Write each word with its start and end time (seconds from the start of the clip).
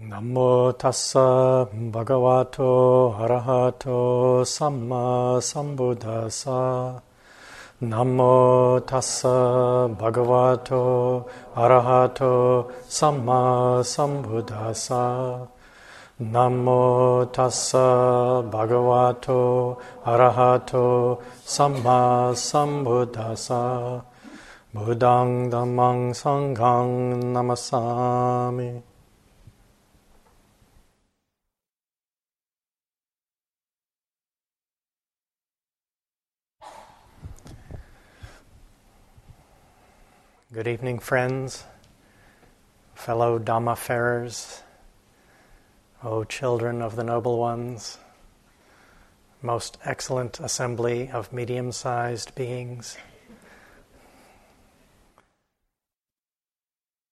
Namo 0.00 0.78
tassa 0.78 1.66
bhagavato 1.74 3.18
arahato 3.18 4.46
samma 4.46 5.40
sambuddhassa. 5.42 7.02
Namo 7.82 8.78
tassa 8.86 9.88
bhagavato 9.98 11.26
arahato 11.56 12.70
samma 12.86 13.82
sambuddhassa. 13.82 15.48
Namo 16.20 17.26
tassa 17.32 18.40
bhagavato 18.48 19.78
arahato 20.06 21.18
samma 21.44 22.30
sambuddhassa. 22.38 24.00
Buddhang 24.72 25.50
dhammang 25.50 26.14
sanghang 26.14 27.18
namasami. 27.34 28.87
Good 40.58 40.66
evening, 40.66 40.98
friends, 40.98 41.62
fellow 42.92 43.38
Dhamma-farers, 43.38 44.64
O 46.02 46.24
children 46.24 46.82
of 46.82 46.96
the 46.96 47.04
Noble 47.04 47.38
Ones, 47.38 47.98
most 49.40 49.78
excellent 49.84 50.40
assembly 50.40 51.12
of 51.12 51.32
medium 51.32 51.70
sized 51.70 52.34
beings. 52.34 52.98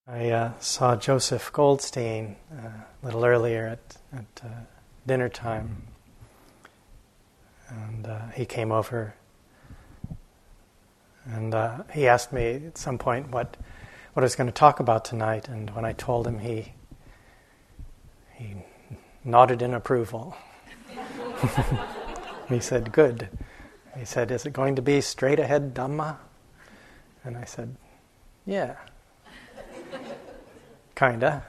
I 0.08 0.30
uh, 0.30 0.52
saw 0.58 0.96
Joseph 0.96 1.52
Goldstein 1.52 2.34
uh, 2.50 2.66
a 3.00 3.06
little 3.06 3.24
earlier 3.24 3.68
at, 3.68 3.96
at 4.12 4.44
uh, 4.44 4.48
dinner 5.06 5.28
time, 5.28 5.84
and 7.68 8.08
uh, 8.08 8.26
he 8.34 8.44
came 8.44 8.72
over 8.72 9.14
and 11.32 11.54
uh, 11.54 11.82
he 11.92 12.06
asked 12.06 12.32
me 12.32 12.66
at 12.66 12.78
some 12.78 12.98
point 12.98 13.30
what, 13.30 13.56
what 14.12 14.22
I 14.22 14.24
was 14.24 14.36
going 14.36 14.46
to 14.46 14.52
talk 14.52 14.80
about 14.80 15.04
tonight, 15.04 15.48
and 15.48 15.70
when 15.70 15.84
I 15.84 15.92
told 15.92 16.26
him, 16.26 16.38
he, 16.38 16.72
he 18.34 18.54
nodded 19.24 19.60
in 19.62 19.74
approval. 19.74 20.36
he 22.48 22.60
said, 22.60 22.92
Good. 22.92 23.28
He 23.98 24.04
said, 24.04 24.30
Is 24.30 24.46
it 24.46 24.52
going 24.52 24.76
to 24.76 24.82
be 24.82 25.00
straight 25.00 25.40
ahead 25.40 25.74
Dhamma? 25.74 26.18
And 27.24 27.36
I 27.36 27.44
said, 27.44 27.74
Yeah. 28.44 28.76
Kinda. 30.94 31.44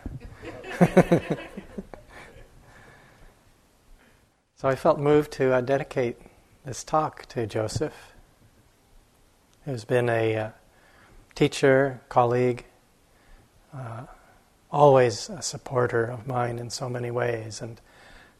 so 4.56 4.68
I 4.68 4.76
felt 4.76 5.00
moved 5.00 5.32
to 5.34 5.54
uh, 5.54 5.62
dedicate 5.62 6.18
this 6.66 6.84
talk 6.84 7.28
to 7.28 7.46
Joseph 7.48 8.14
who's 9.68 9.84
been 9.84 10.08
a 10.08 10.36
uh, 10.36 10.50
teacher, 11.36 12.00
colleague, 12.08 12.64
uh, 13.74 14.04
always 14.72 15.30
a 15.30 15.42
supporter 15.42 16.06
of 16.06 16.26
mine 16.26 16.58
in 16.58 16.70
so 16.70 16.88
many 16.88 17.12
ways, 17.12 17.62
and 17.62 17.82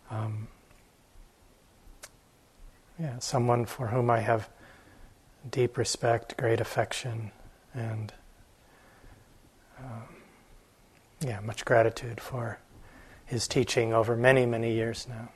um, 0.10 0.48
yeah, 2.98 3.20
someone 3.20 3.66
for 3.66 3.88
whom 3.88 4.10
I 4.10 4.22
have 4.22 4.50
deep 5.52 5.78
respect, 5.78 6.38
great 6.38 6.62
affection, 6.62 7.32
and 7.74 8.14
um, 9.80 10.04
yeah, 11.20 11.42
much 11.42 11.66
gratitude 11.66 12.22
for 12.22 12.58
his 13.26 13.50
teaching 13.50 13.94
over 13.94 14.16
many, 14.16 14.46
many 14.46 14.74
years 14.74 15.06
now. 15.10 15.28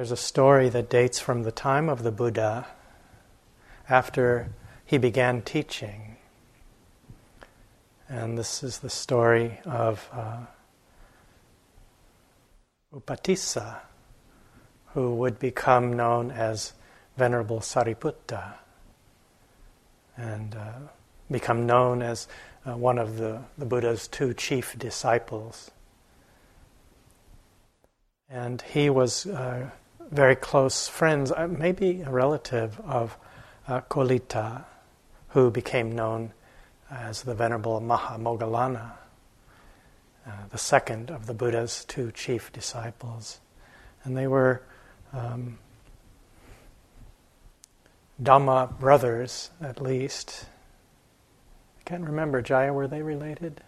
There's 0.00 0.12
a 0.12 0.16
story 0.16 0.70
that 0.70 0.88
dates 0.88 1.20
from 1.20 1.42
the 1.42 1.52
time 1.52 1.90
of 1.90 2.04
the 2.04 2.10
Buddha 2.10 2.66
after 3.86 4.48
he 4.86 4.96
began 4.96 5.42
teaching. 5.42 6.16
And 8.08 8.38
this 8.38 8.62
is 8.62 8.78
the 8.78 8.88
story 8.88 9.60
of 9.66 10.08
uh, 10.10 10.46
Upatissa, 12.94 13.80
who 14.94 15.16
would 15.16 15.38
become 15.38 15.92
known 15.92 16.30
as 16.30 16.72
Venerable 17.18 17.60
Sariputta 17.60 18.54
and 20.16 20.54
uh, 20.54 20.72
become 21.30 21.66
known 21.66 22.00
as 22.00 22.26
uh, 22.64 22.74
one 22.74 22.96
of 22.96 23.18
the, 23.18 23.42
the 23.58 23.66
Buddha's 23.66 24.08
two 24.08 24.32
chief 24.32 24.78
disciples. 24.78 25.70
And 28.30 28.62
he 28.62 28.88
was 28.88 29.26
uh, 29.26 29.68
very 30.10 30.36
close 30.36 30.88
friends, 30.88 31.30
uh, 31.32 31.46
maybe 31.46 32.02
a 32.02 32.10
relative 32.10 32.80
of 32.80 33.16
uh, 33.68 33.80
Kolita, 33.82 34.64
who 35.28 35.50
became 35.50 35.94
known 35.94 36.32
as 36.90 37.22
the 37.22 37.34
Venerable 37.34 37.80
Mahamoggallana, 37.80 38.92
uh, 40.26 40.30
the 40.50 40.58
second 40.58 41.10
of 41.10 41.26
the 41.26 41.34
Buddha's 41.34 41.84
two 41.84 42.10
chief 42.10 42.52
disciples. 42.52 43.40
And 44.02 44.16
they 44.16 44.26
were 44.26 44.62
um, 45.12 45.58
Dhamma 48.20 48.78
brothers, 48.78 49.50
at 49.60 49.80
least. 49.80 50.46
I 51.80 51.82
can't 51.84 52.04
remember, 52.04 52.42
Jaya, 52.42 52.72
were 52.72 52.88
they 52.88 53.02
related? 53.02 53.62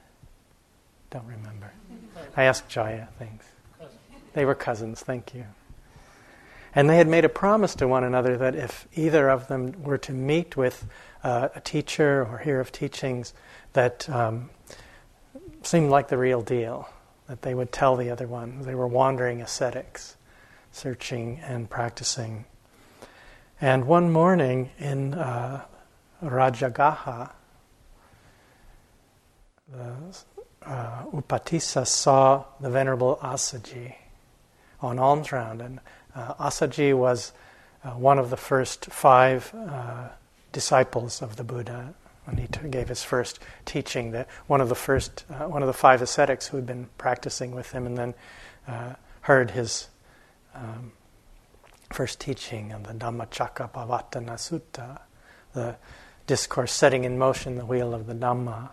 Don't 1.11 1.27
remember. 1.27 1.73
I 2.37 2.45
asked 2.45 2.69
Jaya, 2.69 3.09
thanks. 3.19 3.47
They 4.35 4.45
were 4.45 4.55
cousins, 4.55 5.01
thank 5.01 5.35
you. 5.35 5.45
And 6.75 6.89
they 6.89 6.97
had 6.97 7.09
made 7.09 7.25
a 7.25 7.29
promise 7.29 7.75
to 7.77 7.89
one 7.89 8.05
another 8.05 8.37
that 8.39 8.55
if 8.55 8.87
either 8.95 9.29
of 9.29 9.49
them 9.49 9.83
were 9.83 9.99
to 9.99 10.13
meet 10.13 10.57
with 10.57 10.87
uh, 11.23 11.49
a 11.55 11.61
teacher 11.61 12.25
or 12.25 12.39
hear 12.39 12.61
of 12.61 12.73
teachings 12.73 13.35
that 13.75 14.09
um, 14.09 14.51
seemed 15.63 15.91
like 15.91 16.09
the 16.09 16.17
real 16.17 16.41
deal, 16.41 16.89
that 17.27 17.43
they 17.43 17.55
would 17.55 17.73
tell 17.73 17.97
the 17.97 18.11
other 18.11 18.27
one. 18.27 18.63
They 18.63 18.75
were 18.75 18.87
wandering 18.87 19.43
ascetics, 19.43 20.17
searching 20.71 21.41
and 21.47 21.69
practicing. 21.69 22.47
And 23.61 23.87
one 23.87 24.11
morning 24.11 24.71
in 24.79 25.15
uh, 25.15 25.65
Rajagaha, 26.23 27.31
uh, 29.75 31.05
Upatissa 31.13 31.87
saw 31.87 32.45
the 32.61 32.71
Venerable 32.71 33.19
Assaji 33.23 33.95
on 34.81 34.99
alms 34.99 35.31
round, 35.31 35.63
and 35.63 35.81
uh, 36.15 36.35
Assaji 36.35 36.97
was 36.97 37.33
uh, 37.85 37.91
one 37.91 38.19
of 38.19 38.31
the 38.31 38.37
first 38.37 38.87
five 38.87 39.53
uh, 39.55 40.09
disciples 40.53 41.23
of 41.23 41.37
the 41.37 41.45
Buddha 41.45 41.95
when 42.25 42.37
he 42.37 42.47
t- 42.47 42.69
gave 42.69 42.89
his 42.89 43.03
first 43.03 43.39
teaching. 43.65 44.13
That 44.13 44.29
one 44.47 44.61
of 44.61 44.69
the 44.69 44.75
first, 44.75 45.25
uh, 45.31 45.49
one 45.49 45.63
of 45.63 45.67
the 45.67 45.73
five 45.73 46.03
ascetics 46.03 46.47
who 46.49 46.57
had 46.57 46.67
been 46.67 46.89
practicing 46.99 47.53
with 47.55 47.73
him, 47.73 47.87
and 47.87 47.97
then 47.97 48.15
uh, 48.69 48.95
heard 49.23 49.53
his 49.53 49.89
um, 50.55 50.93
first 51.91 52.21
teaching 52.21 52.73
of 52.73 52.85
the 52.85 52.93
Dhammacakkappavattana 52.93 54.37
Sutta, 54.37 55.01
the 55.53 55.77
discourse 56.27 56.73
setting 56.73 57.05
in 57.05 57.19
motion 57.19 57.57
the 57.57 57.67
wheel 57.67 57.95
of 57.95 58.07
the 58.07 58.15
Dhamma. 58.15 58.71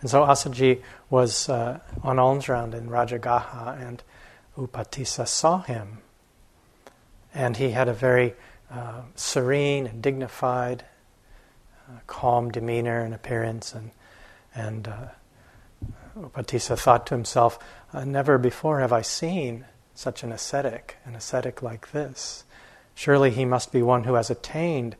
And 0.00 0.08
so 0.08 0.22
Assaji 0.22 0.82
was 1.10 1.48
uh, 1.48 1.80
on 2.02 2.18
alms 2.18 2.48
round 2.48 2.74
in 2.74 2.88
Rajagaha, 2.88 3.80
and 3.86 4.02
Upatissa 4.56 5.26
saw 5.26 5.62
him 5.62 5.98
and 7.34 7.56
he 7.56 7.70
had 7.70 7.88
a 7.88 7.92
very 7.92 8.34
uh, 8.70 9.02
serene 9.14 9.86
and 9.86 10.02
dignified, 10.02 10.84
uh, 11.88 11.98
calm 12.06 12.50
demeanor 12.50 13.00
and 13.00 13.14
appearance. 13.14 13.74
And, 13.74 13.90
and 14.54 14.88
uh, 14.88 15.06
Upatissa 16.18 16.78
thought 16.78 17.06
to 17.06 17.14
himself, 17.14 17.58
uh, 17.92 18.04
Never 18.04 18.38
before 18.38 18.80
have 18.80 18.92
I 18.92 19.02
seen 19.02 19.64
such 19.94 20.22
an 20.22 20.32
ascetic, 20.32 20.96
an 21.04 21.14
ascetic 21.14 21.62
like 21.62 21.92
this. 21.92 22.44
Surely 22.94 23.30
he 23.30 23.44
must 23.44 23.72
be 23.72 23.82
one 23.82 24.04
who 24.04 24.14
has 24.14 24.30
attained 24.30 24.96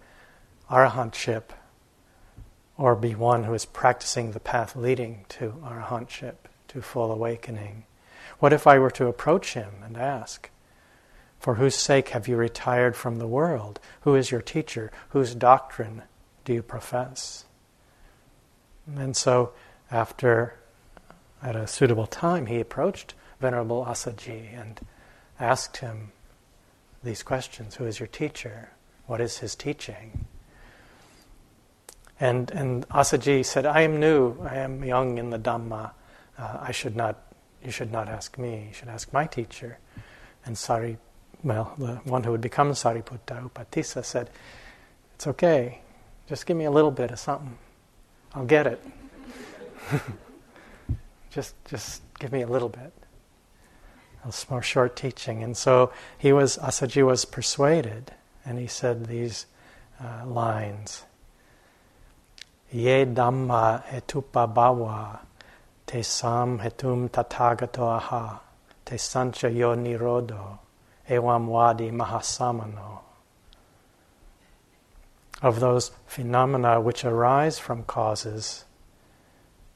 arahantship 0.70 1.50
or 2.76 2.94
be 2.94 3.14
one 3.14 3.44
who 3.44 3.54
is 3.54 3.64
practicing 3.64 4.30
the 4.30 4.40
path 4.40 4.76
leading 4.76 5.24
to 5.28 5.54
arahantship, 5.64 6.36
to 6.68 6.80
full 6.80 7.10
awakening. 7.10 7.84
What 8.38 8.52
if 8.52 8.66
I 8.66 8.78
were 8.78 8.90
to 8.92 9.08
approach 9.08 9.54
him 9.54 9.82
and 9.84 9.96
ask, 9.96 10.48
for 11.38 11.54
whose 11.54 11.74
sake 11.74 12.10
have 12.10 12.26
you 12.26 12.36
retired 12.36 12.96
from 12.96 13.16
the 13.16 13.26
world? 13.26 13.78
Who 14.02 14.14
is 14.14 14.30
your 14.30 14.42
teacher? 14.42 14.90
Whose 15.10 15.34
doctrine 15.34 16.02
do 16.44 16.52
you 16.52 16.62
profess? 16.62 17.44
And 18.96 19.16
so, 19.16 19.52
after, 19.90 20.54
at 21.42 21.54
a 21.54 21.66
suitable 21.66 22.06
time, 22.06 22.46
he 22.46 22.60
approached 22.60 23.14
Venerable 23.40 23.84
Assaji 23.84 24.58
and 24.58 24.80
asked 25.38 25.78
him 25.78 26.12
these 27.04 27.22
questions 27.22 27.76
Who 27.76 27.84
is 27.84 28.00
your 28.00 28.08
teacher? 28.08 28.70
What 29.06 29.20
is 29.20 29.38
his 29.38 29.54
teaching? 29.54 30.26
And, 32.20 32.50
and 32.50 32.88
Assaji 32.88 33.44
said, 33.44 33.64
I 33.64 33.82
am 33.82 34.00
new, 34.00 34.36
I 34.42 34.56
am 34.56 34.82
young 34.82 35.18
in 35.18 35.30
the 35.30 35.38
Dhamma. 35.38 35.92
Uh, 36.36 36.58
I 36.60 36.72
should 36.72 36.96
not, 36.96 37.16
you 37.64 37.70
should 37.70 37.92
not 37.92 38.08
ask 38.08 38.36
me, 38.38 38.66
you 38.68 38.74
should 38.74 38.88
ask 38.88 39.12
my 39.12 39.26
teacher. 39.26 39.78
And 40.44 40.58
Sari, 40.58 40.98
well, 41.42 41.74
the 41.78 41.96
one 42.04 42.24
who 42.24 42.32
would 42.32 42.40
become 42.40 42.72
Sariputta, 42.72 43.48
Upatissa, 43.48 44.04
said, 44.04 44.30
It's 45.14 45.26
okay, 45.26 45.80
just 46.28 46.46
give 46.46 46.56
me 46.56 46.64
a 46.64 46.70
little 46.70 46.90
bit 46.90 47.10
of 47.10 47.18
something. 47.18 47.56
I'll 48.34 48.44
get 48.44 48.66
it. 48.66 48.84
just, 51.30 51.54
just 51.66 52.02
give 52.18 52.32
me 52.32 52.42
a 52.42 52.46
little 52.46 52.68
bit. 52.68 52.92
A 54.24 54.32
more 54.50 54.62
short 54.62 54.96
teaching. 54.96 55.42
And 55.42 55.56
so 55.56 55.92
he 56.18 56.32
was, 56.32 56.58
Assaji 56.58 57.06
was 57.06 57.24
persuaded, 57.24 58.12
and 58.44 58.58
he 58.58 58.66
said 58.66 59.06
these 59.06 59.46
uh, 60.02 60.26
lines. 60.26 61.04
Ye 62.70 63.04
Dhamma 63.06 63.84
hetupa 63.84 64.52
bhava 64.52 65.20
te 65.86 66.02
sam 66.02 66.58
hetum 66.58 67.08
tatagato 67.08 67.96
aha 67.96 68.42
te 68.84 68.98
sancha 68.98 69.50
yo 69.50 69.74
nirodo 69.74 70.58
evam 71.08 71.48
mahasamano. 71.48 73.00
Of 75.40 75.60
those 75.60 75.92
phenomena 76.06 76.80
which 76.80 77.04
arise 77.04 77.58
from 77.58 77.84
causes, 77.84 78.64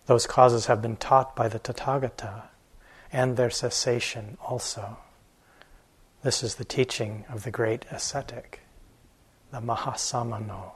those 0.07 0.27
causes 0.27 0.67
have 0.67 0.83
been 0.83 0.97
taught 0.97 1.37
by 1.37 1.49
the 1.49 1.61
Tathagata 1.61 2.43
and 3.13 3.37
their 3.37 3.51
cessation 3.51 4.37
also. 4.45 4.97
This 6.23 6.43
is 6.43 6.57
the 6.57 6.65
teaching 6.65 7.25
of 7.29 7.45
the 7.45 7.51
great 7.51 7.85
ascetic, 7.91 8.61
the 9.53 9.61
Mahasamano. 9.61 10.73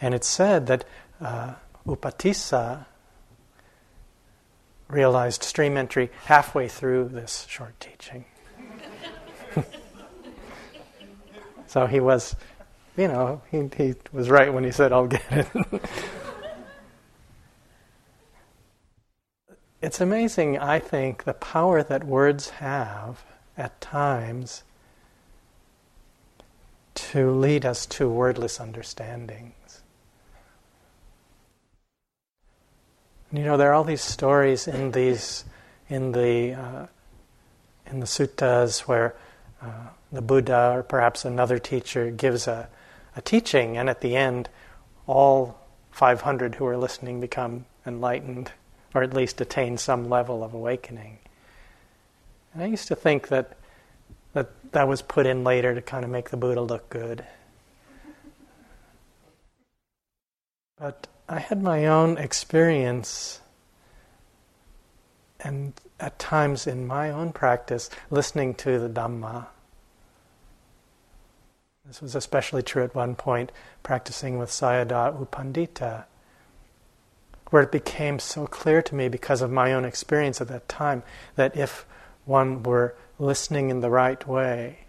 And 0.00 0.14
it's 0.14 0.28
said 0.28 0.66
that 0.66 0.84
uh, 1.20 1.54
Upatissa 1.86 2.86
realized 4.90 5.42
stream 5.42 5.76
entry 5.76 6.10
halfway 6.24 6.68
through 6.68 7.08
this 7.08 7.46
short 7.48 7.78
teaching. 7.80 8.24
so 11.66 11.86
he 11.86 12.00
was, 12.00 12.36
you 12.96 13.08
know, 13.08 13.42
he, 13.50 13.68
he 13.76 13.94
was 14.12 14.30
right 14.30 14.52
when 14.52 14.64
he 14.64 14.70
said, 14.70 14.92
I'll 14.92 15.06
get 15.06 15.22
it. 15.30 15.46
it's 19.82 20.00
amazing, 20.00 20.58
I 20.58 20.78
think, 20.78 21.24
the 21.24 21.34
power 21.34 21.82
that 21.82 22.04
words 22.04 22.50
have 22.50 23.24
at 23.56 23.80
times 23.80 24.62
to 26.94 27.30
lead 27.30 27.64
us 27.64 27.86
to 27.86 28.08
wordless 28.08 28.60
understanding. 28.60 29.54
You 33.32 33.44
know, 33.44 33.56
there 33.56 33.70
are 33.70 33.74
all 33.74 33.84
these 33.84 34.02
stories 34.02 34.66
in 34.66 34.90
these 34.90 35.44
in 35.88 36.10
the 36.12 36.54
uh, 36.54 36.86
in 37.86 38.00
the 38.00 38.06
suttas 38.06 38.80
where 38.80 39.14
uh, 39.62 39.88
the 40.10 40.20
Buddha 40.20 40.72
or 40.74 40.82
perhaps 40.82 41.24
another 41.24 41.58
teacher 41.58 42.10
gives 42.10 42.48
a, 42.48 42.68
a 43.14 43.22
teaching, 43.22 43.76
and 43.76 43.88
at 43.88 44.00
the 44.00 44.16
end, 44.16 44.48
all 45.06 45.60
500 45.92 46.56
who 46.56 46.66
are 46.66 46.76
listening 46.76 47.20
become 47.20 47.66
enlightened, 47.86 48.50
or 48.94 49.02
at 49.04 49.14
least 49.14 49.40
attain 49.40 49.78
some 49.78 50.08
level 50.08 50.42
of 50.42 50.52
awakening. 50.52 51.18
And 52.52 52.64
I 52.64 52.66
used 52.66 52.88
to 52.88 52.96
think 52.96 53.28
that 53.28 53.56
that 54.32 54.50
that 54.72 54.88
was 54.88 55.02
put 55.02 55.26
in 55.26 55.44
later 55.44 55.72
to 55.72 55.82
kind 55.82 56.04
of 56.04 56.10
make 56.10 56.30
the 56.30 56.36
Buddha 56.36 56.62
look 56.62 56.88
good. 56.90 57.24
But 60.78 61.06
I 61.30 61.38
had 61.38 61.62
my 61.62 61.86
own 61.86 62.18
experience, 62.18 63.40
and 65.38 65.72
at 66.00 66.18
times 66.18 66.66
in 66.66 66.88
my 66.88 67.12
own 67.12 67.32
practice, 67.32 67.88
listening 68.10 68.52
to 68.54 68.80
the 68.80 68.88
Dhamma. 68.88 69.46
This 71.86 72.02
was 72.02 72.16
especially 72.16 72.64
true 72.64 72.82
at 72.82 72.96
one 72.96 73.14
point, 73.14 73.52
practicing 73.84 74.38
with 74.38 74.50
Sayadaw 74.50 75.20
U 75.20 75.28
Pandita, 75.30 76.06
where 77.50 77.62
it 77.62 77.70
became 77.70 78.18
so 78.18 78.48
clear 78.48 78.82
to 78.82 78.96
me 78.96 79.08
because 79.08 79.40
of 79.40 79.52
my 79.52 79.72
own 79.72 79.84
experience 79.84 80.40
at 80.40 80.48
that 80.48 80.68
time 80.68 81.04
that 81.36 81.56
if 81.56 81.86
one 82.24 82.64
were 82.64 82.96
listening 83.20 83.70
in 83.70 83.82
the 83.82 83.90
right 83.90 84.26
way, 84.26 84.80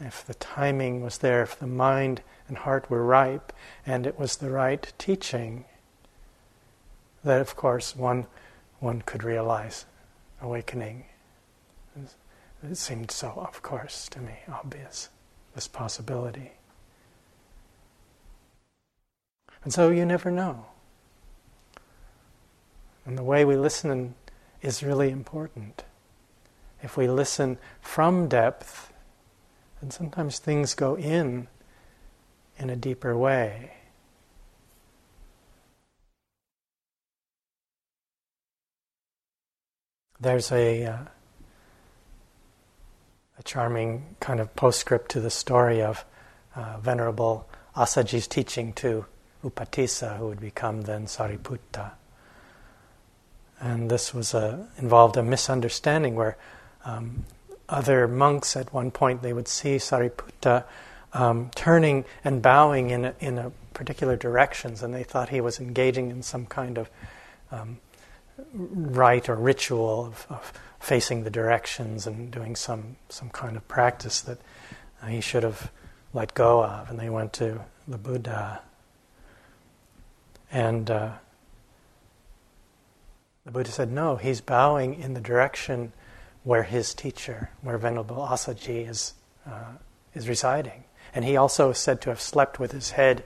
if 0.00 0.26
the 0.26 0.34
timing 0.34 1.00
was 1.00 1.18
there, 1.18 1.44
if 1.44 1.56
the 1.56 1.68
mind 1.68 2.22
and 2.48 2.58
heart 2.58 2.90
were 2.90 3.04
ripe, 3.04 3.52
and 3.86 4.06
it 4.06 4.18
was 4.18 4.36
the 4.36 4.50
right 4.50 4.92
teaching, 4.98 5.64
that 7.22 7.40
of 7.40 7.54
course 7.56 7.94
one, 7.94 8.26
one 8.80 9.02
could 9.02 9.22
realize 9.22 9.84
awakening. 10.40 11.04
It 12.62 12.76
seemed 12.76 13.10
so, 13.10 13.28
of 13.36 13.62
course, 13.62 14.08
to 14.08 14.20
me, 14.20 14.34
obvious, 14.50 15.10
this 15.54 15.68
possibility. 15.68 16.52
And 19.62 19.72
so 19.72 19.90
you 19.90 20.04
never 20.04 20.30
know. 20.30 20.66
And 23.04 23.16
the 23.16 23.22
way 23.22 23.44
we 23.44 23.56
listen 23.56 24.14
is 24.60 24.82
really 24.82 25.10
important. 25.10 25.84
If 26.82 26.96
we 26.96 27.08
listen 27.08 27.58
from 27.80 28.28
depth, 28.28 28.92
then 29.80 29.90
sometimes 29.90 30.38
things 30.38 30.74
go 30.74 30.96
in 30.96 31.48
in 32.58 32.70
a 32.70 32.76
deeper 32.76 33.16
way. 33.16 33.72
There's 40.20 40.50
a, 40.50 40.84
uh, 40.84 40.98
a 43.38 43.42
charming 43.44 44.16
kind 44.18 44.40
of 44.40 44.54
postscript 44.56 45.12
to 45.12 45.20
the 45.20 45.30
story 45.30 45.80
of 45.80 46.04
uh, 46.56 46.78
Venerable 46.78 47.48
Assaji's 47.76 48.26
teaching 48.26 48.72
to 48.74 49.06
Upatissa, 49.44 50.16
who 50.16 50.26
would 50.26 50.40
become 50.40 50.82
then 50.82 51.06
Sariputta. 51.06 51.92
And 53.60 53.88
this 53.88 54.12
was 54.12 54.34
a, 54.34 54.68
involved 54.76 55.16
a 55.16 55.22
misunderstanding 55.22 56.16
where 56.16 56.36
um, 56.84 57.24
other 57.68 58.08
monks 58.08 58.56
at 58.56 58.72
one 58.72 58.90
point 58.90 59.22
they 59.22 59.32
would 59.32 59.46
see 59.46 59.76
Sariputta 59.76 60.64
um, 61.12 61.50
turning 61.54 62.04
and 62.24 62.42
bowing 62.42 62.90
in 62.90 63.04
a, 63.06 63.14
in 63.20 63.38
a 63.38 63.50
particular 63.72 64.16
directions, 64.16 64.82
and 64.82 64.92
they 64.92 65.02
thought 65.02 65.28
he 65.28 65.40
was 65.40 65.60
engaging 65.60 66.10
in 66.10 66.22
some 66.22 66.46
kind 66.46 66.78
of 66.78 66.90
um, 67.50 67.78
rite 68.52 69.28
or 69.28 69.36
ritual 69.36 70.06
of, 70.06 70.26
of, 70.28 70.52
facing 70.80 71.24
the 71.24 71.30
directions 71.30 72.06
and 72.06 72.30
doing 72.30 72.54
some 72.54 72.94
some 73.08 73.28
kind 73.30 73.56
of 73.56 73.66
practice 73.66 74.20
that 74.20 74.38
he 75.08 75.20
should 75.20 75.42
have 75.42 75.72
let 76.12 76.32
go 76.34 76.64
of. 76.64 76.88
And 76.88 76.98
they 76.98 77.10
went 77.10 77.32
to 77.34 77.60
the 77.88 77.98
Buddha, 77.98 78.60
and 80.52 80.88
uh, 80.88 81.10
the 83.44 83.50
Buddha 83.50 83.70
said, 83.70 83.90
"No, 83.90 84.16
he's 84.16 84.40
bowing 84.40 84.94
in 84.94 85.14
the 85.14 85.20
direction." 85.20 85.92
Where 86.44 86.62
his 86.62 86.94
teacher, 86.94 87.50
where 87.60 87.76
Venerable 87.76 88.16
Assaji 88.16 88.88
is, 88.88 89.12
uh, 89.44 89.72
is 90.14 90.28
residing. 90.28 90.84
And 91.14 91.24
he 91.24 91.36
also 91.36 91.70
is 91.70 91.78
said 91.78 92.00
to 92.02 92.10
have 92.10 92.20
slept 92.20 92.58
with 92.58 92.72
his 92.72 92.90
head 92.90 93.24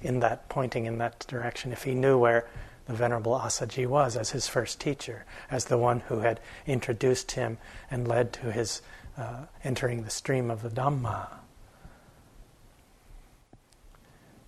in 0.00 0.20
that, 0.20 0.48
pointing 0.48 0.86
in 0.86 0.98
that 0.98 1.26
direction, 1.28 1.72
if 1.72 1.84
he 1.84 1.94
knew 1.94 2.18
where 2.18 2.46
the 2.86 2.94
Venerable 2.94 3.38
Assaji 3.38 3.86
was 3.86 4.16
as 4.16 4.30
his 4.30 4.48
first 4.48 4.80
teacher, 4.80 5.24
as 5.50 5.66
the 5.66 5.78
one 5.78 6.00
who 6.00 6.20
had 6.20 6.40
introduced 6.66 7.32
him 7.32 7.58
and 7.90 8.08
led 8.08 8.32
to 8.34 8.50
his 8.52 8.80
uh, 9.16 9.44
entering 9.64 10.04
the 10.04 10.10
stream 10.10 10.50
of 10.50 10.62
the 10.62 10.70
Dhamma. 10.70 11.28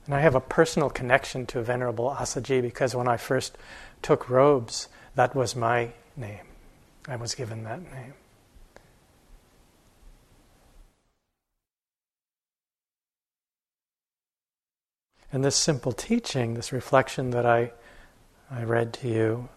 And 0.06 0.14
I 0.14 0.20
have 0.20 0.34
a 0.34 0.40
personal 0.40 0.90
connection 0.90 1.46
to 1.46 1.62
Venerable 1.62 2.16
Assaji 2.18 2.62
because 2.62 2.94
when 2.94 3.08
I 3.08 3.16
first 3.16 3.58
took 4.02 4.30
robes, 4.30 4.88
that 5.14 5.34
was 5.34 5.54
my 5.54 5.90
name. 6.16 6.46
I 7.06 7.16
was 7.16 7.34
given 7.34 7.64
that 7.64 7.82
name. 7.82 8.14
And 15.32 15.44
this 15.44 15.56
simple 15.56 15.92
teaching, 15.92 16.54
this 16.54 16.72
reflection 16.72 17.30
that 17.30 17.46
I, 17.46 17.72
I 18.50 18.64
read 18.64 18.92
to 18.94 19.08
you, 19.08 19.48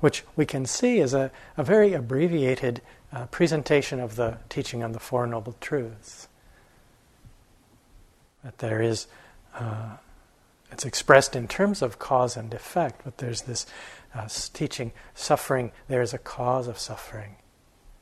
which 0.00 0.24
we 0.36 0.44
can 0.44 0.66
see 0.66 0.98
is 0.98 1.14
a, 1.14 1.30
a 1.56 1.64
very 1.64 1.94
abbreviated 1.94 2.82
uh, 3.12 3.26
presentation 3.26 4.00
of 4.00 4.16
the 4.16 4.36
teaching 4.48 4.82
on 4.82 4.92
the 4.92 5.00
Four 5.00 5.26
Noble 5.26 5.54
Truths. 5.60 6.28
That 8.42 8.58
there 8.58 8.82
is, 8.82 9.06
uh, 9.54 9.96
it's 10.70 10.84
expressed 10.84 11.34
in 11.34 11.48
terms 11.48 11.80
of 11.80 11.98
cause 11.98 12.36
and 12.36 12.52
effect, 12.52 13.00
but 13.04 13.16
there's 13.18 13.42
this 13.42 13.64
uh, 14.14 14.28
teaching 14.52 14.92
suffering, 15.14 15.72
there 15.88 16.02
is 16.02 16.12
a 16.12 16.18
cause 16.18 16.68
of 16.68 16.78
suffering, 16.78 17.36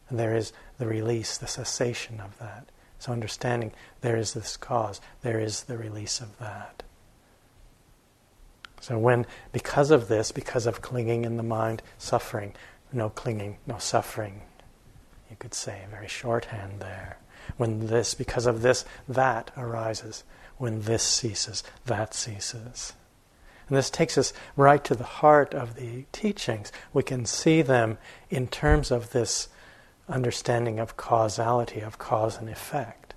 and 0.08 0.18
there 0.18 0.34
is 0.34 0.52
the 0.78 0.88
release, 0.88 1.38
the 1.38 1.46
cessation 1.46 2.20
of 2.20 2.36
that. 2.38 2.66
So, 3.02 3.10
understanding 3.10 3.72
there 4.00 4.16
is 4.16 4.32
this 4.32 4.56
cause, 4.56 5.00
there 5.22 5.40
is 5.40 5.64
the 5.64 5.76
release 5.76 6.20
of 6.20 6.38
that. 6.38 6.84
So, 8.80 8.96
when, 8.96 9.26
because 9.50 9.90
of 9.90 10.06
this, 10.06 10.30
because 10.30 10.66
of 10.66 10.82
clinging 10.82 11.24
in 11.24 11.36
the 11.36 11.42
mind, 11.42 11.82
suffering, 11.98 12.54
no 12.92 13.08
clinging, 13.08 13.56
no 13.66 13.78
suffering, 13.78 14.42
you 15.28 15.34
could 15.36 15.52
say, 15.52 15.80
very 15.90 16.06
shorthand 16.06 16.78
there. 16.78 17.18
When 17.56 17.88
this, 17.88 18.14
because 18.14 18.46
of 18.46 18.62
this, 18.62 18.84
that 19.08 19.50
arises. 19.56 20.22
When 20.58 20.82
this 20.82 21.02
ceases, 21.02 21.64
that 21.86 22.14
ceases. 22.14 22.92
And 23.68 23.76
this 23.76 23.90
takes 23.90 24.16
us 24.16 24.32
right 24.54 24.84
to 24.84 24.94
the 24.94 25.02
heart 25.02 25.54
of 25.54 25.74
the 25.74 26.04
teachings. 26.12 26.70
We 26.92 27.02
can 27.02 27.26
see 27.26 27.62
them 27.62 27.98
in 28.30 28.46
terms 28.46 28.92
of 28.92 29.10
this 29.10 29.48
understanding 30.12 30.78
of 30.78 30.96
causality, 30.96 31.80
of 31.80 31.98
cause 31.98 32.38
and 32.38 32.48
effect. 32.48 33.14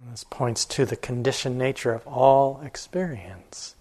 And 0.00 0.12
this 0.12 0.24
points 0.24 0.64
to 0.66 0.86
the 0.86 0.96
conditioned 0.96 1.58
nature 1.58 1.92
of 1.92 2.06
all 2.06 2.60
experience, 2.62 3.76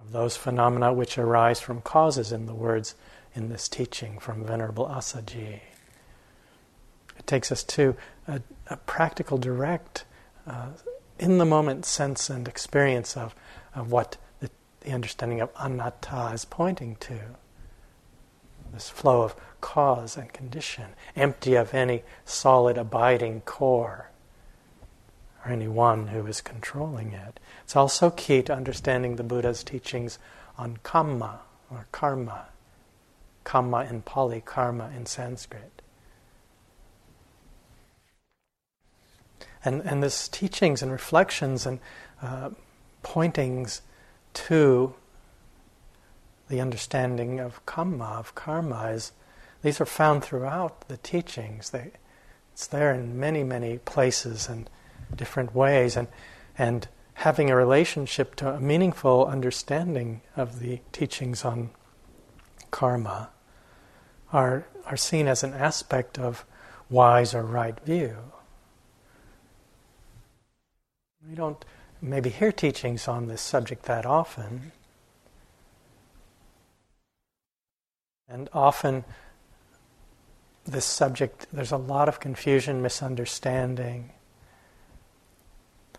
of 0.00 0.10
those 0.10 0.36
phenomena 0.36 0.92
which 0.92 1.16
arise 1.16 1.60
from 1.60 1.80
causes, 1.80 2.32
in 2.32 2.46
the 2.46 2.54
words 2.54 2.96
in 3.34 3.48
this 3.48 3.68
teaching 3.68 4.18
from 4.18 4.44
Venerable 4.44 4.86
Assaji. 4.86 5.60
It 7.18 7.26
takes 7.26 7.52
us 7.52 7.62
to 7.64 7.96
a, 8.26 8.42
a 8.66 8.76
practical, 8.78 9.38
direct, 9.38 10.04
uh, 10.46 10.70
in 11.18 11.38
the 11.38 11.44
moment 11.44 11.86
sense 11.86 12.28
and 12.28 12.48
experience 12.48 13.16
of, 13.16 13.34
of 13.74 13.92
what 13.92 14.16
the 14.82 14.92
understanding 14.92 15.40
of 15.40 15.50
anatta 15.58 16.30
is 16.32 16.44
pointing 16.44 16.96
to. 16.96 17.18
This 18.72 18.88
flow 18.88 19.22
of 19.22 19.36
cause 19.60 20.16
and 20.16 20.32
condition, 20.32 20.86
empty 21.14 21.54
of 21.54 21.74
any 21.74 22.02
solid 22.24 22.78
abiding 22.78 23.42
core 23.42 24.10
or 25.44 25.52
any 25.52 25.68
one 25.68 26.08
who 26.08 26.26
is 26.26 26.40
controlling 26.40 27.12
it. 27.12 27.38
It's 27.64 27.76
also 27.76 28.10
key 28.10 28.42
to 28.42 28.54
understanding 28.54 29.16
the 29.16 29.22
Buddha's 29.22 29.62
teachings 29.62 30.18
on 30.56 30.78
kamma 30.84 31.38
or 31.70 31.86
karma. 31.92 32.46
Kamma 33.44 33.90
in 33.90 34.02
Pali, 34.02 34.40
karma 34.40 34.90
in 34.96 35.04
Sanskrit. 35.04 35.82
And, 39.64 39.80
and 39.82 40.02
this 40.02 40.28
teachings 40.28 40.82
and 40.82 40.90
reflections 40.90 41.66
and 41.66 41.78
uh, 42.20 42.50
pointings 43.02 43.82
to 44.34 44.94
the 46.48 46.60
understanding 46.60 47.40
of 47.40 47.64
kamma, 47.66 48.18
of 48.18 48.34
karma, 48.34 48.90
is 48.90 49.12
these 49.62 49.80
are 49.80 49.86
found 49.86 50.22
throughout 50.22 50.88
the 50.88 50.96
teachings. 50.96 51.70
They, 51.70 51.92
it's 52.52 52.66
there 52.66 52.92
in 52.92 53.18
many, 53.18 53.42
many 53.44 53.78
places 53.78 54.48
and 54.48 54.68
different 55.14 55.54
ways, 55.54 55.96
and 55.96 56.08
and 56.58 56.88
having 57.14 57.50
a 57.50 57.56
relationship 57.56 58.34
to 58.36 58.48
a 58.48 58.60
meaningful 58.60 59.26
understanding 59.26 60.22
of 60.36 60.60
the 60.60 60.80
teachings 60.92 61.44
on 61.44 61.70
karma 62.70 63.30
are 64.32 64.66
are 64.86 64.96
seen 64.96 65.28
as 65.28 65.44
an 65.44 65.54
aspect 65.54 66.18
of 66.18 66.44
wise 66.90 67.34
or 67.34 67.42
right 67.42 67.78
view. 67.80 68.16
We 71.28 71.34
don't 71.34 71.64
maybe 72.02 72.28
hear 72.28 72.50
teachings 72.50 73.06
on 73.06 73.28
this 73.28 73.40
subject 73.40 73.84
that 73.84 74.04
often. 74.04 74.72
And 78.28 78.50
often, 78.52 79.04
this 80.64 80.84
subject, 80.84 81.46
there's 81.52 81.70
a 81.70 81.76
lot 81.76 82.08
of 82.08 82.18
confusion, 82.18 82.82
misunderstanding. 82.82 84.10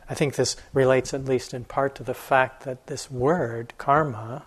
I 0.10 0.14
think 0.14 0.36
this 0.36 0.58
relates, 0.74 1.14
at 1.14 1.26
least 1.26 1.54
in 1.54 1.64
part, 1.64 1.96
to 1.96 2.04
the 2.04 2.14
fact 2.14 2.64
that 2.64 2.88
this 2.88 3.10
word, 3.10 3.74
karma, 3.78 4.44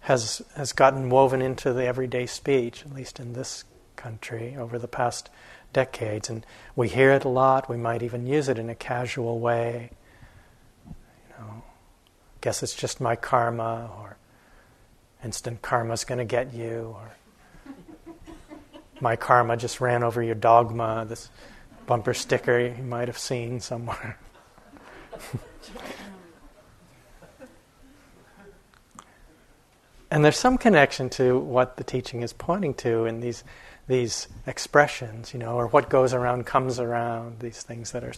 has, 0.00 0.42
has 0.56 0.72
gotten 0.72 1.10
woven 1.10 1.42
into 1.42 1.72
the 1.72 1.84
everyday 1.84 2.26
speech, 2.26 2.82
at 2.86 2.94
least 2.94 3.20
in 3.20 3.34
this 3.34 3.64
country, 3.96 4.56
over 4.56 4.78
the 4.78 4.88
past 4.88 5.28
decades. 5.72 6.30
And 6.30 6.46
we 6.74 6.88
hear 6.88 7.10
it 7.10 7.24
a 7.24 7.28
lot, 7.28 7.68
we 7.68 7.76
might 7.76 8.02
even 8.02 8.26
use 8.26 8.48
it 8.48 8.58
in 8.58 8.70
a 8.70 8.74
casual 8.74 9.40
way 9.40 9.90
know, 11.38 11.62
guess 12.40 12.62
it's 12.62 12.74
just 12.74 13.00
my 13.00 13.16
karma, 13.16 13.90
or 13.98 14.16
instant 15.24 15.62
karma's 15.62 16.04
going 16.04 16.18
to 16.18 16.24
get 16.24 16.54
you, 16.54 16.94
or 16.96 17.16
my 19.00 19.16
karma 19.16 19.56
just 19.56 19.80
ran 19.80 20.02
over 20.02 20.22
your 20.22 20.34
dogma, 20.34 21.04
this 21.08 21.30
bumper 21.86 22.14
sticker 22.14 22.58
you 22.58 22.82
might 22.82 23.08
have 23.08 23.18
seen 23.18 23.60
somewhere. 23.60 24.18
and 30.10 30.24
there's 30.24 30.38
some 30.38 30.58
connection 30.58 31.08
to 31.10 31.38
what 31.38 31.76
the 31.76 31.84
teaching 31.84 32.22
is 32.22 32.32
pointing 32.32 32.74
to 32.74 33.04
in 33.04 33.20
these 33.20 33.44
these 33.88 34.26
expressions, 34.48 35.32
you 35.32 35.38
know, 35.38 35.54
or 35.54 35.68
what 35.68 35.88
goes 35.88 36.12
around 36.12 36.44
comes 36.44 36.80
around, 36.80 37.38
these 37.38 37.62
things 37.62 37.92
that 37.92 38.02
are 38.02 38.14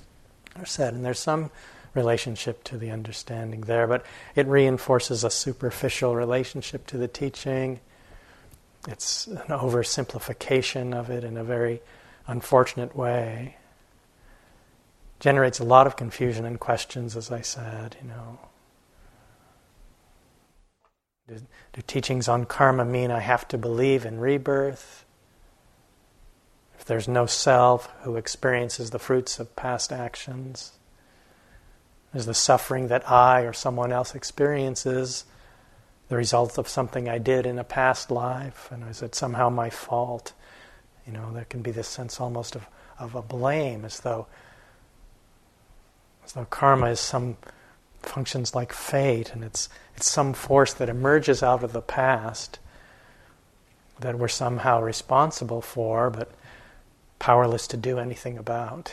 are 0.56 0.64
said. 0.66 0.94
And 0.94 1.04
there's 1.04 1.18
some 1.18 1.50
relationship 1.94 2.64
to 2.64 2.78
the 2.78 2.90
understanding 2.90 3.62
there, 3.62 3.86
but 3.86 4.04
it 4.34 4.46
reinforces 4.46 5.24
a 5.24 5.30
superficial 5.30 6.14
relationship 6.14 6.86
to 6.88 6.98
the 6.98 7.08
teaching. 7.08 7.80
It's 8.86 9.26
an 9.26 9.38
oversimplification 9.48 10.94
of 10.94 11.10
it 11.10 11.24
in 11.24 11.36
a 11.36 11.44
very 11.44 11.80
unfortunate 12.26 12.94
way. 12.94 13.56
Generates 15.20 15.58
a 15.58 15.64
lot 15.64 15.86
of 15.86 15.96
confusion 15.96 16.44
and 16.44 16.60
questions, 16.60 17.16
as 17.16 17.32
I 17.32 17.40
said, 17.40 17.96
you 18.00 18.08
know. 18.08 18.38
Do, 21.26 21.40
do 21.72 21.82
teachings 21.86 22.28
on 22.28 22.46
karma 22.46 22.84
mean 22.84 23.10
I 23.10 23.20
have 23.20 23.46
to 23.48 23.58
believe 23.58 24.06
in 24.06 24.20
rebirth? 24.20 25.04
If 26.78 26.84
there's 26.84 27.08
no 27.08 27.26
self 27.26 27.92
who 28.02 28.16
experiences 28.16 28.90
the 28.90 28.98
fruits 28.98 29.40
of 29.40 29.54
past 29.56 29.92
actions, 29.92 30.77
is 32.18 32.26
the 32.26 32.34
suffering 32.34 32.88
that 32.88 33.08
I 33.10 33.42
or 33.42 33.52
someone 33.52 33.92
else 33.92 34.14
experiences 34.14 35.24
the 36.08 36.16
result 36.16 36.58
of 36.58 36.68
something 36.68 37.08
I 37.08 37.18
did 37.18 37.46
in 37.46 37.58
a 37.58 37.64
past 37.64 38.10
life? 38.10 38.68
And 38.70 38.88
is 38.88 39.02
it 39.02 39.14
somehow 39.14 39.48
my 39.48 39.70
fault? 39.70 40.32
You 41.06 41.12
know, 41.12 41.32
there 41.32 41.44
can 41.44 41.62
be 41.62 41.70
this 41.70 41.88
sense 41.88 42.20
almost 42.20 42.56
of, 42.56 42.66
of 42.98 43.14
a 43.14 43.22
blame, 43.22 43.84
as 43.84 44.00
though 44.00 44.26
as 46.24 46.32
though 46.34 46.44
karma 46.44 46.90
is 46.90 47.00
some 47.00 47.38
functions 48.02 48.54
like 48.54 48.72
fate, 48.72 49.32
and 49.32 49.42
it's 49.42 49.68
it's 49.96 50.10
some 50.10 50.34
force 50.34 50.74
that 50.74 50.88
emerges 50.88 51.42
out 51.42 51.62
of 51.62 51.72
the 51.72 51.80
past 51.80 52.58
that 54.00 54.18
we're 54.18 54.28
somehow 54.28 54.80
responsible 54.80 55.60
for, 55.60 56.10
but 56.10 56.30
powerless 57.18 57.66
to 57.68 57.76
do 57.76 57.98
anything 57.98 58.36
about. 58.38 58.92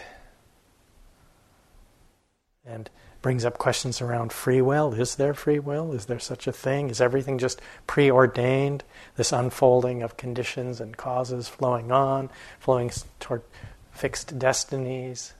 And 2.65 2.89
brings 3.25 3.43
up 3.43 3.57
questions 3.57 4.01
around 4.01 4.31
free 4.31 4.61
will. 4.61 4.93
Is 4.93 5.15
there 5.15 5.33
free 5.33 5.57
will? 5.57 5.93
Is 5.93 6.05
there 6.05 6.19
such 6.19 6.45
a 6.45 6.51
thing? 6.51 6.91
Is 6.91 7.01
everything 7.01 7.39
just 7.39 7.59
preordained? 7.87 8.83
This 9.15 9.31
unfolding 9.31 10.03
of 10.03 10.15
conditions 10.15 10.79
and 10.79 10.95
causes 10.95 11.47
flowing 11.47 11.91
on, 11.91 12.29
flowing 12.59 12.91
toward 13.19 13.41
fixed 13.91 14.37
destinies. 14.37 15.33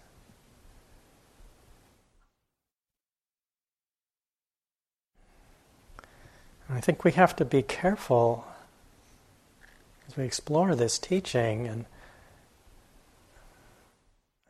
I 6.67 6.81
think 6.81 7.03
we 7.03 7.11
have 7.11 7.35
to 7.35 7.45
be 7.45 7.61
careful 7.61 8.47
as 10.07 10.17
we 10.17 10.23
explore 10.23 10.73
this 10.73 10.97
teaching 10.97 11.67
and 11.67 11.85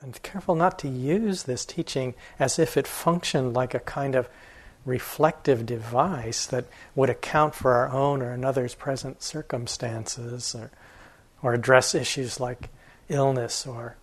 and 0.06 0.22
careful 0.22 0.54
not 0.54 0.78
to 0.78 0.88
use 0.88 1.44
this 1.44 1.66
teaching 1.66 2.14
as 2.38 2.60
if 2.60 2.78
it 2.78 2.86
functioned 2.86 3.56
like 3.56 3.74
a 3.74 3.80
kind 3.80 4.14
of 4.14 4.30
reflective 4.86 5.66
device 5.66 6.46
that 6.46 6.66
would 6.94 7.10
account 7.10 7.56
for 7.56 7.74
our 7.74 7.90
own 7.90 8.22
or 8.22 8.30
another's 8.30 8.76
present 8.76 9.24
circumstances 9.24 10.54
or, 10.54 10.70
or 11.42 11.56
address 11.56 11.96
issues 11.96 12.40
like 12.40 12.70
illness 13.10 13.66
or, 13.66 13.98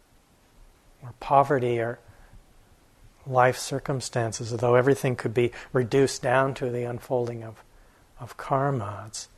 or 1.05 1.15
poverty 1.21 1.79
or 1.79 2.01
life 3.25 3.57
circumstances, 3.57 4.51
although 4.51 4.75
everything 4.75 5.15
could 5.15 5.33
be 5.33 5.53
reduced 5.73 6.21
down 6.21 6.53
to 6.53 6.69
the 6.69 6.83
unfolding 6.83 7.45
of, 7.45 7.63
of 8.19 8.37
karma. 8.37 9.05
It's, 9.07 9.29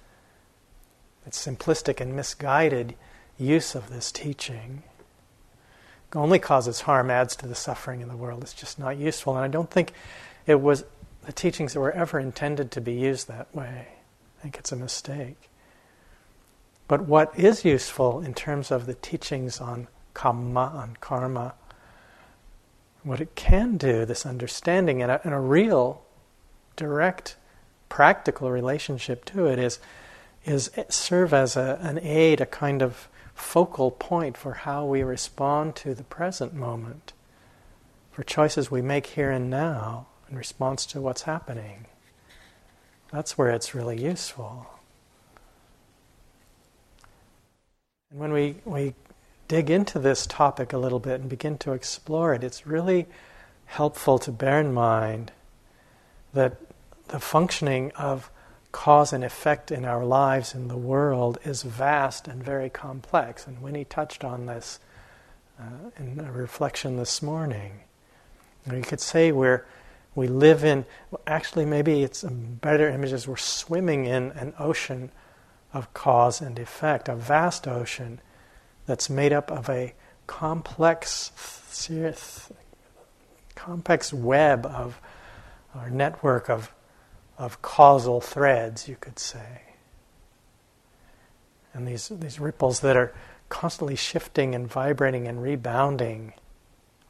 it's 1.26 1.46
simplistic 1.46 2.00
and 2.00 2.16
misguided 2.16 2.94
use 3.36 3.74
of 3.74 3.90
this 3.90 4.10
teaching 4.10 4.82
only 6.14 6.38
causes 6.38 6.82
harm, 6.82 7.10
adds 7.10 7.36
to 7.36 7.46
the 7.46 7.54
suffering 7.54 8.00
in 8.00 8.08
the 8.08 8.16
world. 8.16 8.42
It's 8.42 8.54
just 8.54 8.78
not 8.78 8.96
useful. 8.96 9.36
And 9.36 9.44
I 9.44 9.48
don't 9.48 9.70
think 9.70 9.92
it 10.46 10.60
was 10.60 10.84
the 11.24 11.32
teachings 11.32 11.72
that 11.72 11.80
were 11.80 11.92
ever 11.92 12.18
intended 12.18 12.70
to 12.72 12.80
be 12.80 12.92
used 12.92 13.28
that 13.28 13.54
way. 13.54 13.88
I 14.38 14.42
think 14.42 14.58
it's 14.58 14.72
a 14.72 14.76
mistake. 14.76 15.48
But 16.86 17.02
what 17.02 17.38
is 17.38 17.64
useful 17.64 18.20
in 18.20 18.34
terms 18.34 18.70
of 18.70 18.86
the 18.86 18.94
teachings 18.94 19.60
on 19.60 19.88
kamma, 20.14 20.74
on 20.74 20.96
karma, 21.00 21.54
what 23.02 23.20
it 23.20 23.34
can 23.34 23.76
do, 23.76 24.04
this 24.04 24.26
understanding 24.26 25.02
and 25.02 25.10
a, 25.10 25.20
and 25.24 25.34
a 25.34 25.40
real, 25.40 26.02
direct, 26.76 27.36
practical 27.88 28.50
relationship 28.50 29.24
to 29.26 29.46
it 29.46 29.58
is, 29.58 29.78
is 30.44 30.70
serve 30.88 31.32
as 31.32 31.56
a, 31.56 31.78
an 31.80 31.98
aid, 32.00 32.40
a 32.40 32.46
kind 32.46 32.82
of 32.82 33.08
focal 33.34 33.90
point 33.90 34.36
for 34.36 34.54
how 34.54 34.84
we 34.84 35.02
respond 35.02 35.76
to 35.76 35.94
the 35.94 36.04
present 36.04 36.54
moment, 36.54 37.12
for 38.12 38.22
choices 38.22 38.70
we 38.70 38.82
make 38.82 39.06
here 39.08 39.30
and 39.30 39.50
now 39.50 40.06
in 40.30 40.36
response 40.36 40.86
to 40.86 41.00
what's 41.00 41.22
happening. 41.22 41.86
That's 43.12 43.36
where 43.36 43.50
it's 43.50 43.74
really 43.74 44.00
useful. 44.00 44.66
And 48.10 48.20
when 48.20 48.32
we, 48.32 48.56
we 48.64 48.94
dig 49.48 49.70
into 49.70 49.98
this 49.98 50.26
topic 50.26 50.72
a 50.72 50.78
little 50.78 51.00
bit 51.00 51.20
and 51.20 51.28
begin 51.28 51.58
to 51.58 51.72
explore 51.72 52.34
it, 52.34 52.44
it's 52.44 52.66
really 52.66 53.06
helpful 53.66 54.18
to 54.20 54.30
bear 54.30 54.60
in 54.60 54.72
mind 54.72 55.32
that 56.32 56.56
the 57.08 57.20
functioning 57.20 57.92
of 57.92 58.30
cause 58.74 59.12
and 59.12 59.22
effect 59.22 59.70
in 59.70 59.84
our 59.84 60.04
lives 60.04 60.52
in 60.52 60.66
the 60.66 60.76
world 60.76 61.38
is 61.44 61.62
vast 61.62 62.26
and 62.26 62.42
very 62.42 62.68
complex. 62.68 63.46
And 63.46 63.62
Winnie 63.62 63.84
touched 63.84 64.24
on 64.24 64.46
this 64.46 64.80
uh, 65.60 65.90
in 65.96 66.18
a 66.18 66.32
reflection 66.32 66.96
this 66.96 67.22
morning. 67.22 67.82
You 68.70 68.82
could 68.82 69.00
say 69.00 69.30
we're 69.30 69.64
we 70.16 70.26
live 70.26 70.64
in 70.64 70.86
actually 71.24 71.66
maybe 71.66 72.02
it's 72.02 72.24
a 72.24 72.30
better 72.32 72.88
image 72.88 73.12
is 73.12 73.28
we're 73.28 73.36
swimming 73.36 74.06
in 74.06 74.32
an 74.32 74.52
ocean 74.58 75.12
of 75.72 75.94
cause 75.94 76.40
and 76.40 76.58
effect, 76.58 77.08
a 77.08 77.14
vast 77.14 77.68
ocean 77.68 78.20
that's 78.86 79.08
made 79.08 79.32
up 79.32 79.52
of 79.52 79.68
a 79.68 79.94
complex, 80.26 81.30
complex 83.54 84.12
web 84.12 84.66
of, 84.66 85.00
or 85.76 85.90
network 85.90 86.50
of, 86.50 86.72
of 87.38 87.62
causal 87.62 88.20
threads, 88.20 88.88
you 88.88 88.96
could 89.00 89.18
say. 89.18 89.62
And 91.72 91.86
these, 91.88 92.08
these 92.08 92.38
ripples 92.38 92.80
that 92.80 92.96
are 92.96 93.12
constantly 93.48 93.96
shifting 93.96 94.54
and 94.54 94.68
vibrating 94.68 95.26
and 95.26 95.42
rebounding 95.42 96.32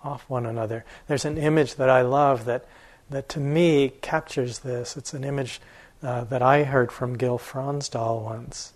off 0.02 0.28
one 0.28 0.46
another. 0.46 0.84
There's 1.06 1.24
an 1.24 1.38
image 1.38 1.76
that 1.76 1.90
I 1.90 2.02
love 2.02 2.44
that, 2.46 2.66
that 3.10 3.28
to 3.30 3.40
me 3.40 3.90
captures 4.02 4.60
this. 4.60 4.96
It's 4.96 5.14
an 5.14 5.24
image 5.24 5.60
uh, 6.02 6.24
that 6.24 6.42
I 6.42 6.64
heard 6.64 6.92
from 6.92 7.16
Gil 7.16 7.38
Fronsdal 7.38 8.22
once. 8.22 8.72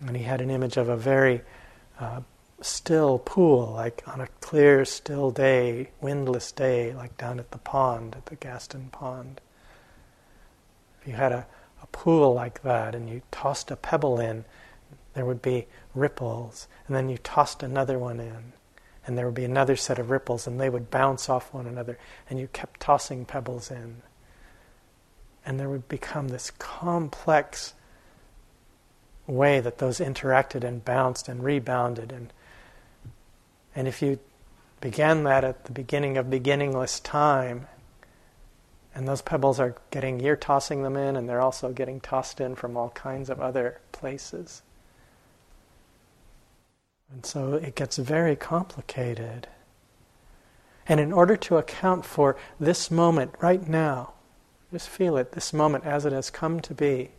And 0.00 0.16
he 0.16 0.24
had 0.24 0.40
an 0.40 0.50
image 0.50 0.76
of 0.76 0.88
a 0.88 0.96
very 0.96 1.42
uh, 1.98 2.20
still 2.60 3.18
pool, 3.18 3.72
like 3.72 4.02
on 4.06 4.20
a 4.20 4.28
clear, 4.40 4.84
still 4.84 5.30
day, 5.30 5.90
windless 6.00 6.52
day, 6.52 6.94
like 6.94 7.16
down 7.16 7.38
at 7.38 7.50
the 7.50 7.58
pond, 7.58 8.14
at 8.16 8.26
the 8.26 8.36
Gaston 8.36 8.88
Pond. 8.90 9.40
If 11.06 11.10
you 11.12 11.18
had 11.18 11.30
a, 11.30 11.46
a 11.84 11.86
pool 11.92 12.34
like 12.34 12.62
that 12.62 12.96
and 12.96 13.08
you 13.08 13.22
tossed 13.30 13.70
a 13.70 13.76
pebble 13.76 14.18
in, 14.18 14.44
there 15.14 15.24
would 15.24 15.40
be 15.40 15.68
ripples, 15.94 16.66
and 16.88 16.96
then 16.96 17.08
you 17.08 17.16
tossed 17.16 17.62
another 17.62 17.96
one 17.96 18.18
in, 18.18 18.52
and 19.06 19.16
there 19.16 19.24
would 19.24 19.36
be 19.36 19.44
another 19.44 19.76
set 19.76 20.00
of 20.00 20.10
ripples, 20.10 20.48
and 20.48 20.60
they 20.60 20.68
would 20.68 20.90
bounce 20.90 21.28
off 21.28 21.54
one 21.54 21.68
another, 21.68 21.96
and 22.28 22.40
you 22.40 22.48
kept 22.48 22.80
tossing 22.80 23.24
pebbles 23.24 23.70
in. 23.70 24.02
And 25.44 25.60
there 25.60 25.68
would 25.68 25.86
become 25.86 26.26
this 26.26 26.50
complex 26.50 27.74
way 29.28 29.60
that 29.60 29.78
those 29.78 30.00
interacted 30.00 30.64
and 30.64 30.84
bounced 30.84 31.28
and 31.28 31.44
rebounded 31.44 32.10
and 32.10 32.32
and 33.74 33.86
if 33.86 34.00
you 34.00 34.18
began 34.80 35.24
that 35.24 35.44
at 35.44 35.66
the 35.66 35.72
beginning 35.72 36.16
of 36.16 36.30
beginningless 36.30 37.00
time 37.00 37.66
and 38.96 39.06
those 39.06 39.20
pebbles 39.20 39.60
are 39.60 39.76
getting 39.90 40.20
you're 40.20 40.36
tossing 40.36 40.82
them 40.82 40.96
in 40.96 41.16
and 41.16 41.28
they're 41.28 41.42
also 41.42 41.70
getting 41.70 42.00
tossed 42.00 42.40
in 42.40 42.54
from 42.54 42.78
all 42.78 42.88
kinds 42.88 43.28
of 43.28 43.40
other 43.40 43.78
places. 43.92 44.62
And 47.12 47.24
so 47.24 47.52
it 47.52 47.74
gets 47.74 47.98
very 47.98 48.34
complicated. 48.34 49.48
And 50.88 50.98
in 50.98 51.12
order 51.12 51.36
to 51.36 51.58
account 51.58 52.06
for 52.06 52.36
this 52.58 52.90
moment 52.90 53.34
right 53.38 53.68
now 53.68 54.14
just 54.72 54.88
feel 54.88 55.18
it 55.18 55.32
this 55.32 55.52
moment 55.52 55.84
as 55.84 56.06
it 56.06 56.12
has 56.12 56.30
come 56.30 56.60
to 56.60 56.72
be 56.72 57.10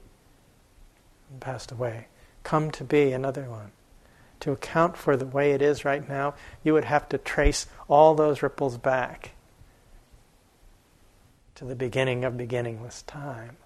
and 1.29 1.39
passed 1.39 1.71
away, 1.71 2.07
come 2.41 2.71
to 2.71 2.83
be 2.83 3.11
another 3.11 3.43
one. 3.43 3.71
To 4.41 4.51
account 4.51 4.97
for 4.97 5.15
the 5.15 5.25
way 5.27 5.51
it 5.51 5.61
is 5.61 5.85
right 5.85 6.07
now, 6.07 6.33
you 6.63 6.73
would 6.73 6.85
have 6.85 7.07
to 7.09 7.19
trace 7.19 7.67
all 7.87 8.15
those 8.15 8.41
ripples 8.41 8.77
back 8.79 9.33
to 11.57 11.65
the 11.65 11.75
beginning 11.75 12.23
of 12.23 12.37
beginningless 12.37 13.01
time. 13.01 13.57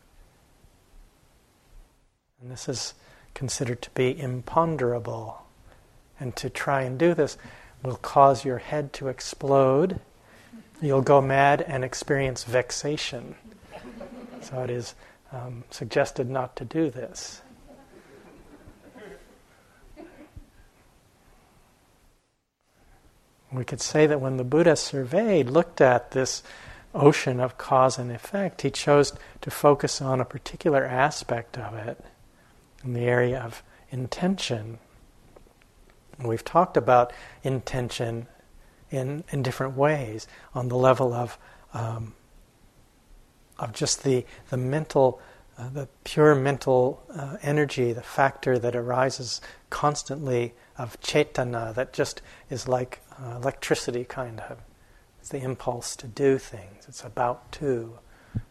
And 2.42 2.50
this 2.50 2.70
is 2.70 2.94
considered 3.34 3.82
to 3.82 3.90
be 3.90 4.18
imponderable. 4.18 5.42
And 6.18 6.34
to 6.38 6.50
try 6.50 6.84
and 6.84 6.98
do 6.98 7.14
this 7.14 7.38
will 7.84 7.98
cause 7.98 8.46
your 8.46 8.60
head 8.60 8.94
to 8.94 9.10
explode. 9.10 10.00
You'll 10.82 11.02
go 11.02 11.20
mad 11.20 11.62
and 11.62 11.84
experience 11.84 12.46
vexation. 12.46 13.36
So 14.40 14.64
it 14.64 14.70
is 14.70 14.96
um, 15.34 15.66
suggested 15.70 16.30
not 16.30 16.56
to 16.56 16.66
do 16.66 16.90
this. 16.90 17.42
We 23.52 23.66
could 23.66 23.82
say 23.82 24.08
that 24.08 24.22
when 24.22 24.38
the 24.38 24.46
Buddha 24.46 24.78
surveyed, 24.78 25.50
looked 25.50 25.82
at 25.82 26.12
this 26.12 26.42
ocean 26.94 27.40
of 27.40 27.58
cause 27.58 27.98
and 27.98 28.12
effect, 28.12 28.62
he 28.62 28.72
chose 28.72 29.14
to 29.42 29.52
focus 29.52 30.02
on 30.02 30.20
a 30.20 30.26
particular 30.26 30.86
aspect 30.86 31.58
of 31.58 31.74
it 31.74 32.04
in 32.84 32.94
the 32.94 33.02
area 33.02 33.40
of 33.40 33.64
intention. 33.90 34.80
we've 36.24 36.46
talked 36.46 36.78
about 36.78 37.12
intention 37.44 38.28
in, 38.90 39.24
in 39.32 39.42
different 39.42 39.76
ways 39.76 40.28
on 40.54 40.68
the 40.68 40.76
level 40.76 41.14
of, 41.14 41.38
um, 41.74 42.14
of 43.58 43.74
just 43.74 44.04
the, 44.04 44.26
the 44.50 44.58
mental, 44.58 45.20
uh, 45.58 45.70
the 45.70 45.88
pure 46.04 46.36
mental 46.36 47.02
uh, 47.16 47.38
energy, 47.42 47.94
the 47.94 48.04
factor 48.04 48.60
that 48.60 48.76
arises 48.76 49.42
constantly 49.70 50.54
of 50.78 51.00
cetana 51.02 51.74
that 51.74 51.94
just 51.94 52.22
is 52.50 52.68
like 52.68 53.00
uh, 53.22 53.38
electricity, 53.38 54.04
kind 54.04 54.42
of. 54.42 54.58
It's 55.22 55.30
the 55.30 55.42
impulse 55.42 55.96
to 55.98 56.08
do 56.08 56.40
things. 56.40 56.86
It's 56.88 57.04
about 57.04 57.52
to. 57.54 58.00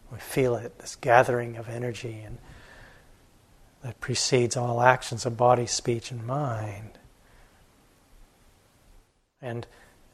We 0.09 0.17
feel 0.19 0.55
it, 0.55 0.79
this 0.79 0.95
gathering 0.95 1.57
of 1.57 1.67
energy 1.67 2.21
and 2.25 2.37
that 3.83 3.99
precedes 3.99 4.55
all 4.55 4.81
actions 4.81 5.25
of 5.25 5.35
body, 5.35 5.65
speech, 5.65 6.11
and 6.11 6.25
mind. 6.25 6.97
And, 9.41 9.67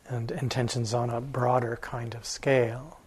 and 0.07 0.31
intentions 0.31 0.93
on 0.93 1.11
a 1.11 1.21
broader 1.21 1.77
kind 1.81 2.15
of 2.15 2.25
scale. 2.25 2.99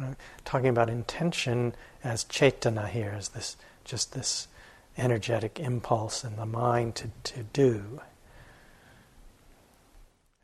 I'm 0.00 0.16
talking 0.44 0.68
about 0.68 0.88
intention 0.90 1.74
as 2.02 2.24
cetana 2.24 2.88
here, 2.88 3.14
as 3.16 3.28
this 3.30 3.56
just 3.84 4.12
this 4.12 4.48
energetic 4.96 5.60
impulse 5.60 6.24
in 6.24 6.36
the 6.36 6.46
mind 6.46 6.94
to, 6.96 7.10
to 7.24 7.42
do. 7.52 8.00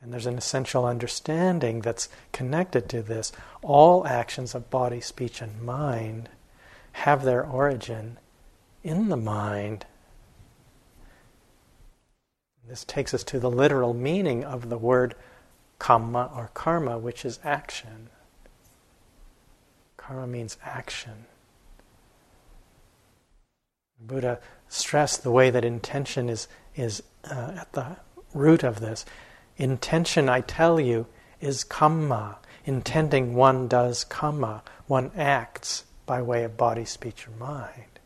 And 0.05 0.12
there's 0.12 0.27
an 0.27 0.37
essential 0.37 0.85
understanding 0.85 1.81
that's 1.81 2.11
connected 2.31 2.90
to 2.90 3.01
this. 3.01 3.33
All 3.62 4.07
actions 4.07 4.55
of 4.55 4.69
body, 4.69 5.01
speech, 5.01 5.40
and 5.40 5.62
mind 5.62 6.29
have 6.93 7.25
their 7.25 7.43
origin 7.43 8.19
in 8.83 9.09
the 9.09 9.17
mind. 9.17 9.87
This 12.69 12.85
takes 12.85 13.14
us 13.14 13.25
to 13.25 13.40
the 13.40 13.51
literal 13.51 13.95
meaning 13.95 14.45
of 14.45 14.69
the 14.69 14.77
word 14.77 15.14
kamma 15.81 16.37
or 16.37 16.51
karma, 16.53 16.99
which 16.99 17.25
is 17.25 17.40
action. 17.43 18.11
Karma 19.97 20.27
means 20.27 20.59
action. 20.62 21.25
Buddha 23.99 24.38
stressed 24.69 25.23
the 25.23 25.31
way 25.31 25.49
that 25.49 25.64
intention 25.64 26.29
is, 26.29 26.47
is 26.77 27.03
uh, 27.25 27.53
at 27.57 27.73
the 27.73 27.97
root 28.35 28.62
of 28.62 28.81
this. 28.81 29.07
Intention, 29.57 30.29
I 30.29 30.40
tell 30.40 30.81
you, 30.81 31.07
is 31.40 31.64
kamma. 31.64 32.37
Intending 32.64 33.35
one 33.35 33.69
does 33.69 34.05
kamma. 34.05 34.62
One 34.87 35.11
acts 35.17 35.85
by 36.07 36.23
way 36.23 36.45
of 36.45 36.57
body, 36.57 36.85
speech, 36.85 37.27
or 37.29 37.31
mind. 37.33 37.99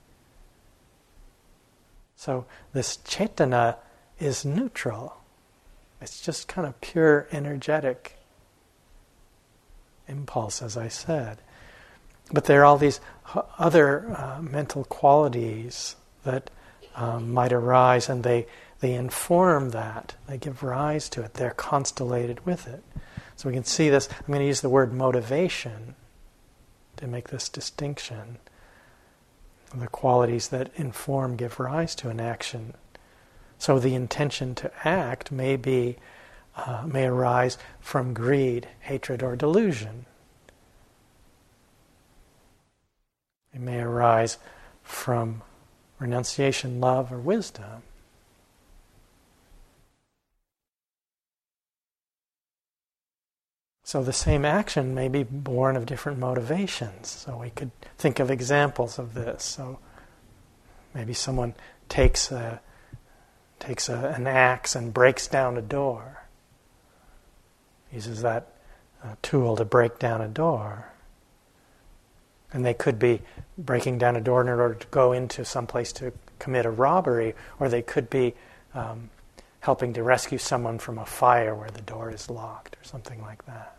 So 2.17 2.47
this 2.73 2.99
cetana 2.99 3.77
is 4.19 4.45
neutral. 4.45 5.17
It's 6.01 6.21
just 6.21 6.49
kind 6.49 6.67
of 6.67 6.81
pure 6.81 7.29
energetic 7.33 8.19
impulse, 10.09 10.63
as 10.63 10.77
I 10.77 10.89
said. 10.89 11.39
But 12.33 12.45
there 12.45 12.63
are 12.63 12.65
all 12.65 12.79
these 12.79 13.01
other 13.59 14.15
uh, 14.17 14.43
mental 14.43 14.85
qualities 14.85 15.97
that 16.25 16.51
um, 16.95 17.33
might 17.33 17.53
arise 17.53 18.09
and 18.09 18.23
they, 18.23 18.47
they 18.81 18.95
inform 18.95 19.71
that, 19.71 20.15
they 20.29 20.39
give 20.39 20.63
rise 20.63 21.09
to 21.11 21.23
it, 21.23 21.35
they're 21.35 21.51
constellated 21.51 22.45
with 22.47 22.67
it. 22.69 22.83
So 23.37 23.49
we 23.49 23.55
can 23.55 23.65
see 23.65 23.89
this. 23.89 24.09
I'm 24.11 24.27
going 24.27 24.41
to 24.41 24.47
use 24.47 24.61
the 24.61 24.69
word 24.69 24.93
motivation 24.93 25.95
to 26.97 27.07
make 27.07 27.29
this 27.29 27.49
distinction. 27.49 28.39
The 29.75 29.87
qualities 29.89 30.49
that 30.49 30.71
inform, 30.77 31.37
give 31.37 31.61
rise 31.61 31.95
to 31.97 32.09
an 32.09 32.21
action. 32.21 32.75
So 33.59 33.79
the 33.79 33.95
intention 33.95 34.55
to 34.57 34.71
act 34.85 35.31
may 35.31 35.57
be, 35.57 35.97
uh, 36.57 36.85
may 36.87 37.07
arise 37.07 37.59
from 37.81 38.15
greed, 38.15 38.69
hatred, 38.81 39.23
or 39.23 39.37
delusion. 39.37 40.07
It 43.53 43.61
may 43.61 43.81
arise 43.81 44.39
from 44.83 45.43
renunciation, 45.99 46.81
love, 46.81 47.13
or 47.13 47.19
wisdom. 47.19 47.83
So 53.89 54.03
the 54.03 54.13
same 54.13 54.45
action 54.45 54.95
may 54.95 55.09
be 55.09 55.23
born 55.23 55.75
of 55.75 55.87
different 55.87 56.19
motivations. 56.19 57.09
So 57.09 57.39
we 57.39 57.49
could 57.49 57.71
think 57.97 58.19
of 58.19 58.31
examples 58.31 58.99
of 58.99 59.15
this. 59.15 59.43
So 59.43 59.79
maybe 60.93 61.15
someone 61.15 61.55
takes 61.89 62.31
a, 62.31 62.61
takes 63.59 63.89
a, 63.89 64.13
an 64.15 64.27
axe 64.27 64.75
and 64.75 64.93
breaks 64.93 65.27
down 65.27 65.57
a 65.57 65.63
door. 65.63 66.27
Uses 67.91 68.21
that 68.21 68.53
uh, 69.03 69.15
tool 69.23 69.57
to 69.57 69.65
break 69.65 69.99
down 69.99 70.21
a 70.21 70.29
door. 70.29 70.93
And 72.53 72.67
they 72.67 72.75
could 72.75 72.99
be 72.99 73.23
breaking 73.57 73.97
down 73.97 74.17
a 74.17 74.21
door 74.21 74.43
in 74.43 74.51
order 74.51 74.75
to 74.75 74.87
go 74.89 75.13
into 75.13 75.47
some 75.47 75.67
place 75.67 75.95
to 75.95 76.13
commit 76.39 76.67
a 76.67 76.71
robbery, 76.71 77.35
or 77.59 77.71
they 77.71 77.81
could 77.81 78.11
be 78.11 78.35
um, 78.75 79.09
helping 79.61 79.95
to 79.95 80.03
rescue 80.03 80.37
someone 80.37 80.79
from 80.79 80.99
a 80.99 81.07
fire 81.07 81.55
where 81.55 81.71
the 81.71 81.81
door 81.81 82.11
is 82.11 82.29
locked, 82.29 82.77
or 82.77 82.85
something 82.85 83.23
like 83.23 83.47
that. 83.47 83.77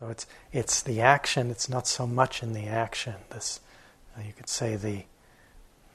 So 0.00 0.08
it's 0.08 0.26
it's 0.52 0.82
the 0.82 1.00
action. 1.00 1.50
It's 1.50 1.68
not 1.68 1.86
so 1.86 2.06
much 2.06 2.42
in 2.42 2.52
the 2.52 2.66
action. 2.66 3.14
This 3.30 3.60
uh, 4.16 4.22
you 4.26 4.32
could 4.32 4.48
say 4.48 4.76
the 4.76 5.04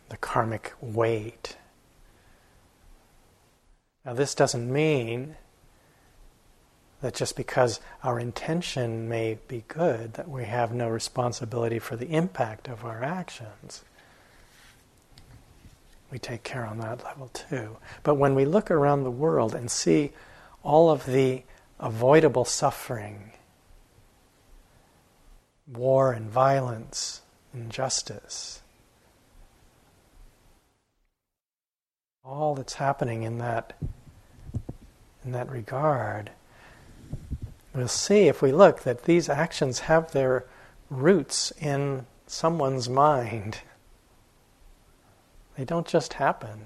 the 0.09 0.17
karmic 0.17 0.73
weight. 0.81 1.57
Now 4.05 4.13
this 4.13 4.35
doesn't 4.35 4.71
mean 4.71 5.37
that 7.01 7.13
just 7.13 7.35
because 7.35 7.81
our 8.01 8.19
intention 8.19 9.09
may 9.09 9.37
be 9.47 9.65
good, 9.67 10.13
that 10.13 10.29
we 10.29 10.45
have 10.45 10.73
no 10.73 10.87
responsibility 10.87 11.77
for 11.77 11.97
the 11.97 12.07
impact 12.07 12.69
of 12.69 12.85
our 12.85 13.03
actions. 13.03 13.83
We 16.09 16.17
take 16.17 16.43
care 16.43 16.65
on 16.65 16.79
that 16.79 17.03
level 17.03 17.29
too. 17.33 17.77
But 18.03 18.15
when 18.15 18.35
we 18.35 18.45
look 18.45 18.71
around 18.71 19.03
the 19.03 19.11
world 19.11 19.53
and 19.53 19.69
see 19.69 20.11
all 20.63 20.89
of 20.89 21.05
the 21.05 21.43
avoidable 21.79 22.45
suffering 22.45 23.32
war 25.67 26.11
and 26.11 26.29
violence, 26.29 27.21
injustice. 27.53 28.61
All 32.23 32.55
that's 32.55 32.75
happening 32.75 33.23
in 33.23 33.37
that 33.39 33.77
in 35.23 35.31
that 35.31 35.49
regard, 35.49 36.31
we'll 37.73 37.87
see 37.87 38.27
if 38.27 38.41
we 38.41 38.51
look 38.51 38.83
that 38.83 39.03
these 39.03 39.29
actions 39.29 39.79
have 39.79 40.11
their 40.11 40.45
roots 40.89 41.51
in 41.59 42.05
someone's 42.27 42.89
mind. 42.89 43.59
They 45.57 45.63
don't 45.63 45.87
just 45.87 46.13
happen. 46.13 46.65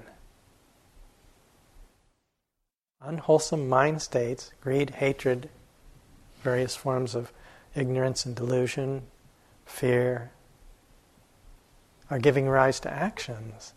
Unwholesome 3.01 3.69
mind 3.69 4.01
states, 4.01 4.51
greed, 4.59 4.91
hatred, 4.91 5.49
various 6.41 6.75
forms 6.75 7.13
of 7.13 7.31
ignorance 7.77 8.25
and 8.25 8.35
delusion, 8.35 9.03
fear, 9.65 10.31
are 12.09 12.19
giving 12.19 12.47
rise 12.47 12.79
to 12.81 12.91
actions. 12.91 13.73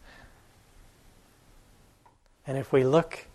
And 2.46 2.56
if 2.56 2.72
we 2.72 2.84
look 2.84 3.26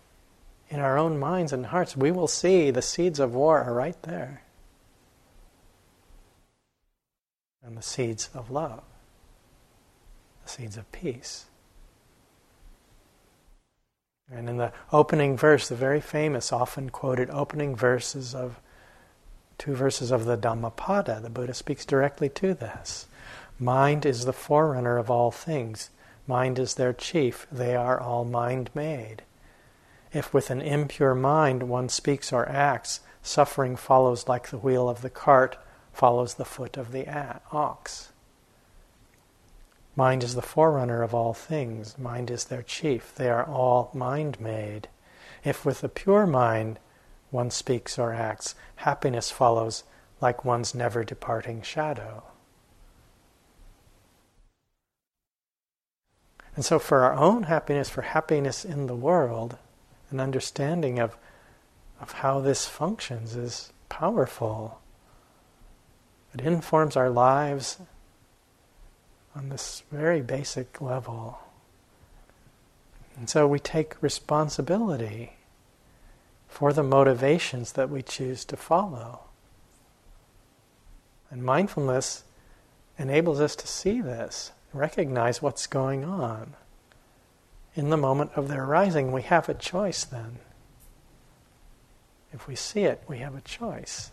in 0.68 0.80
our 0.80 0.98
own 0.98 1.18
minds 1.18 1.52
and 1.52 1.66
hearts, 1.66 1.96
we 1.96 2.10
will 2.10 2.26
see 2.26 2.70
the 2.70 2.82
seeds 2.82 3.20
of 3.20 3.34
war 3.34 3.62
are 3.62 3.72
right 3.72 4.00
there. 4.02 4.42
And 7.64 7.76
the 7.76 7.82
seeds 7.82 8.30
of 8.34 8.50
love, 8.50 8.82
the 10.44 10.50
seeds 10.50 10.76
of 10.76 10.90
peace. 10.92 11.46
And 14.30 14.48
in 14.48 14.56
the 14.56 14.72
opening 14.92 15.36
verse, 15.36 15.68
the 15.68 15.76
very 15.76 16.00
famous, 16.00 16.52
often 16.52 16.90
quoted 16.90 17.30
opening 17.30 17.76
verses 17.76 18.34
of 18.34 18.60
two 19.58 19.74
verses 19.74 20.10
of 20.10 20.24
the 20.24 20.36
Dhammapada, 20.36 21.20
the 21.22 21.30
Buddha 21.30 21.54
speaks 21.54 21.84
directly 21.84 22.28
to 22.30 22.54
this. 22.54 23.06
Mind 23.58 24.04
is 24.04 24.24
the 24.24 24.32
forerunner 24.32 24.98
of 24.98 25.10
all 25.10 25.30
things. 25.30 25.90
Mind 26.26 26.58
is 26.58 26.74
their 26.74 26.92
chief. 26.92 27.46
They 27.50 27.74
are 27.74 28.00
all 28.00 28.24
mind 28.24 28.70
made. 28.74 29.22
If 30.12 30.34
with 30.34 30.50
an 30.50 30.60
impure 30.60 31.14
mind 31.14 31.64
one 31.64 31.88
speaks 31.88 32.32
or 32.32 32.48
acts, 32.48 33.00
suffering 33.22 33.76
follows 33.76 34.28
like 34.28 34.48
the 34.48 34.58
wheel 34.58 34.88
of 34.88 35.02
the 35.02 35.10
cart 35.10 35.58
follows 35.92 36.34
the 36.34 36.44
foot 36.44 36.76
of 36.76 36.92
the 36.92 37.06
ox. 37.52 38.10
Mind 39.96 40.22
is 40.22 40.34
the 40.34 40.42
forerunner 40.42 41.02
of 41.02 41.14
all 41.14 41.32
things. 41.32 41.96
Mind 41.96 42.30
is 42.30 42.44
their 42.44 42.62
chief. 42.62 43.14
They 43.14 43.30
are 43.30 43.46
all 43.46 43.90
mind 43.94 44.38
made. 44.38 44.88
If 45.42 45.64
with 45.64 45.82
a 45.82 45.88
pure 45.88 46.26
mind 46.26 46.78
one 47.36 47.50
speaks 47.50 47.98
or 47.98 48.12
acts, 48.14 48.54
happiness 48.76 49.30
follows 49.30 49.84
like 50.20 50.44
one's 50.44 50.74
never 50.74 51.04
departing 51.04 51.60
shadow. 51.60 52.24
And 56.56 56.64
so, 56.64 56.78
for 56.78 57.04
our 57.04 57.12
own 57.12 57.42
happiness, 57.44 57.90
for 57.90 58.00
happiness 58.00 58.64
in 58.64 58.86
the 58.86 58.96
world, 58.96 59.58
an 60.10 60.18
understanding 60.18 60.98
of, 60.98 61.18
of 62.00 62.12
how 62.12 62.40
this 62.40 62.66
functions 62.66 63.36
is 63.36 63.72
powerful. 63.90 64.80
It 66.32 66.40
informs 66.40 66.96
our 66.96 67.10
lives 67.10 67.78
on 69.34 69.50
this 69.50 69.82
very 69.92 70.22
basic 70.22 70.80
level. 70.80 71.38
And 73.16 73.28
so 73.28 73.46
we 73.46 73.58
take 73.58 74.02
responsibility 74.02 75.35
for 76.56 76.72
the 76.72 76.82
motivations 76.82 77.72
that 77.72 77.90
we 77.90 78.00
choose 78.00 78.42
to 78.42 78.56
follow. 78.56 79.20
And 81.30 81.44
mindfulness 81.44 82.24
enables 82.98 83.42
us 83.42 83.54
to 83.56 83.66
see 83.66 84.00
this, 84.00 84.52
recognize 84.72 85.42
what's 85.42 85.66
going 85.66 86.02
on. 86.02 86.54
In 87.74 87.90
the 87.90 87.98
moment 87.98 88.30
of 88.36 88.48
their 88.48 88.64
rising, 88.64 89.12
we 89.12 89.20
have 89.20 89.50
a 89.50 89.54
choice 89.54 90.04
then. 90.04 90.38
If 92.32 92.48
we 92.48 92.56
see 92.56 92.84
it, 92.84 93.02
we 93.06 93.18
have 93.18 93.36
a 93.36 93.42
choice. 93.42 94.10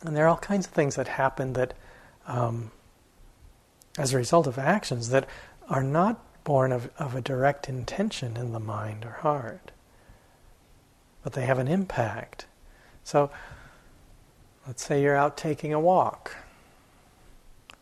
And 0.00 0.16
there 0.16 0.24
are 0.24 0.28
all 0.28 0.38
kinds 0.38 0.66
of 0.66 0.72
things 0.72 0.96
that 0.96 1.08
happen 1.08 1.52
that, 1.52 1.74
um, 2.26 2.70
as 3.98 4.14
a 4.14 4.16
result 4.16 4.46
of 4.46 4.58
actions, 4.58 5.10
that 5.10 5.28
are 5.68 5.82
not 5.82 6.24
born 6.42 6.72
of, 6.72 6.88
of 6.98 7.14
a 7.14 7.20
direct 7.20 7.68
intention 7.68 8.38
in 8.38 8.52
the 8.54 8.60
mind 8.60 9.04
or 9.04 9.18
heart 9.20 9.71
but 11.22 11.32
they 11.32 11.46
have 11.46 11.58
an 11.58 11.68
impact. 11.68 12.46
So, 13.04 13.30
let's 14.66 14.84
say 14.84 15.02
you're 15.02 15.16
out 15.16 15.36
taking 15.36 15.72
a 15.72 15.80
walk, 15.80 16.36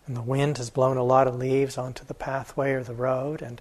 and 0.06 0.16
the 0.16 0.22
wind 0.22 0.58
has 0.58 0.70
blown 0.70 0.96
a 0.96 1.04
lot 1.04 1.26
of 1.26 1.36
leaves 1.36 1.78
onto 1.78 2.04
the 2.04 2.14
pathway 2.14 2.72
or 2.72 2.82
the 2.82 2.94
road, 2.94 3.42
and 3.42 3.60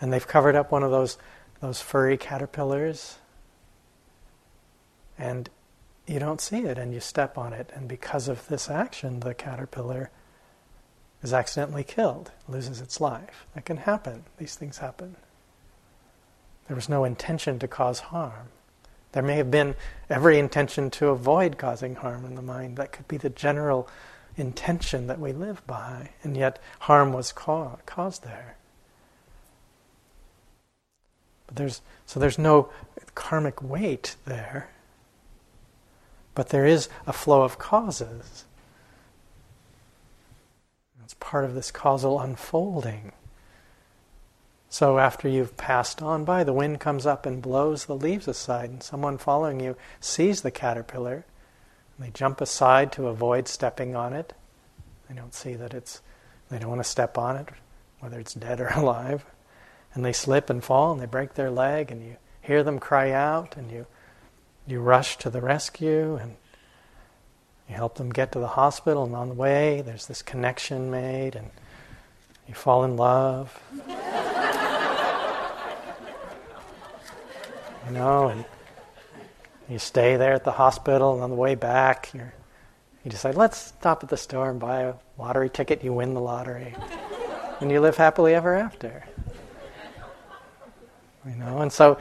and 0.00 0.12
they've 0.12 0.26
covered 0.26 0.56
up 0.56 0.72
one 0.72 0.82
of 0.82 0.90
those 0.90 1.18
those 1.60 1.80
furry 1.80 2.16
caterpillars, 2.16 3.18
and 5.16 5.48
you 6.06 6.18
don't 6.18 6.40
see 6.40 6.64
it, 6.64 6.78
and 6.78 6.92
you 6.92 7.00
step 7.00 7.38
on 7.38 7.52
it, 7.52 7.70
and 7.74 7.86
because 7.86 8.26
of 8.28 8.48
this 8.48 8.68
action, 8.68 9.20
the 9.20 9.34
caterpillar 9.34 10.10
is 11.22 11.32
accidentally 11.32 11.84
killed, 11.84 12.32
loses 12.48 12.80
its 12.80 13.00
life. 13.00 13.46
That 13.54 13.64
can 13.64 13.76
happen. 13.76 14.24
These 14.38 14.56
things 14.56 14.78
happen. 14.78 15.16
There 16.66 16.76
was 16.76 16.88
no 16.88 17.04
intention 17.04 17.58
to 17.58 17.68
cause 17.68 18.00
harm. 18.00 18.48
There 19.12 19.22
may 19.22 19.36
have 19.36 19.50
been 19.50 19.74
every 20.08 20.38
intention 20.38 20.90
to 20.92 21.08
avoid 21.08 21.58
causing 21.58 21.96
harm 21.96 22.24
in 22.24 22.34
the 22.34 22.42
mind. 22.42 22.76
That 22.76 22.92
could 22.92 23.08
be 23.08 23.18
the 23.18 23.30
general 23.30 23.88
intention 24.36 25.06
that 25.06 25.20
we 25.20 25.32
live 25.32 25.66
by, 25.66 26.10
and 26.22 26.36
yet 26.36 26.58
harm 26.80 27.12
was 27.12 27.32
ca- 27.32 27.76
caused 27.84 28.24
there. 28.24 28.56
But 31.46 31.56
there's, 31.56 31.82
so 32.06 32.18
there's 32.18 32.38
no 32.38 32.70
karmic 33.14 33.62
weight 33.62 34.16
there. 34.24 34.70
But 36.34 36.48
there 36.48 36.64
is 36.64 36.88
a 37.06 37.12
flow 37.12 37.42
of 37.42 37.58
causes. 37.58 38.46
It's 41.04 41.14
part 41.20 41.44
of 41.44 41.54
this 41.54 41.70
causal 41.70 42.18
unfolding. 42.18 43.12
So 44.72 44.98
after 44.98 45.28
you've 45.28 45.58
passed 45.58 46.00
on 46.00 46.24
by, 46.24 46.44
the 46.44 46.52
wind 46.54 46.80
comes 46.80 47.04
up 47.04 47.26
and 47.26 47.42
blows 47.42 47.84
the 47.84 47.94
leaves 47.94 48.26
aside, 48.26 48.70
and 48.70 48.82
someone 48.82 49.18
following 49.18 49.60
you 49.60 49.76
sees 50.00 50.40
the 50.40 50.50
caterpillar. 50.50 51.26
And 51.94 52.06
they 52.06 52.10
jump 52.10 52.40
aside 52.40 52.90
to 52.92 53.08
avoid 53.08 53.48
stepping 53.48 53.94
on 53.94 54.14
it. 54.14 54.32
They 55.10 55.14
don't 55.14 55.34
see 55.34 55.52
that 55.56 55.74
it's, 55.74 56.00
they 56.48 56.58
don't 56.58 56.70
want 56.70 56.82
to 56.82 56.88
step 56.88 57.18
on 57.18 57.36
it, 57.36 57.48
whether 58.00 58.18
it's 58.18 58.32
dead 58.32 58.62
or 58.62 58.68
alive. 58.74 59.26
And 59.92 60.02
they 60.02 60.14
slip 60.14 60.48
and 60.48 60.64
fall 60.64 60.90
and 60.92 61.02
they 61.02 61.06
break 61.06 61.34
their 61.34 61.50
leg, 61.50 61.92
and 61.92 62.02
you 62.02 62.16
hear 62.40 62.62
them 62.62 62.78
cry 62.78 63.10
out, 63.10 63.58
and 63.58 63.70
you, 63.70 63.84
you 64.66 64.80
rush 64.80 65.18
to 65.18 65.28
the 65.28 65.42
rescue, 65.42 66.16
and 66.16 66.36
you 67.68 67.74
help 67.74 67.96
them 67.96 68.08
get 68.08 68.32
to 68.32 68.38
the 68.38 68.48
hospital, 68.48 69.04
and 69.04 69.14
on 69.14 69.28
the 69.28 69.34
way, 69.34 69.82
there's 69.82 70.06
this 70.06 70.22
connection 70.22 70.90
made, 70.90 71.36
and 71.36 71.50
you 72.48 72.54
fall 72.54 72.84
in 72.84 72.96
love. 72.96 73.60
You 77.86 77.92
know, 77.92 78.28
and 78.28 78.44
you 79.68 79.78
stay 79.78 80.16
there 80.16 80.34
at 80.34 80.44
the 80.44 80.52
hospital, 80.52 81.14
and 81.14 81.22
on 81.22 81.30
the 81.30 81.36
way 81.36 81.54
back, 81.54 82.10
you 82.14 82.30
you 83.04 83.10
decide, 83.10 83.34
let's 83.34 83.58
stop 83.58 84.04
at 84.04 84.08
the 84.08 84.16
store 84.16 84.50
and 84.50 84.60
buy 84.60 84.82
a 84.82 84.94
lottery 85.18 85.50
ticket. 85.50 85.82
You 85.82 85.92
win 85.92 86.14
the 86.14 86.20
lottery, 86.20 86.74
and 87.60 87.70
you 87.70 87.80
live 87.80 87.96
happily 87.96 88.34
ever 88.34 88.54
after. 88.54 89.04
You 91.26 91.34
know, 91.36 91.58
and 91.58 91.72
so 91.72 91.98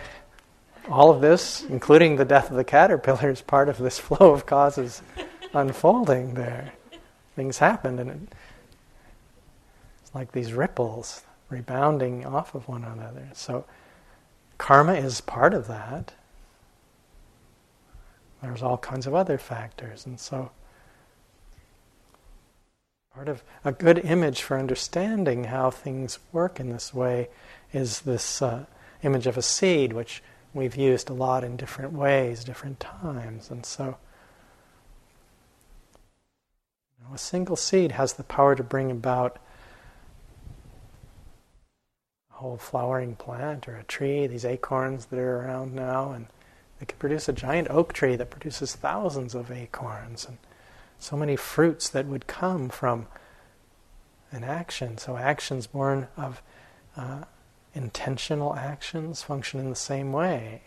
all 0.89 1.11
of 1.11 1.21
this, 1.21 1.63
including 1.63 2.15
the 2.15 2.25
death 2.25 2.49
of 2.49 2.55
the 2.55 2.63
caterpillar, 2.63 3.29
is 3.29 3.41
part 3.41 3.69
of 3.69 3.77
this 3.77 3.97
flow 3.99 4.31
of 4.31 4.45
causes 4.45 5.01
unfolding 5.53 6.35
there. 6.35 6.73
Things 7.35 7.57
happen, 7.57 7.97
and 7.97 8.09
it, 8.09 8.19
it's 10.01 10.13
like 10.13 10.31
these 10.31 10.53
ripples 10.53 11.21
rebounding 11.49 12.25
off 12.25 12.53
of 12.53 12.67
one 12.67 12.83
another. 12.83 13.27
So 13.33 13.65
Karma 14.61 14.93
is 14.93 15.21
part 15.21 15.55
of 15.55 15.65
that. 15.65 16.13
There's 18.43 18.61
all 18.61 18.77
kinds 18.77 19.07
of 19.07 19.15
other 19.15 19.39
factors, 19.39 20.05
and 20.05 20.19
so 20.19 20.51
part 23.11 23.27
of 23.27 23.41
a 23.65 23.71
good 23.71 23.97
image 24.05 24.43
for 24.43 24.59
understanding 24.59 25.45
how 25.45 25.71
things 25.71 26.19
work 26.31 26.59
in 26.59 26.69
this 26.69 26.93
way 26.93 27.29
is 27.73 28.01
this 28.01 28.39
uh, 28.39 28.65
image 29.01 29.25
of 29.25 29.35
a 29.35 29.41
seed, 29.41 29.93
which 29.93 30.21
we've 30.53 30.75
used 30.75 31.09
a 31.09 31.13
lot 31.13 31.43
in 31.43 31.57
different 31.57 31.93
ways, 31.93 32.43
different 32.43 32.79
times, 32.79 33.49
and 33.49 33.65
so. 33.65 33.97
You 36.99 37.07
know, 37.07 37.15
a 37.15 37.17
single 37.17 37.55
seed 37.55 37.93
has 37.93 38.13
the 38.13 38.23
power 38.23 38.53
to 38.53 38.63
bring 38.63 38.91
about 38.91 39.39
whole 42.41 42.57
flowering 42.57 43.15
plant 43.15 43.67
or 43.67 43.75
a 43.75 43.83
tree, 43.83 44.27
these 44.27 44.45
acorns 44.45 45.05
that 45.05 45.19
are 45.19 45.41
around 45.41 45.73
now, 45.73 46.11
and 46.11 46.27
they 46.79 46.85
could 46.85 46.99
produce 46.99 47.29
a 47.29 47.33
giant 47.33 47.69
oak 47.69 47.93
tree 47.93 48.15
that 48.15 48.29
produces 48.29 48.75
thousands 48.75 49.35
of 49.35 49.51
acorns 49.51 50.25
and 50.25 50.37
so 50.99 51.15
many 51.15 51.35
fruits 51.35 51.89
that 51.89 52.05
would 52.05 52.27
come 52.27 52.69
from 52.69 53.07
an 54.31 54.43
action. 54.43 54.97
So, 54.97 55.17
actions 55.17 55.67
born 55.67 56.07
of 56.17 56.41
uh, 56.97 57.23
intentional 57.73 58.55
actions 58.55 59.23
function 59.23 59.59
in 59.59 59.69
the 59.69 59.75
same 59.75 60.11
way. 60.11 60.61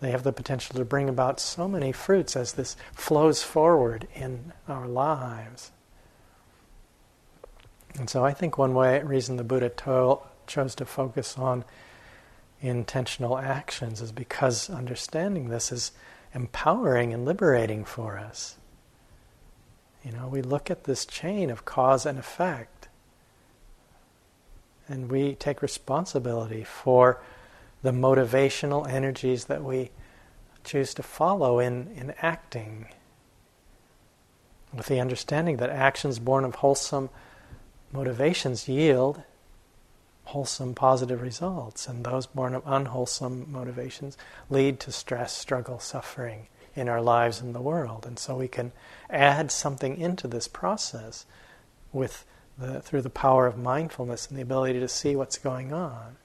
They 0.00 0.10
have 0.10 0.24
the 0.24 0.32
potential 0.32 0.76
to 0.76 0.84
bring 0.84 1.08
about 1.08 1.38
so 1.38 1.68
many 1.68 1.92
fruits 1.92 2.36
as 2.36 2.54
this 2.54 2.76
flows 2.92 3.42
forward 3.42 4.08
in 4.14 4.52
our 4.68 4.88
lives. 4.88 5.70
And 7.98 8.08
so 8.08 8.24
I 8.24 8.32
think 8.32 8.58
one 8.58 8.74
way 8.74 9.02
reason 9.02 9.36
the 9.36 9.44
Buddha 9.44 9.68
told, 9.68 10.22
chose 10.52 10.74
to 10.74 10.84
focus 10.84 11.38
on 11.38 11.64
intentional 12.60 13.38
actions 13.38 14.02
is 14.02 14.12
because 14.12 14.68
understanding 14.68 15.48
this 15.48 15.72
is 15.72 15.92
empowering 16.34 17.14
and 17.14 17.24
liberating 17.24 17.84
for 17.84 18.18
us. 18.18 18.56
You 20.04 20.12
know, 20.12 20.28
we 20.28 20.42
look 20.42 20.70
at 20.70 20.84
this 20.84 21.06
chain 21.06 21.48
of 21.48 21.64
cause 21.64 22.04
and 22.04 22.18
effect, 22.18 22.88
and 24.88 25.10
we 25.10 25.34
take 25.36 25.62
responsibility 25.62 26.64
for 26.64 27.22
the 27.82 27.92
motivational 27.92 28.86
energies 28.86 29.46
that 29.46 29.64
we 29.64 29.90
choose 30.64 30.92
to 30.94 31.02
follow 31.02 31.60
in, 31.60 31.88
in 31.96 32.14
acting. 32.20 32.88
With 34.74 34.86
the 34.86 35.00
understanding 35.00 35.56
that 35.58 35.70
actions 35.70 36.18
born 36.18 36.44
of 36.44 36.56
wholesome 36.56 37.08
motivations 37.90 38.68
yield 38.68 39.22
wholesome, 40.24 40.74
positive 40.74 41.20
results, 41.20 41.88
and 41.88 42.04
those 42.04 42.26
born 42.26 42.54
of 42.54 42.62
unwholesome 42.66 43.50
motivations 43.50 44.16
lead 44.48 44.80
to 44.80 44.92
stress, 44.92 45.36
struggle, 45.36 45.78
suffering 45.78 46.46
in 46.74 46.88
our 46.88 47.02
lives 47.02 47.40
and 47.40 47.54
the 47.54 47.60
world. 47.60 48.06
And 48.06 48.18
so 48.18 48.36
we 48.36 48.48
can 48.48 48.72
add 49.10 49.50
something 49.50 49.98
into 49.98 50.26
this 50.28 50.48
process 50.48 51.26
with 51.92 52.24
the, 52.58 52.80
through 52.80 53.02
the 53.02 53.10
power 53.10 53.46
of 53.46 53.58
mindfulness 53.58 54.28
and 54.28 54.38
the 54.38 54.42
ability 54.42 54.80
to 54.80 54.88
see 54.88 55.16
what's 55.16 55.38
going 55.38 55.72
on. 55.72 56.16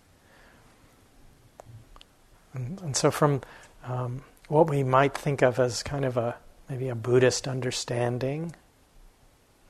And, 2.53 2.81
and 2.81 2.95
so, 2.95 3.11
from 3.11 3.41
um, 3.83 4.23
what 4.47 4.69
we 4.69 4.83
might 4.83 5.15
think 5.15 5.41
of 5.41 5.59
as 5.59 5.83
kind 5.83 6.05
of 6.05 6.17
a 6.17 6.35
maybe 6.69 6.89
a 6.89 6.95
Buddhist 6.95 7.47
understanding, 7.47 8.55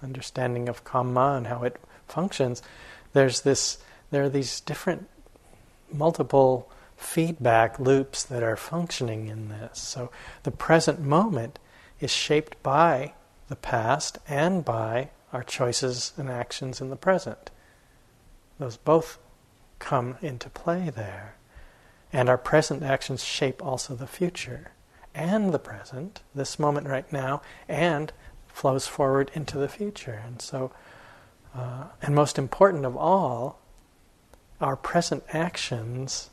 understanding 0.01 0.69
of 0.69 0.83
karma 0.83 1.35
and 1.37 1.47
how 1.47 1.63
it 1.63 1.79
functions, 2.07 2.61
there's 3.13 3.41
this 3.41 3.79
there 4.11 4.23
are 4.23 4.29
these 4.29 4.59
different, 4.61 5.09
multiple 5.91 6.69
feedback 6.95 7.79
loops 7.79 8.23
that 8.23 8.43
are 8.43 8.55
functioning 8.55 9.27
in 9.27 9.49
this. 9.49 9.79
So 9.79 10.11
the 10.43 10.51
present 10.51 10.99
moment 10.99 11.59
is 11.99 12.11
shaped 12.11 12.61
by 12.63 13.13
the 13.47 13.55
past 13.55 14.17
and 14.27 14.65
by 14.65 15.09
our 15.31 15.43
choices 15.43 16.13
and 16.17 16.29
actions 16.29 16.81
in 16.81 16.89
the 16.89 16.95
present. 16.95 17.51
Those 18.59 18.77
both 18.77 19.19
come 19.79 20.17
into 20.21 20.49
play 20.49 20.89
there. 20.89 21.35
And 22.11 22.29
our 22.29 22.37
present 22.37 22.83
actions 22.83 23.23
shape 23.23 23.63
also 23.63 23.93
the 23.93 24.07
future 24.07 24.71
and 25.13 25.53
the 25.53 25.59
present, 25.59 26.21
this 26.33 26.57
moment 26.57 26.87
right 26.87 27.11
now, 27.11 27.41
and 27.67 28.11
flows 28.47 28.87
forward 28.87 29.29
into 29.33 29.57
the 29.57 29.67
future. 29.67 30.21
And 30.25 30.41
so, 30.41 30.71
uh, 31.55 31.85
and 32.01 32.15
most 32.15 32.37
important 32.37 32.85
of 32.85 32.95
all, 32.95 33.59
our 34.59 34.75
present 34.75 35.23
actions 35.29 36.29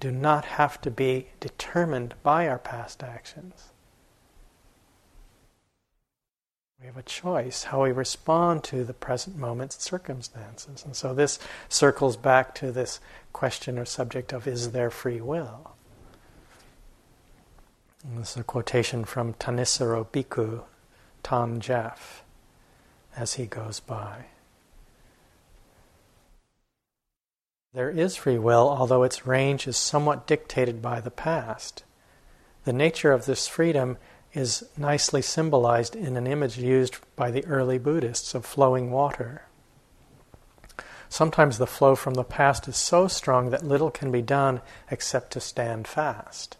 do 0.00 0.10
not 0.10 0.44
have 0.44 0.80
to 0.82 0.90
be 0.90 1.28
determined 1.40 2.14
by 2.22 2.48
our 2.48 2.58
past 2.58 3.02
actions. 3.02 3.70
We 6.80 6.86
have 6.86 6.96
a 6.98 7.02
choice 7.02 7.64
how 7.64 7.84
we 7.84 7.92
respond 7.92 8.62
to 8.64 8.84
the 8.84 8.92
present 8.92 9.36
moment's 9.36 9.82
circumstances. 9.82 10.84
And 10.84 10.94
so 10.94 11.14
this 11.14 11.38
circles 11.68 12.16
back 12.16 12.54
to 12.56 12.70
this 12.70 13.00
question 13.32 13.78
or 13.78 13.86
subject 13.86 14.32
of 14.32 14.46
is 14.46 14.72
there 14.72 14.90
free 14.90 15.20
will? 15.20 15.72
And 18.04 18.18
this 18.18 18.32
is 18.32 18.36
a 18.36 18.44
quotation 18.44 19.04
from 19.04 19.34
Thanissaro 19.34 20.06
Bhikkhu, 20.06 20.62
Than 21.22 21.60
Geoff, 21.60 22.22
as 23.16 23.34
he 23.34 23.46
goes 23.46 23.80
by. 23.80 24.26
There 27.76 27.90
is 27.90 28.16
free 28.16 28.38
will, 28.38 28.70
although 28.70 29.02
its 29.02 29.26
range 29.26 29.68
is 29.68 29.76
somewhat 29.76 30.26
dictated 30.26 30.80
by 30.80 30.98
the 30.98 31.10
past. 31.10 31.84
The 32.64 32.72
nature 32.72 33.12
of 33.12 33.26
this 33.26 33.46
freedom 33.46 33.98
is 34.32 34.64
nicely 34.78 35.20
symbolized 35.20 35.94
in 35.94 36.16
an 36.16 36.26
image 36.26 36.56
used 36.56 36.96
by 37.16 37.30
the 37.30 37.44
early 37.44 37.76
Buddhists 37.76 38.34
of 38.34 38.46
flowing 38.46 38.90
water. 38.90 39.42
Sometimes 41.10 41.58
the 41.58 41.66
flow 41.66 41.94
from 41.94 42.14
the 42.14 42.24
past 42.24 42.66
is 42.66 42.78
so 42.78 43.08
strong 43.08 43.50
that 43.50 43.62
little 43.62 43.90
can 43.90 44.10
be 44.10 44.22
done 44.22 44.62
except 44.90 45.32
to 45.32 45.40
stand 45.40 45.86
fast. 45.86 46.56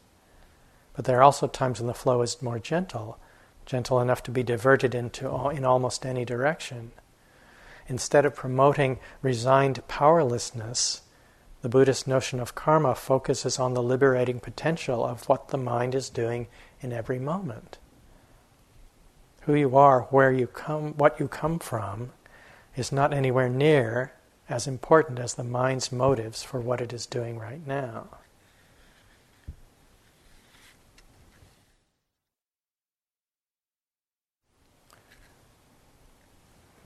But 0.92 1.07
there 1.07 1.20
are 1.20 1.22
also 1.22 1.46
times 1.46 1.81
when 1.81 1.87
the 1.87 1.94
flow 1.94 2.20
is 2.20 2.42
more 2.42 2.59
gentle, 2.59 3.18
gentle 3.64 4.02
enough 4.02 4.22
to 4.24 4.31
be 4.31 4.42
diverted 4.42 4.94
into 4.94 5.48
in 5.48 5.64
almost 5.64 6.05
any 6.05 6.26
direction. 6.26 6.92
Instead 7.88 8.26
of 8.26 8.35
promoting 8.37 8.98
resigned 9.22 9.81
powerlessness, 9.88 11.00
the 11.66 11.70
Buddhist 11.70 12.07
notion 12.07 12.38
of 12.38 12.55
karma 12.55 12.94
focuses 12.94 13.59
on 13.59 13.74
the 13.74 13.83
liberating 13.83 14.38
potential 14.38 15.05
of 15.05 15.29
what 15.29 15.48
the 15.48 15.59
mind 15.59 15.96
is 15.96 16.09
doing 16.09 16.46
in 16.81 16.92
every 16.92 17.18
moment. 17.18 17.79
Who 19.40 19.55
you 19.57 19.76
are, 19.76 20.02
where 20.02 20.31
you 20.31 20.46
come, 20.46 20.92
what 20.96 21.18
you 21.18 21.26
come 21.26 21.59
from, 21.59 22.12
is 22.76 22.92
not 22.92 23.12
anywhere 23.12 23.48
near 23.48 24.12
as 24.48 24.68
important 24.68 25.18
as 25.18 25.35
the 25.35 25.42
mind's 25.42 25.90
motives 25.90 26.44
for 26.44 26.61
what 26.61 26.81
it 26.81 26.92
is 26.92 27.05
doing 27.05 27.37
right 27.37 27.66
now. 27.66 28.07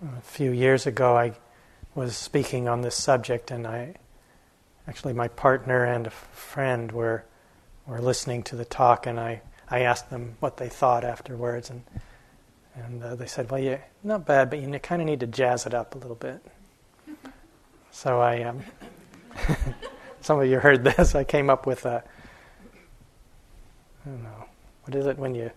A 0.03 0.23
few 0.23 0.51
years 0.53 0.87
ago, 0.87 1.19
I 1.19 1.35
was 1.95 2.17
speaking 2.17 2.67
on 2.67 2.81
this 2.81 2.97
subject, 2.97 3.51
and 3.51 3.67
I 3.67 3.97
actually 4.89 5.13
my 5.13 5.29
partner 5.29 5.85
and 5.85 6.07
a 6.07 6.11
friend 6.11 6.93
were 6.93 7.25
were 7.87 8.01
listening 8.01 8.43
to 8.45 8.57
the 8.57 8.65
talk, 8.65 9.07
and 9.07 9.19
I, 9.19 9.43
I 9.69 9.81
asked 9.81 10.11
them 10.11 10.37
what 10.41 10.57
they 10.59 10.69
thought 10.69 11.05
afterwards, 11.05 11.71
and 11.71 11.83
and 12.75 13.03
uh, 13.03 13.15
they 13.17 13.27
said, 13.27 13.51
"Well, 13.51 13.61
yeah, 13.61 13.79
not 14.05 14.27
bad, 14.27 14.51
but 14.51 14.61
you 14.61 14.79
kind 14.79 15.03
of 15.03 15.07
need 15.07 15.21
to 15.21 15.27
jazz 15.27 15.67
it 15.67 15.75
up 15.75 15.95
a 15.95 15.99
little 15.99 16.15
bit." 16.15 16.41
So 17.91 18.21
I, 18.21 18.43
um, 18.45 18.61
some 20.21 20.41
of 20.41 20.49
you 20.49 20.59
heard 20.59 20.85
this. 20.85 21.15
I 21.15 21.25
came 21.25 21.51
up 21.51 21.67
with 21.67 21.85
a, 21.85 22.05
I 24.07 24.09
don't 24.09 24.23
know, 24.23 24.45
what 24.85 24.95
is 24.95 25.07
it 25.07 25.19
when 25.19 25.35
you, 25.35 25.51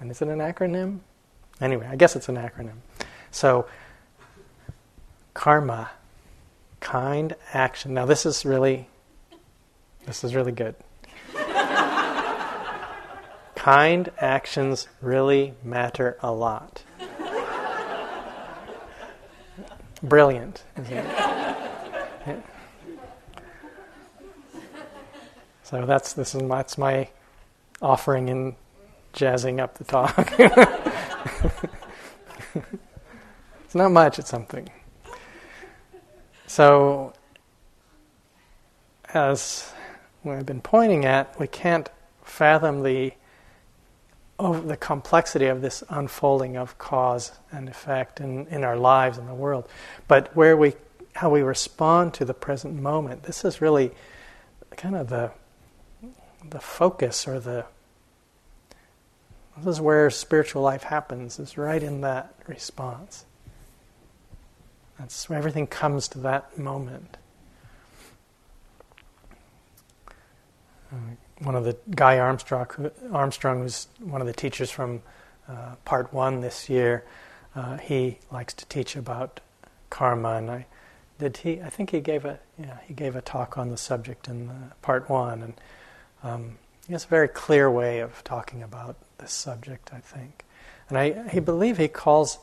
and 0.00 0.10
is 0.10 0.22
it 0.22 0.28
an 0.28 0.38
acronym? 0.38 1.00
Anyway, 1.60 1.86
I 1.86 1.96
guess 1.96 2.16
it's 2.16 2.28
an 2.28 2.36
acronym. 2.36 2.78
So, 3.30 3.66
karma, 5.34 5.90
kind 6.82 7.34
action. 7.54 7.94
Now, 7.94 8.04
this 8.04 8.26
is 8.26 8.44
really, 8.44 8.88
this 10.04 10.22
is 10.22 10.34
really 10.34 10.52
good. 10.52 10.74
kind 13.54 14.10
actions 14.18 14.88
really 15.00 15.54
matter 15.64 16.18
a 16.20 16.30
lot. 16.30 16.82
Brilliant? 20.02 20.64
Yeah. 20.90 21.32
So 25.72 25.86
that's 25.86 26.12
this 26.12 26.34
is 26.34 26.42
that's 26.50 26.76
my 26.76 27.08
offering 27.80 28.28
in 28.28 28.56
jazzing 29.14 29.58
up 29.58 29.78
the 29.78 29.84
talk. 29.84 30.18
it's 33.64 33.74
not 33.74 33.90
much, 33.90 34.18
it's 34.18 34.28
something. 34.28 34.68
So, 36.52 37.14
as 39.14 39.72
we've 40.22 40.44
been 40.44 40.60
pointing 40.60 41.06
at, 41.06 41.40
we 41.40 41.46
can't 41.46 41.88
fathom 42.24 42.82
the 42.82 43.14
the 44.38 44.76
complexity 44.76 45.46
of 45.46 45.62
this 45.62 45.82
unfolding 45.88 46.58
of 46.58 46.76
cause 46.76 47.32
and 47.52 47.70
effect 47.70 48.20
in, 48.20 48.46
in 48.48 48.64
our 48.64 48.76
lives 48.76 49.16
in 49.16 49.24
the 49.24 49.34
world. 49.34 49.66
But 50.08 50.36
where 50.36 50.54
we 50.54 50.74
how 51.14 51.30
we 51.30 51.40
respond 51.40 52.12
to 52.14 52.26
the 52.26 52.34
present 52.34 52.78
moment, 52.78 53.22
this 53.22 53.46
is 53.46 53.62
really 53.62 53.90
kind 54.76 54.94
of 54.94 55.08
the 55.08 55.30
the 56.46 56.60
focus 56.60 57.26
or 57.26 57.40
the 57.40 57.64
this 59.56 59.76
is 59.76 59.80
where 59.80 60.10
spiritual 60.10 60.60
life 60.60 60.82
happens, 60.82 61.38
is 61.38 61.56
right 61.56 61.82
in 61.82 62.02
that 62.02 62.34
response. 62.46 63.24
That's 64.98 65.28
where 65.28 65.38
everything 65.38 65.66
comes 65.66 66.08
to 66.08 66.18
that 66.18 66.58
moment. 66.58 67.16
Uh, 70.92 70.96
one 71.38 71.54
of 71.54 71.64
the 71.64 71.76
Guy 71.90 72.18
Armstrong, 72.18 72.66
Armstrong, 73.10 73.62
who's 73.62 73.88
one 73.98 74.20
of 74.20 74.26
the 74.26 74.32
teachers 74.32 74.70
from 74.70 75.02
uh, 75.48 75.74
part 75.84 76.12
one 76.12 76.40
this 76.40 76.68
year, 76.68 77.04
uh, 77.56 77.78
he 77.78 78.18
likes 78.30 78.54
to 78.54 78.66
teach 78.66 78.94
about 78.96 79.40
karma, 79.90 80.36
and 80.36 80.50
I 80.50 80.66
did 81.18 81.38
he. 81.38 81.60
I 81.60 81.68
think 81.68 81.90
he 81.90 82.00
gave 82.00 82.24
a 82.24 82.38
yeah, 82.58 82.78
he 82.86 82.94
gave 82.94 83.16
a 83.16 83.22
talk 83.22 83.58
on 83.58 83.70
the 83.70 83.76
subject 83.76 84.28
in 84.28 84.50
part 84.82 85.10
one, 85.10 85.42
and 85.42 85.54
um, 86.22 86.58
he 86.86 86.92
has 86.92 87.04
a 87.04 87.08
very 87.08 87.28
clear 87.28 87.70
way 87.70 88.00
of 88.00 88.22
talking 88.24 88.62
about 88.62 88.96
this 89.18 89.32
subject, 89.32 89.90
I 89.92 89.98
think. 89.98 90.44
And 90.88 90.98
I, 90.98 91.24
I 91.32 91.38
believe 91.38 91.78
he 91.78 91.88
calls, 91.88 92.38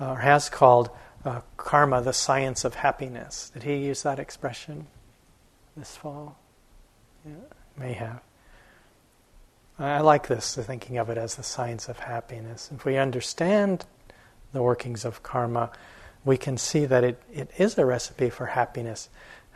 uh, 0.00 0.12
or 0.12 0.16
has 0.16 0.48
called, 0.48 0.90
uh, 1.24 1.40
karma 1.56 2.02
the 2.02 2.12
science 2.12 2.64
of 2.64 2.74
happiness. 2.74 3.50
Did 3.54 3.62
he 3.62 3.76
use 3.76 4.02
that 4.02 4.18
expression 4.18 4.86
this 5.76 5.96
fall? 5.96 6.38
Yeah, 7.24 7.34
may 7.76 7.92
have. 7.94 8.20
I 9.78 10.00
like 10.00 10.28
this, 10.28 10.54
the 10.54 10.62
thinking 10.62 10.98
of 10.98 11.10
it 11.10 11.18
as 11.18 11.34
the 11.34 11.42
science 11.42 11.88
of 11.88 11.98
happiness. 11.98 12.70
If 12.72 12.84
we 12.84 12.96
understand 12.96 13.84
the 14.52 14.62
workings 14.62 15.04
of 15.04 15.22
karma, 15.22 15.70
we 16.24 16.36
can 16.36 16.56
see 16.56 16.84
that 16.84 17.02
it, 17.02 17.22
it 17.32 17.50
is 17.58 17.76
a 17.76 17.84
recipe 17.84 18.30
for 18.30 18.46
happiness. 18.46 19.08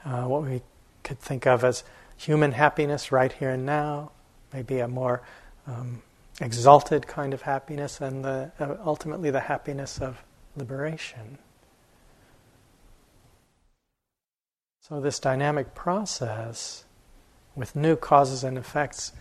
Uh, 0.04 0.24
what 0.24 0.42
we 0.42 0.62
could 1.04 1.20
think 1.20 1.46
of 1.46 1.62
as 1.62 1.84
human 2.16 2.52
happiness 2.52 3.12
right 3.12 3.32
here 3.32 3.50
and 3.50 3.64
now, 3.64 4.10
maybe 4.52 4.80
a 4.80 4.88
more 4.88 5.22
um, 5.68 6.02
exalted 6.40 7.06
kind 7.06 7.32
of 7.32 7.42
happiness, 7.42 8.00
and 8.00 8.24
the, 8.24 8.50
uh, 8.58 8.74
ultimately 8.84 9.30
the 9.30 9.40
happiness 9.40 10.00
of 10.00 10.22
liberation. 10.56 11.38
So, 14.88 15.00
this 15.00 15.18
dynamic 15.18 15.74
process 15.74 16.84
with 17.54 17.76
new 17.76 17.94
causes 17.94 18.42
and 18.42 18.56
effects, 18.56 19.12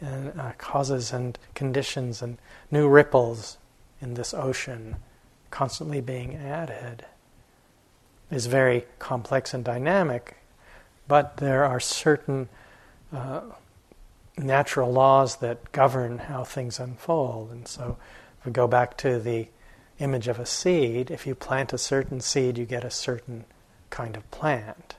and 0.00 0.38
uh, 0.38 0.52
causes 0.58 1.12
and 1.12 1.36
conditions, 1.54 2.22
and 2.22 2.38
new 2.70 2.88
ripples 2.88 3.58
in 4.00 4.14
this 4.14 4.32
ocean 4.32 4.94
constantly 5.50 6.00
being 6.00 6.36
added, 6.36 7.04
is 8.30 8.46
very 8.46 8.84
complex 9.00 9.52
and 9.52 9.64
dynamic, 9.64 10.36
but 11.08 11.38
there 11.38 11.64
are 11.64 11.80
certain 11.80 12.48
uh, 13.12 13.40
natural 14.36 14.92
laws 14.92 15.38
that 15.38 15.72
govern 15.72 16.18
how 16.18 16.44
things 16.44 16.78
unfold. 16.78 17.50
And 17.50 17.66
so, 17.66 17.96
if 18.38 18.46
we 18.46 18.52
go 18.52 18.68
back 18.68 18.96
to 18.98 19.18
the 19.18 19.48
image 19.98 20.28
of 20.28 20.38
a 20.38 20.46
seed, 20.46 21.10
if 21.10 21.26
you 21.26 21.34
plant 21.34 21.72
a 21.72 21.78
certain 21.78 22.20
seed, 22.20 22.56
you 22.56 22.64
get 22.64 22.84
a 22.84 22.90
certain 22.90 23.46
kind 23.90 24.16
of 24.16 24.30
plant. 24.30 24.94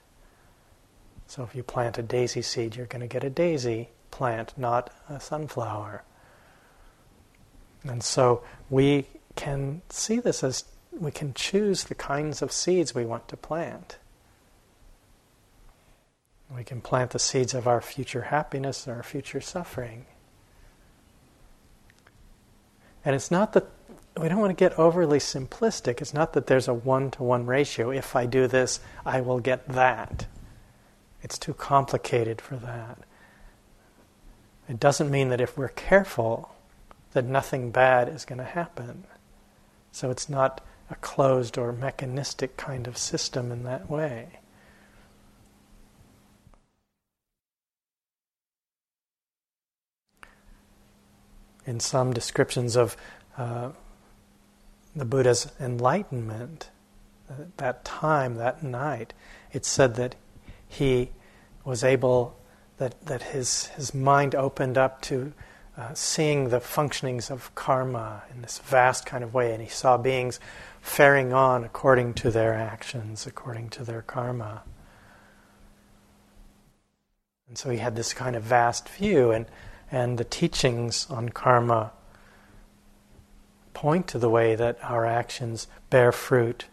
So, 1.29 1.43
if 1.43 1.53
you 1.53 1.61
plant 1.61 1.99
a 1.99 2.01
daisy 2.01 2.41
seed, 2.41 2.75
you're 2.75 2.87
going 2.87 3.01
to 3.01 3.07
get 3.07 3.23
a 3.23 3.29
daisy 3.29 3.89
plant, 4.09 4.51
not 4.57 4.91
a 5.07 5.19
sunflower. 5.19 6.03
And 7.83 8.03
so, 8.03 8.41
we 8.67 9.05
can 9.35 9.83
see 9.89 10.19
this 10.19 10.43
as 10.43 10.63
we 10.91 11.11
can 11.11 11.35
choose 11.35 11.83
the 11.83 11.93
kinds 11.93 12.41
of 12.41 12.51
seeds 12.51 12.95
we 12.95 13.05
want 13.05 13.27
to 13.27 13.37
plant. 13.37 13.99
We 16.49 16.63
can 16.63 16.81
plant 16.81 17.11
the 17.11 17.19
seeds 17.19 17.53
of 17.53 17.67
our 17.67 17.79
future 17.79 18.23
happiness 18.23 18.87
or 18.87 18.95
our 18.95 19.03
future 19.03 19.39
suffering. 19.39 20.07
And 23.05 23.15
it's 23.15 23.29
not 23.29 23.53
that 23.53 23.67
we 24.19 24.29
don't 24.29 24.39
want 24.39 24.49
to 24.49 24.59
get 24.59 24.79
overly 24.79 25.19
simplistic. 25.19 26.01
It's 26.01 26.11
not 26.11 26.33
that 26.33 26.47
there's 26.47 26.67
a 26.67 26.73
one 26.73 27.11
to 27.11 27.21
one 27.21 27.45
ratio. 27.45 27.91
If 27.91 28.15
I 28.15 28.25
do 28.25 28.47
this, 28.47 28.79
I 29.05 29.21
will 29.21 29.39
get 29.39 29.67
that. 29.67 30.25
It's 31.21 31.37
too 31.37 31.53
complicated 31.53 32.41
for 32.41 32.55
that. 32.57 32.99
It 34.67 34.79
doesn't 34.79 35.09
mean 35.09 35.29
that 35.29 35.41
if 35.41 35.57
we're 35.57 35.69
careful, 35.69 36.55
that 37.13 37.25
nothing 37.25 37.71
bad 37.71 38.07
is 38.07 38.25
going 38.25 38.39
to 38.39 38.45
happen. 38.45 39.05
So 39.91 40.11
it's 40.11 40.29
not 40.29 40.61
a 40.89 40.95
closed 40.95 41.57
or 41.57 41.71
mechanistic 41.71 42.55
kind 42.57 42.87
of 42.87 42.97
system 42.97 43.51
in 43.51 43.63
that 43.63 43.89
way. 43.89 44.39
in 51.69 51.79
some 51.79 52.11
descriptions 52.11 52.75
of 52.75 52.97
uh, 53.37 53.69
the 54.95 55.05
Buddha's 55.05 55.51
enlightenment, 55.59 56.71
uh, 57.29 57.33
that 57.57 57.85
time, 57.85 58.35
that 58.35 58.63
night, 58.63 59.13
it's 59.53 59.67
said 59.67 59.93
that 59.93 60.15
he 60.69 61.09
was 61.65 61.83
able, 61.83 62.37
that, 62.77 63.05
that 63.05 63.21
his, 63.21 63.65
his 63.75 63.93
mind 63.93 64.33
opened 64.33 64.77
up 64.77 65.01
to 65.01 65.33
uh, 65.77 65.93
seeing 65.93 66.49
the 66.49 66.59
functionings 66.59 67.29
of 67.29 67.53
karma 67.55 68.23
in 68.33 68.41
this 68.41 68.59
vast 68.59 69.05
kind 69.05 69.23
of 69.23 69.33
way, 69.33 69.53
and 69.53 69.61
he 69.61 69.69
saw 69.69 69.97
beings 69.97 70.39
faring 70.81 71.33
on 71.33 71.65
according 71.65 72.13
to 72.13 72.31
their 72.31 72.53
actions, 72.53 73.27
according 73.27 73.69
to 73.69 73.83
their 73.83 74.01
karma. 74.01 74.63
And 77.49 77.57
so 77.57 77.69
he 77.69 77.79
had 77.79 77.95
this 77.95 78.13
kind 78.13 78.35
of 78.35 78.43
vast 78.43 78.87
view, 78.87 79.31
and 79.31 79.45
and 79.91 80.17
the 80.17 80.23
teachings 80.23 81.07
on 81.09 81.29
karma 81.29 81.91
point 83.73 84.07
to 84.07 84.19
the 84.19 84.29
way 84.29 84.55
that 84.55 84.77
our 84.83 85.05
actions 85.05 85.67
bear 85.89 86.11
fruit 86.11 86.65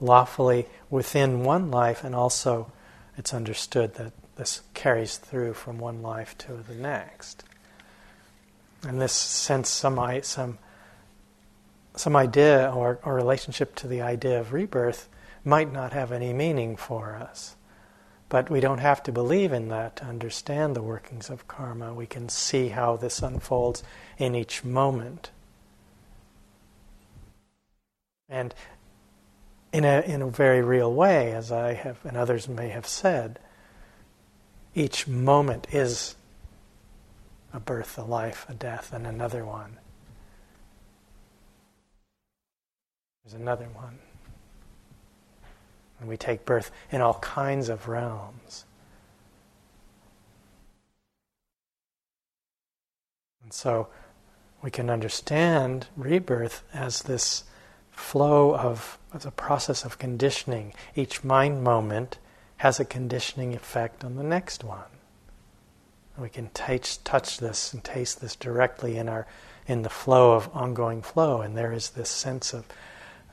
lawfully 0.00 0.66
within 0.90 1.42
one 1.42 1.70
life, 1.70 2.04
and 2.04 2.14
also 2.14 2.70
it's 3.16 3.34
understood 3.34 3.94
that 3.94 4.12
this 4.36 4.62
carries 4.74 5.16
through 5.16 5.54
from 5.54 5.78
one 5.78 6.02
life 6.02 6.36
to 6.38 6.54
the 6.54 6.74
next. 6.74 7.44
And 8.82 9.00
this 9.00 9.12
sense, 9.12 9.68
some, 9.68 10.22
some, 10.22 10.58
some 11.96 12.16
idea 12.16 12.70
or, 12.74 12.98
or 13.04 13.14
relationship 13.14 13.74
to 13.76 13.88
the 13.88 14.02
idea 14.02 14.40
of 14.40 14.52
rebirth 14.52 15.08
might 15.44 15.72
not 15.72 15.92
have 15.92 16.12
any 16.12 16.32
meaning 16.32 16.76
for 16.76 17.14
us. 17.14 17.56
But 18.28 18.50
we 18.50 18.60
don't 18.60 18.78
have 18.78 19.02
to 19.04 19.12
believe 19.12 19.52
in 19.52 19.68
that 19.68 19.96
to 19.96 20.04
understand 20.04 20.74
the 20.74 20.82
workings 20.82 21.30
of 21.30 21.46
karma. 21.46 21.94
We 21.94 22.06
can 22.06 22.28
see 22.28 22.68
how 22.68 22.96
this 22.96 23.22
unfolds 23.22 23.82
in 24.18 24.34
each 24.34 24.64
moment. 24.64 25.30
And 28.28 28.54
in 29.74 29.84
a, 29.84 30.02
in 30.02 30.22
a 30.22 30.28
very 30.28 30.62
real 30.62 30.94
way, 30.94 31.32
as 31.32 31.50
I 31.50 31.72
have 31.72 31.98
and 32.04 32.16
others 32.16 32.48
may 32.48 32.68
have 32.68 32.86
said, 32.86 33.40
each 34.72 35.08
moment 35.08 35.66
is 35.72 36.14
a 37.52 37.58
birth, 37.58 37.98
a 37.98 38.02
life, 38.02 38.46
a 38.48 38.54
death, 38.54 38.92
and 38.92 39.04
another 39.04 39.44
one. 39.44 39.78
There's 43.24 43.34
another 43.34 43.66
one. 43.74 43.98
And 45.98 46.08
we 46.08 46.16
take 46.16 46.44
birth 46.44 46.70
in 46.92 47.00
all 47.00 47.14
kinds 47.14 47.68
of 47.68 47.88
realms. 47.88 48.66
And 53.42 53.52
so 53.52 53.88
we 54.62 54.70
can 54.70 54.88
understand 54.88 55.88
rebirth 55.96 56.62
as 56.72 57.02
this 57.02 57.42
flow 57.94 58.54
of, 58.54 58.98
a 59.12 59.30
process 59.30 59.84
of 59.84 59.98
conditioning. 59.98 60.74
Each 60.94 61.24
mind 61.24 61.62
moment 61.62 62.18
has 62.58 62.78
a 62.78 62.84
conditioning 62.84 63.54
effect 63.54 64.04
on 64.04 64.16
the 64.16 64.22
next 64.22 64.64
one. 64.64 64.84
And 66.14 66.22
we 66.22 66.28
can 66.28 66.50
touch, 66.50 67.02
touch 67.04 67.38
this 67.38 67.72
and 67.72 67.82
taste 67.82 68.20
this 68.20 68.36
directly 68.36 68.96
in 68.96 69.08
our 69.08 69.26
in 69.66 69.82
the 69.82 69.88
flow 69.88 70.32
of 70.32 70.54
ongoing 70.54 71.02
flow, 71.02 71.40
and 71.40 71.56
there 71.56 71.72
is 71.72 71.90
this 71.90 72.10
sense 72.10 72.52
of 72.52 72.66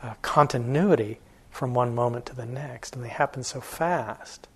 uh, 0.02 0.14
continuity 0.22 1.20
from 1.50 1.74
one 1.74 1.94
moment 1.94 2.26
to 2.26 2.36
the 2.36 2.46
next, 2.46 2.96
and 2.96 3.04
they 3.04 3.10
happen 3.10 3.44
so 3.44 3.60
fast. 3.60 4.48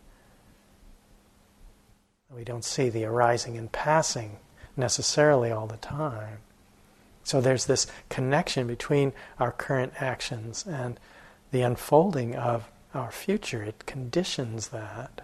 We 2.34 2.44
don't 2.44 2.66
see 2.66 2.90
the 2.90 3.06
arising 3.06 3.58
and 3.58 3.72
passing 3.72 4.38
necessarily 4.76 5.52
all 5.52 5.68
the 5.68 5.78
time. 5.78 6.40
So 7.26 7.42
there's 7.42 7.66
this 7.66 7.88
connection 8.08 8.68
between 8.68 9.12
our 9.40 9.52
current 9.52 9.94
actions 10.00 10.64
and 10.66 11.00
the 11.52 11.64
unfolding 11.64 12.36
of 12.36 12.70
our 12.94 13.12
future. 13.12 13.64
It 13.64 13.88
conditions 13.88 14.68
that. 14.68 15.22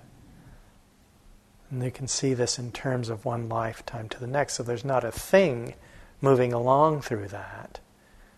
And 1.70 1.84
you 1.84 1.92
can 1.92 2.08
see 2.08 2.34
this 2.34 2.58
in 2.58 2.72
terms 2.72 3.10
of 3.10 3.24
one 3.24 3.48
lifetime 3.48 4.10
to 4.10 4.20
the 4.20 4.26
next. 4.26 4.56
So 4.56 4.64
there's 4.64 4.84
not 4.84 5.04
a 5.04 5.12
thing 5.12 5.76
moving 6.22 6.52
along 6.52 7.02
through 7.02 7.28
that, 7.28 7.80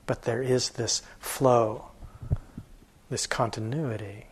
but 0.06 0.24
there 0.24 0.44
is 0.44 0.72
this 0.72 1.02
flow, 1.20 1.86
this 3.10 3.26
continuity. 3.26 4.28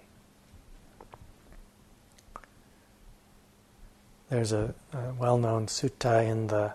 There's 4.29 4.51
a, 4.51 4.75
a 4.91 5.13
well 5.17 5.37
known 5.37 5.67
sutta 5.67 6.29
in 6.29 6.47
the 6.47 6.73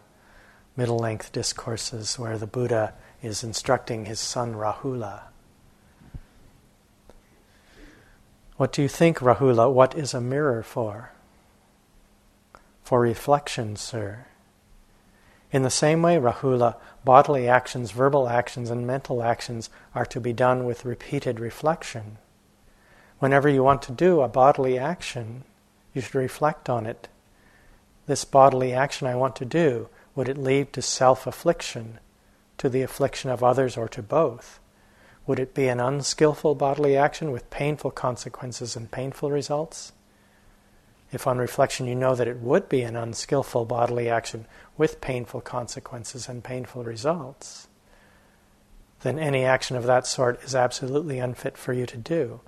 middle 0.77 0.99
length 0.99 1.33
discourses 1.33 2.19
where 2.19 2.39
the 2.39 2.47
Buddha 2.47 2.95
is 3.23 3.43
instructing 3.43 4.05
his 4.05 4.21
son 4.21 4.55
Rahula. 4.55 5.23
What 8.57 8.73
do 8.73 8.83
you 8.83 8.89
think, 8.89 9.19
Rahula? 9.19 9.73
What 9.73 9.97
is 9.97 10.15
a 10.15 10.21
mirror 10.21 10.63
for? 10.63 11.13
For 12.83 13.01
reflection, 13.01 13.77
sir. 13.77 14.27
In 15.53 15.63
the 15.63 15.71
same 15.71 16.03
way, 16.03 16.17
Rahula, 16.17 16.77
bodily 17.05 17.49
actions, 17.49 17.91
verbal 17.91 18.29
actions, 18.29 18.71
and 18.71 18.87
mental 18.87 19.23
actions 19.23 19.71
are 19.95 20.07
to 20.07 20.21
be 20.21 20.33
done 20.33 20.65
with 20.65 20.85
repeated 20.85 21.41
reflection. 21.41 22.19
Whenever 23.19 23.49
you 23.49 23.63
want 23.63 23.83
to 23.83 23.93
do 23.93 24.21
a 24.21 24.29
bodily 24.29 24.79
action, 24.79 25.45
you 25.95 26.03
should 26.03 26.15
reflect 26.15 26.69
on 26.69 26.85
it 26.87 27.09
this 28.07 28.25
bodily 28.25 28.73
action 28.73 29.07
I 29.07 29.17
want 29.17 29.37
to 29.37 29.45
do, 29.45 29.89
would 30.17 30.29
it 30.29 30.39
lead 30.39 30.73
to 30.73 30.83
self 30.83 31.27
affliction, 31.27 32.01
to 32.59 32.69
the 32.69 32.83
affliction 32.83 33.31
of 33.31 33.45
others, 33.45 33.77
or 33.77 33.87
to 33.89 34.03
both? 34.03 34.59
Would 35.27 35.39
it 35.39 35.55
be 35.55 35.69
an 35.69 35.79
unskillful 35.79 36.55
bodily 36.55 36.97
action 36.97 37.31
with 37.31 37.51
painful 37.51 37.91
consequences 37.91 38.75
and 38.75 38.91
painful 38.91 39.31
results? 39.31 39.93
If 41.13 41.27
on 41.27 41.39
reflection 41.39 41.87
you 41.87 41.95
know 41.95 42.15
that 42.15 42.29
it 42.29 42.41
would 42.41 42.69
be 42.69 42.83
an 42.83 42.97
unskillful 42.97 43.67
bodily 43.67 44.09
action 44.09 44.47
with 44.77 45.01
painful 45.01 45.43
consequences 45.43 46.29
and 46.29 46.43
painful 46.43 46.83
results, 46.83 47.69
then 49.03 49.19
any 49.19 49.45
action 49.45 49.77
of 49.77 49.85
that 49.85 50.07
sort 50.07 50.43
is 50.43 50.55
absolutely 50.55 51.19
unfit 51.19 51.57
for 51.57 51.73
you 51.73 51.87
to 51.87 51.97
do. 51.97 52.41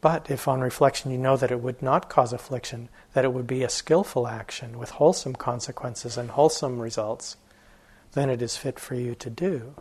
But 0.00 0.30
if 0.30 0.46
on 0.46 0.60
reflection 0.60 1.10
you 1.10 1.18
know 1.18 1.36
that 1.36 1.50
it 1.50 1.60
would 1.60 1.82
not 1.82 2.08
cause 2.08 2.32
affliction, 2.32 2.88
that 3.14 3.24
it 3.24 3.32
would 3.32 3.46
be 3.46 3.62
a 3.62 3.70
skillful 3.70 4.28
action 4.28 4.78
with 4.78 4.90
wholesome 4.90 5.34
consequences 5.34 6.16
and 6.16 6.30
wholesome 6.30 6.80
results, 6.80 7.36
then 8.12 8.30
it 8.30 8.42
is 8.42 8.56
fit 8.56 8.78
for 8.78 8.94
you 8.94 9.14
to 9.16 9.30
do. 9.30 9.74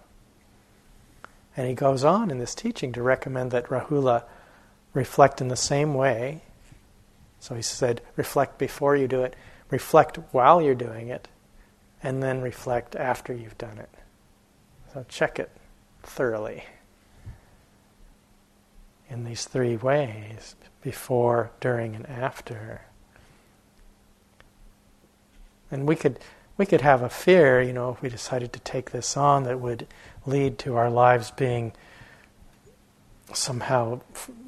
And 1.57 1.67
he 1.67 1.73
goes 1.73 2.03
on 2.03 2.31
in 2.31 2.37
this 2.37 2.55
teaching 2.55 2.91
to 2.93 3.01
recommend 3.01 3.51
that 3.51 3.67
Rahula 3.67 4.23
reflect 4.93 5.41
in 5.41 5.47
the 5.49 5.55
same 5.55 5.93
way. 5.93 6.41
So 7.39 7.55
he 7.55 7.61
said, 7.61 8.01
reflect 8.15 8.57
before 8.57 8.95
you 8.95 9.07
do 9.07 9.21
it, 9.21 9.35
reflect 9.69 10.17
while 10.31 10.61
you're 10.61 10.75
doing 10.75 11.09
it, 11.09 11.27
and 12.01 12.23
then 12.23 12.41
reflect 12.41 12.95
after 12.95 13.33
you've 13.33 13.57
done 13.57 13.77
it. 13.77 13.89
So 14.93 15.05
check 15.07 15.39
it 15.39 15.51
thoroughly 16.03 16.63
in 19.09 19.23
these 19.23 19.45
three 19.45 19.75
ways 19.75 20.55
before, 20.81 21.51
during, 21.59 21.95
and 21.95 22.07
after. 22.07 22.81
And 25.71 25.87
we 25.87 25.95
could 25.95 26.19
we 26.57 26.65
could 26.65 26.81
have 26.81 27.01
a 27.01 27.09
fear, 27.09 27.61
you 27.61 27.73
know, 27.73 27.91
if 27.91 28.01
we 28.01 28.09
decided 28.09 28.53
to 28.53 28.59
take 28.59 28.91
this 28.91 29.17
on 29.17 29.43
that 29.43 29.59
would 29.59 29.87
lead 30.25 30.57
to 30.59 30.75
our 30.75 30.89
lives 30.89 31.31
being 31.31 31.73
somehow 33.33 33.99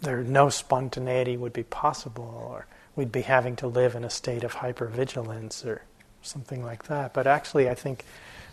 there 0.01 0.23
no 0.23 0.49
spontaneity 0.49 1.35
would 1.35 1.51
be 1.51 1.63
possible 1.63 2.47
or 2.49 2.65
we'd 2.95 3.11
be 3.11 3.21
having 3.21 3.55
to 3.57 3.67
live 3.67 3.95
in 3.95 4.03
a 4.03 4.09
state 4.09 4.43
of 4.43 4.55
hypervigilance 4.55 5.65
or 5.65 5.81
something 6.21 6.63
like 6.63 6.83
that. 6.85 7.13
But 7.13 7.27
actually 7.27 7.69
I 7.69 7.75
think 7.75 8.05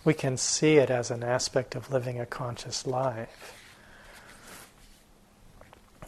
we 0.05 0.15
can 0.15 0.37
see 0.37 0.77
it 0.77 0.91
as 0.91 1.11
an 1.11 1.23
aspect 1.23 1.75
of 1.75 1.93
living 1.93 2.19
a 2.19 2.27
conscious 2.27 2.87
life. 2.87 3.55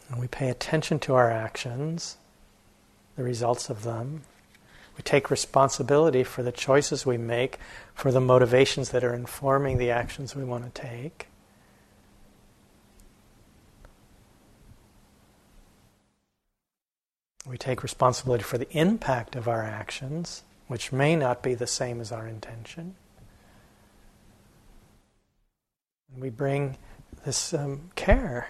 And 0.09 0.19
we 0.19 0.27
pay 0.27 0.49
attention 0.49 0.99
to 0.99 1.15
our 1.15 1.29
actions, 1.29 2.17
the 3.15 3.23
results 3.23 3.69
of 3.69 3.83
them. 3.83 4.21
We 4.95 5.03
take 5.03 5.29
responsibility 5.29 6.23
for 6.23 6.43
the 6.43 6.51
choices 6.51 7.05
we 7.05 7.17
make, 7.17 7.59
for 7.93 8.11
the 8.11 8.21
motivations 8.21 8.89
that 8.89 9.03
are 9.03 9.13
informing 9.13 9.77
the 9.77 9.91
actions 9.91 10.35
we 10.35 10.43
want 10.43 10.73
to 10.73 10.81
take. 10.81 11.27
We 17.45 17.57
take 17.57 17.83
responsibility 17.83 18.43
for 18.43 18.57
the 18.57 18.69
impact 18.77 19.35
of 19.35 19.47
our 19.47 19.63
actions, 19.63 20.43
which 20.67 20.91
may 20.91 21.15
not 21.15 21.43
be 21.43 21.53
the 21.53 21.67
same 21.67 22.01
as 22.01 22.11
our 22.11 22.27
intention. 22.27 22.95
And 26.11 26.21
we 26.21 26.29
bring 26.29 26.77
this 27.23 27.53
um, 27.53 27.91
care 27.95 28.49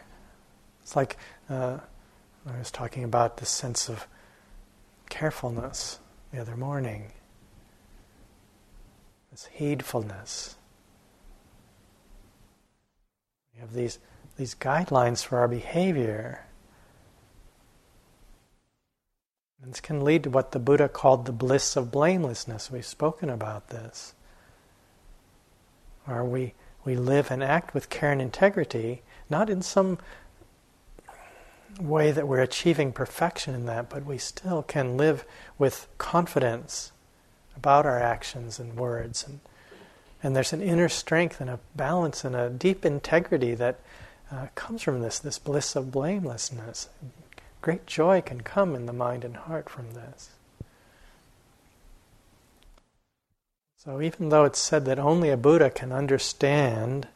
it's 0.87 0.95
like 0.95 1.17
uh, 1.49 1.77
I 2.45 2.57
was 2.57 2.71
talking 2.71 3.03
about 3.03 3.37
this 3.37 3.49
sense 3.49 3.89
of 3.89 4.07
carefulness 5.09 5.99
the 6.31 6.39
other 6.39 6.55
morning, 6.55 7.11
this 9.31 9.49
heedfulness. 9.57 10.55
We 13.53 13.61
have 13.61 13.73
these, 13.73 13.99
these 14.37 14.55
guidelines 14.55 15.23
for 15.23 15.39
our 15.39 15.47
behavior. 15.47 16.45
And 19.61 19.71
this 19.71 19.81
can 19.81 20.03
lead 20.03 20.23
to 20.23 20.29
what 20.29 20.51
the 20.51 20.59
Buddha 20.59 20.87
called 20.87 21.25
the 21.25 21.31
bliss 21.31 21.75
of 21.75 21.91
blamelessness. 21.91 22.69
We've 22.69 22.85
spoken 22.85 23.29
about 23.29 23.69
this. 23.69 24.13
Where 26.05 26.23
we, 26.23 26.53
we 26.85 26.95
live 26.95 27.31
and 27.31 27.43
act 27.43 27.73
with 27.73 27.89
care 27.89 28.11
and 28.11 28.21
integrity, 28.21 29.01
not 29.29 29.49
in 29.49 29.61
some 29.61 29.97
way 31.79 32.11
that 32.11 32.27
we're 32.27 32.41
achieving 32.41 32.91
perfection 32.91 33.53
in 33.53 33.65
that, 33.65 33.89
but 33.89 34.05
we 34.05 34.17
still 34.17 34.63
can 34.63 34.97
live 34.97 35.25
with 35.57 35.87
confidence 35.97 36.91
about 37.55 37.85
our 37.85 37.99
actions 37.99 38.59
and 38.59 38.75
words. 38.75 39.25
And, 39.27 39.39
and 40.23 40.35
there's 40.35 40.53
an 40.53 40.61
inner 40.61 40.89
strength 40.89 41.41
and 41.41 41.49
a 41.49 41.59
balance 41.75 42.23
and 42.23 42.35
a 42.35 42.49
deep 42.49 42.85
integrity 42.85 43.53
that 43.55 43.79
uh, 44.31 44.47
comes 44.55 44.81
from 44.81 45.01
this, 45.01 45.19
this 45.19 45.39
bliss 45.39 45.75
of 45.75 45.91
blamelessness. 45.91 46.89
Great 47.61 47.85
joy 47.87 48.21
can 48.21 48.41
come 48.41 48.75
in 48.75 48.85
the 48.85 48.93
mind 48.93 49.23
and 49.23 49.35
heart 49.35 49.69
from 49.69 49.93
this. 49.93 50.29
So, 53.77 54.01
even 54.01 54.29
though 54.29 54.43
it's 54.43 54.59
said 54.59 54.85
that 54.85 54.99
only 54.99 55.29
a 55.29 55.37
Buddha 55.37 55.69
can 55.69 55.93
understand 55.93 57.07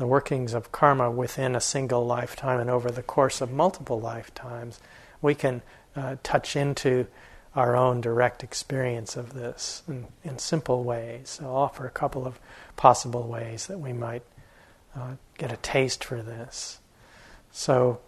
the 0.00 0.06
workings 0.06 0.54
of 0.54 0.72
karma 0.72 1.10
within 1.10 1.54
a 1.54 1.60
single 1.60 2.06
lifetime 2.06 2.58
and 2.58 2.70
over 2.70 2.90
the 2.90 3.02
course 3.02 3.42
of 3.42 3.52
multiple 3.52 4.00
lifetimes, 4.00 4.80
we 5.20 5.34
can 5.34 5.60
uh, 5.94 6.16
touch 6.22 6.56
into 6.56 7.06
our 7.54 7.76
own 7.76 8.00
direct 8.00 8.42
experience 8.42 9.14
of 9.14 9.34
this 9.34 9.82
in, 9.86 10.06
in, 10.24 10.38
simple 10.38 10.84
ways. 10.84 11.38
I'll 11.42 11.54
offer 11.54 11.84
a 11.84 11.90
couple 11.90 12.26
of 12.26 12.40
possible 12.76 13.28
ways 13.28 13.66
that 13.66 13.78
we 13.78 13.92
might 13.92 14.22
uh, 14.96 15.16
get 15.36 15.52
a 15.52 15.58
taste 15.58 16.02
for 16.02 16.22
this. 16.22 16.78
So, 17.52 18.00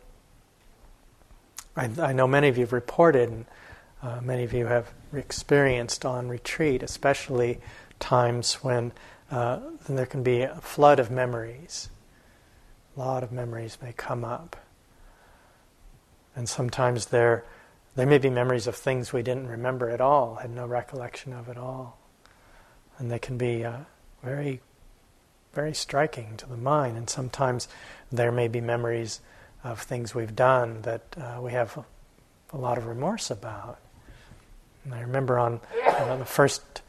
I, 1.77 1.91
I, 2.01 2.13
know 2.15 2.27
many 2.27 2.49
of 2.49 2.57
you 2.57 2.65
have 2.65 2.73
reported, 2.73 3.29
and 3.29 3.45
uh, 4.03 4.21
many 4.23 4.45
of 4.45 4.55
you 4.55 4.67
have 4.67 4.93
experienced 5.13 6.07
on 6.07 6.29
retreat, 6.29 6.83
especially 6.83 7.61
times 8.01 8.55
when 8.65 8.93
uh, 9.33 9.59
there 9.89 10.07
can 10.07 10.23
be 10.23 10.43
a 10.43 10.57
flood 10.57 11.01
of 11.01 11.11
memories. 11.11 11.89
A 12.97 13.01
lot 13.01 13.23
of 13.23 13.33
memories 13.33 13.79
may 13.83 13.95
come 13.95 14.25
up. 14.25 14.57
And 16.37 16.47
sometimes 16.47 17.07
there, 17.07 17.45
there 17.97 18.07
may 18.07 18.19
be 18.19 18.29
memories 18.29 18.67
of 18.67 18.77
things 18.77 19.13
we 19.13 19.23
didn't 19.23 19.49
remember 19.49 19.89
at 19.89 20.03
all, 20.03 20.37
had 20.37 20.51
no 20.51 20.67
recollection 20.67 21.33
of 21.33 21.49
at 21.49 21.57
all. 21.57 21.99
And 22.99 23.11
they 23.11 23.19
can 23.19 23.39
be 23.39 23.65
uh, 23.65 23.79
very, 24.23 24.61
very 25.55 25.73
striking 25.73 26.37
to 26.37 26.47
the 26.47 26.57
mind. 26.59 26.99
And 26.99 27.09
sometimes 27.09 27.69
there 28.11 28.33
may 28.33 28.49
be 28.49 28.61
memories 28.61 29.21
of 29.65 29.81
things 29.81 30.15
we've 30.15 30.37
done 30.37 30.83
that 30.83 31.03
uh, 31.17 31.41
we 31.41 31.53
have 31.53 31.79
a, 31.79 31.85
a, 32.55 32.59
lot 32.59 32.77
of 32.77 32.87
remorse 32.87 33.31
about. 33.31 33.79
And 34.85 34.95
I 34.95 35.01
remember 35.01 35.39
on 35.39 35.61
uh, 35.87 36.17
the 36.17 36.25
first, 36.27 36.83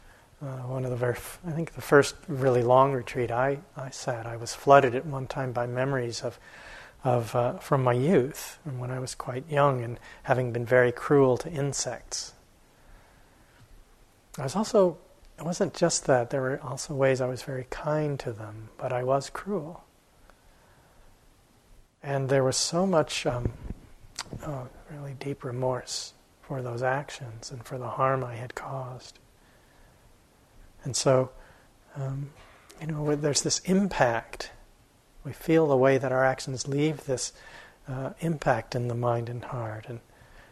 uh, 0.44 0.58
one 0.68 0.84
of 0.84 0.90
the 0.90 0.96
very, 0.96 1.16
I 1.46 1.52
think 1.52 1.72
the 1.72 1.80
first 1.80 2.16
really 2.28 2.62
long 2.62 2.92
retreat 2.92 3.30
I, 3.30 3.58
I 3.76 3.90
sat, 3.90 4.26
I 4.26 4.36
was 4.36 4.54
flooded 4.54 4.94
at 4.94 5.06
one 5.06 5.26
time 5.26 5.52
by 5.52 5.66
memories 5.66 6.22
of, 6.22 6.38
of 7.02 7.34
uh, 7.34 7.54
from 7.58 7.82
my 7.82 7.94
youth 7.94 8.58
and 8.64 8.78
when 8.78 8.90
I 8.90 8.98
was 8.98 9.14
quite 9.14 9.48
young 9.50 9.82
and 9.82 9.98
having 10.24 10.52
been 10.52 10.66
very 10.66 10.92
cruel 10.92 11.38
to 11.38 11.50
insects. 11.50 12.34
I 14.38 14.42
was 14.42 14.54
also, 14.54 14.98
it 15.38 15.44
wasn't 15.44 15.72
just 15.72 16.04
that, 16.06 16.28
there 16.28 16.42
were 16.42 16.60
also 16.62 16.94
ways 16.94 17.20
I 17.20 17.26
was 17.26 17.42
very 17.42 17.66
kind 17.70 18.20
to 18.20 18.32
them, 18.32 18.68
but 18.76 18.92
I 18.92 19.02
was 19.02 19.30
cruel. 19.30 19.84
And 22.02 22.28
there 22.28 22.44
was 22.44 22.58
so 22.58 22.86
much 22.86 23.24
um, 23.24 23.52
oh, 24.46 24.68
really 24.90 25.14
deep 25.18 25.42
remorse 25.42 26.12
for 26.42 26.60
those 26.60 26.82
actions 26.82 27.50
and 27.50 27.64
for 27.64 27.78
the 27.78 27.88
harm 27.88 28.22
I 28.22 28.34
had 28.34 28.54
caused. 28.54 29.18
And 30.84 30.96
so, 30.96 31.30
um, 31.96 32.30
you 32.80 32.86
know, 32.86 33.14
there's 33.14 33.42
this 33.42 33.60
impact. 33.60 34.50
We 35.24 35.32
feel 35.32 35.66
the 35.66 35.76
way 35.76 35.98
that 35.98 36.12
our 36.12 36.24
actions 36.24 36.68
leave 36.68 37.04
this 37.04 37.32
uh, 37.88 38.10
impact 38.20 38.74
in 38.74 38.88
the 38.88 38.94
mind 38.94 39.28
and 39.28 39.44
heart, 39.44 39.86
and, 39.88 40.00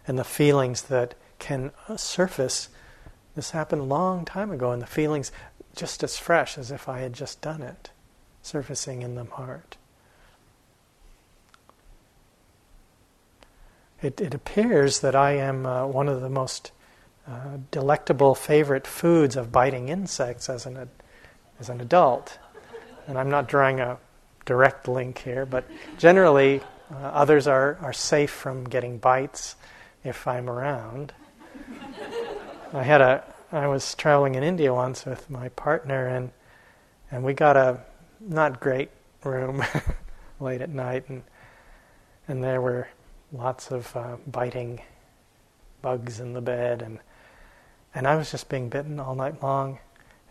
and 0.07 0.19
the 0.19 0.25
feelings 0.25 0.83
that 0.83 1.15
can 1.39 1.73
uh, 1.89 1.97
surface. 1.97 2.69
This 3.35 3.51
happened 3.53 3.83
a 3.83 3.85
long 3.85 4.25
time 4.25 4.51
ago, 4.51 4.73
and 4.73 4.83
the 4.83 4.87
feelings 4.87 5.33
just 5.77 6.03
as 6.03 6.19
fresh 6.19 6.59
as 6.59 6.71
if 6.71 6.89
I 6.89 7.01
had 7.01 7.13
just 7.13 7.41
done 7.41 7.63
it, 7.63 7.91
surfacing 8.43 9.03
in 9.03 9.15
the 9.15 9.25
heart. 9.25 9.77
it, 14.03 14.21
it 14.21 14.35
appears 14.35 15.01
that 15.01 15.15
I 15.15 15.33
am 15.33 15.65
uh, 15.65 15.87
one 15.87 16.09
of 16.09 16.21
the 16.21 16.29
most 16.29 16.73
uh, 17.27 17.59
delectable 17.71 18.35
favorite 18.35 18.87
foods 18.87 19.37
of 19.37 19.53
biting 19.53 19.89
insects 19.89 20.49
as 20.49 20.67
an, 20.67 20.89
as 21.61 21.69
an 21.69 21.81
adult. 21.81 22.39
And 23.07 23.19
I'm 23.19 23.31
not 23.31 23.49
drawing 23.49 23.81
a 23.81 23.99
direct 24.45 24.89
link 24.89 25.19
here, 25.19 25.47
but 25.47 25.65
generally, 25.99 26.61
uh, 26.93 26.97
others 26.97 27.47
are, 27.47 27.79
are 27.81 27.93
safe 27.93 28.31
from 28.31 28.65
getting 28.65 28.99
bites 28.99 29.57
if 30.05 30.27
I'm 30.27 30.51
around. 30.51 31.13
I 32.73 32.83
had 32.83 33.01
a 33.01 33.25
I 33.51 33.67
was 33.67 33.95
traveling 33.95 34.35
in 34.35 34.43
India 34.43 34.73
once 34.73 35.05
with 35.05 35.29
my 35.29 35.51
partner 35.51 36.07
and 36.07 36.31
and 37.11 37.23
we 37.23 37.35
got 37.35 37.55
a 37.55 37.81
not 38.19 38.61
great 38.61 38.89
room 39.25 39.63
late 40.41 40.63
at 40.63 40.71
night 40.71 41.07
and 41.11 41.23
and 42.29 42.43
there 42.43 42.61
were 42.61 42.89
lots 43.33 43.71
of 43.71 43.95
uh, 43.97 44.17
biting 44.27 44.81
bugs 45.81 46.21
in 46.21 46.33
the 46.33 46.41
bed, 46.41 46.83
and 46.83 46.99
and 47.95 48.07
I 48.07 48.17
was 48.17 48.31
just 48.31 48.49
being 48.49 48.69
bitten 48.69 48.99
all 49.01 49.15
night 49.15 49.43
long, 49.43 49.79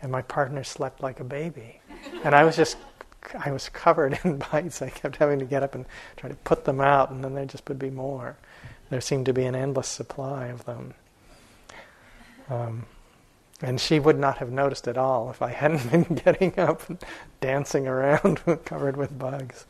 and 0.00 0.10
my 0.10 0.22
partner 0.22 0.64
slept 0.64 1.02
like 1.02 1.20
a 1.20 1.24
baby, 1.24 1.80
and 2.24 2.34
I 2.34 2.44
was 2.44 2.56
just 2.56 2.76
I 3.38 3.50
was 3.50 3.68
covered 3.68 4.18
in 4.24 4.38
bites. 4.38 4.82
I 4.82 4.90
kept 4.90 5.16
having 5.16 5.38
to 5.38 5.44
get 5.44 5.62
up 5.62 5.74
and 5.74 5.86
try 6.16 6.28
to 6.28 6.36
put 6.36 6.64
them 6.64 6.80
out, 6.80 7.10
and 7.10 7.22
then 7.22 7.34
there 7.34 7.44
just 7.44 7.68
would 7.68 7.78
be 7.78 7.90
more. 7.90 8.36
There 8.90 9.00
seemed 9.00 9.26
to 9.26 9.32
be 9.32 9.44
an 9.44 9.54
endless 9.54 9.88
supply 9.88 10.46
of 10.46 10.64
them. 10.64 10.94
Um, 12.50 12.86
and 13.62 13.80
she 13.80 14.00
would 14.00 14.18
not 14.18 14.38
have 14.38 14.50
noticed 14.50 14.88
at 14.88 14.98
all 14.98 15.30
if 15.30 15.40
I 15.40 15.50
hadn't 15.52 15.90
been 15.90 16.16
getting 16.16 16.58
up 16.58 16.88
and 16.88 17.02
dancing 17.40 17.86
around 17.86 18.40
covered 18.64 18.96
with 18.96 19.18
bugs. 19.18 19.64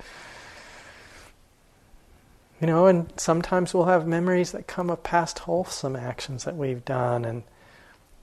You 2.61 2.67
know, 2.69 2.87
and 2.87 3.13
sometimes 3.17 3.75
we'll 3.75 3.87
have 3.87 4.07
memories 4.07 4.53
that 4.53 4.69
come 4.69 4.89
of 4.89 5.03
past 5.03 5.41
wholesome 5.41 5.97
actions 5.97 6.45
that 6.45 6.57
we've 6.57 6.85
done 6.85 7.25
and 7.25 7.43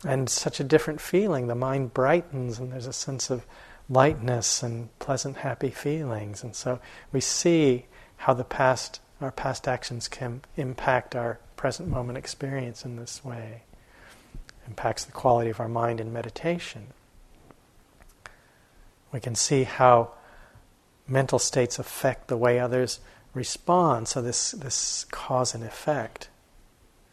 and 0.06 0.30
such 0.30 0.60
a 0.60 0.64
different 0.64 1.02
feeling. 1.02 1.48
The 1.48 1.56
mind 1.56 1.94
brightens 1.94 2.60
and 2.60 2.72
there's 2.72 2.88
a 2.88 2.94
sense 2.94 3.30
of 3.30 3.46
lightness 3.90 4.64
and 4.64 4.98
pleasant, 5.00 5.38
happy 5.38 5.72
feelings. 5.72 6.44
And 6.44 6.56
so 6.56 6.80
we 7.12 7.20
see 7.20 7.86
how 8.18 8.34
the 8.34 8.44
past 8.44 9.02
our 9.22 9.32
past 9.32 9.68
actions 9.68 10.08
can 10.08 10.42
impact 10.56 11.16
our 11.16 11.40
present 11.58 11.90
moment 11.90 12.18
experience 12.18 12.86
in 12.86 12.96
this 12.96 13.24
way. 13.24 13.64
Impacts 14.68 15.04
the 15.04 15.12
quality 15.12 15.50
of 15.50 15.60
our 15.60 15.68
mind 15.68 16.00
in 16.00 16.14
meditation. 16.14 16.88
We 19.12 19.20
can 19.20 19.36
see 19.36 19.64
how 19.64 20.12
mental 21.08 21.40
states 21.40 21.80
affect 21.80 22.28
the 22.28 22.38
way 22.38 22.60
others 22.60 23.00
respond. 23.34 24.08
So 24.08 24.22
this 24.22 24.52
this 24.52 25.06
cause 25.12 25.54
and 25.54 25.64
effect, 25.64 26.30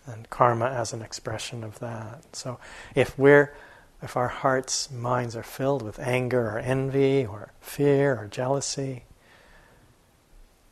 and 0.06 0.28
karma 0.30 0.66
as 0.66 0.92
an 0.92 1.02
expression 1.02 1.64
of 1.64 1.78
that. 1.80 2.24
So 2.36 2.58
if 2.94 3.18
we're 3.18 3.54
if 4.02 4.16
our 4.16 4.28
hearts, 4.28 4.90
minds 4.90 5.34
are 5.36 5.42
filled 5.42 5.82
with 5.82 5.98
anger 5.98 6.50
or 6.50 6.58
envy 6.58 7.24
or 7.24 7.52
fear 7.60 8.16
or 8.16 8.26
jealousy, 8.26 9.04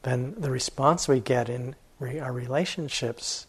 then 0.03 0.35
the 0.37 0.51
response 0.51 1.09
we 1.09 1.21
get 1.21 1.49
in 1.49 1.75
re- 1.99 2.21
our 2.21 2.33
relationships 2.33 3.47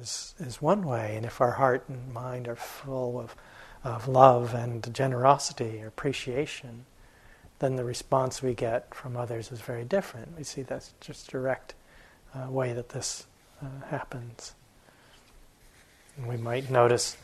is, 0.00 0.34
is 0.38 0.62
one 0.62 0.84
way. 0.86 1.14
And 1.16 1.26
if 1.26 1.40
our 1.40 1.52
heart 1.52 1.84
and 1.88 2.12
mind 2.12 2.48
are 2.48 2.56
full 2.56 3.20
of, 3.20 3.36
of 3.84 4.08
love 4.08 4.54
and 4.54 4.92
generosity 4.94 5.82
or 5.82 5.88
appreciation, 5.88 6.86
then 7.58 7.76
the 7.76 7.84
response 7.84 8.42
we 8.42 8.54
get 8.54 8.94
from 8.94 9.16
others 9.16 9.52
is 9.52 9.60
very 9.60 9.84
different. 9.84 10.36
We 10.38 10.44
see 10.44 10.62
that's 10.62 10.94
just 11.00 11.30
direct 11.30 11.74
uh, 12.34 12.50
way 12.50 12.72
that 12.72 12.90
this 12.90 13.26
uh, 13.62 13.86
happens. 13.88 14.54
And 16.16 16.26
we 16.26 16.36
might 16.36 16.70
notice 16.70 17.16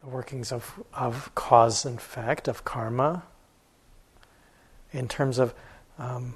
the 0.00 0.08
workings 0.08 0.52
of, 0.52 0.82
of 0.94 1.34
cause 1.34 1.84
and 1.84 1.98
effect, 1.98 2.48
of 2.48 2.64
karma, 2.64 3.24
in 4.92 5.08
terms 5.08 5.38
of, 5.38 5.54
um, 5.98 6.34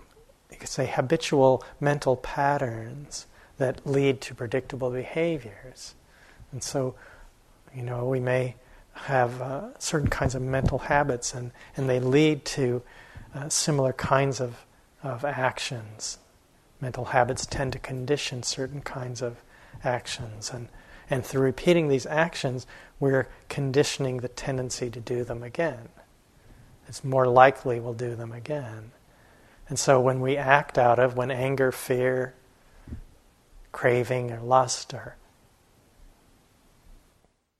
you 0.50 0.56
could 0.58 0.68
say, 0.68 0.86
habitual 0.86 1.64
mental 1.80 2.16
patterns 2.16 3.26
that 3.58 3.86
lead 3.86 4.20
to 4.20 4.34
predictable 4.34 4.90
behaviors. 4.90 5.94
And 6.52 6.62
so, 6.62 6.94
you 7.74 7.82
know, 7.82 8.06
we 8.06 8.20
may 8.20 8.56
have 8.92 9.40
uh, 9.40 9.78
certain 9.78 10.10
kinds 10.10 10.34
of 10.34 10.42
mental 10.42 10.78
habits, 10.78 11.34
and, 11.34 11.50
and 11.76 11.88
they 11.88 12.00
lead 12.00 12.44
to 12.44 12.82
uh, 13.34 13.48
similar 13.48 13.92
kinds 13.92 14.40
of, 14.40 14.64
of 15.04 15.24
actions. 15.24 16.18
Mental 16.80 17.04
habits 17.04 17.46
tend 17.46 17.72
to 17.74 17.78
condition 17.78 18.42
certain 18.42 18.80
kinds 18.80 19.22
of 19.22 19.36
actions, 19.84 20.50
and, 20.50 20.68
and 21.08 21.24
through 21.24 21.42
repeating 21.42 21.88
these 21.88 22.06
actions, 22.06 22.66
we're 22.98 23.28
conditioning 23.48 24.18
the 24.18 24.28
tendency 24.28 24.90
to 24.90 25.00
do 25.00 25.22
them 25.22 25.42
again. 25.42 25.88
It's 26.88 27.04
more 27.04 27.26
likely 27.26 27.78
we'll 27.78 27.94
do 27.94 28.16
them 28.16 28.32
again. 28.32 28.90
And 29.68 29.78
so 29.78 30.00
when 30.00 30.20
we 30.20 30.36
act 30.36 30.78
out 30.78 30.98
of, 30.98 31.16
when 31.16 31.30
anger, 31.30 31.70
fear, 31.72 32.34
craving, 33.72 34.30
or 34.30 34.40
lust, 34.40 34.92
or 34.92 35.16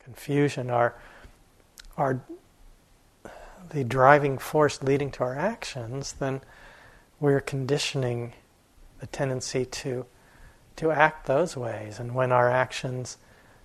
confusion 0.03 0.71
are 0.71 0.95
are 1.97 2.21
the 3.71 3.85
driving 3.85 4.37
force 4.37 4.83
leading 4.83 5.11
to 5.13 5.23
our 5.23 5.37
actions, 5.37 6.13
then 6.15 6.41
we're 7.25 7.41
conditioning 7.41 8.35
the 9.01 9.07
tendency 9.07 9.65
to 9.65 10.05
to 10.77 10.91
act 10.91 11.27
those 11.27 11.57
ways. 11.57 11.99
And 11.99 12.15
when 12.15 12.33
our 12.33 12.51
actions 12.51 13.17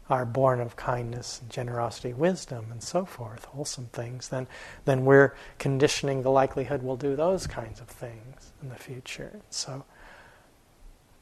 are 0.09 0.25
born 0.25 0.61
of 0.61 0.75
kindness, 0.75 1.41
generosity, 1.49 2.13
wisdom, 2.13 2.67
and 2.71 2.81
so 2.81 3.03
forth, 3.03 3.45
wholesome 3.45 3.89
things, 3.91 4.29
then 4.29 4.47
then 4.85 5.03
we're 5.03 5.33
conditioning 5.57 6.23
the 6.23 6.31
likelihood 6.31 6.83
we'll 6.83 6.95
do 6.95 7.15
those 7.15 7.47
kinds 7.47 7.81
of 7.81 7.87
things 7.87 8.53
in 8.61 8.69
the 8.69 8.75
future. 8.75 9.41
So 9.49 9.83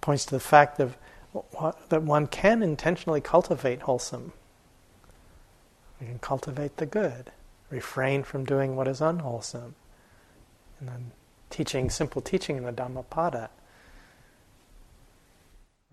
points 0.01 0.25
to 0.25 0.31
the 0.31 0.39
fact 0.39 0.79
of 0.79 0.95
that 1.89 2.03
one 2.03 2.27
can 2.27 2.61
intentionally 2.61 3.21
cultivate 3.21 3.81
wholesome 3.81 4.33
we 5.99 6.05
can 6.05 6.19
cultivate 6.19 6.77
the 6.77 6.85
good, 6.85 7.31
refrain 7.71 8.21
from 8.21 8.45
doing 8.45 8.75
what 8.75 8.87
is 8.87 9.01
unwholesome. 9.01 9.73
in 10.79 10.85
the 10.85 10.93
teaching, 11.49 11.89
simple 11.89 12.21
teaching 12.21 12.57
in 12.57 12.63
the 12.63 12.71
Dhammapada. 12.71 13.49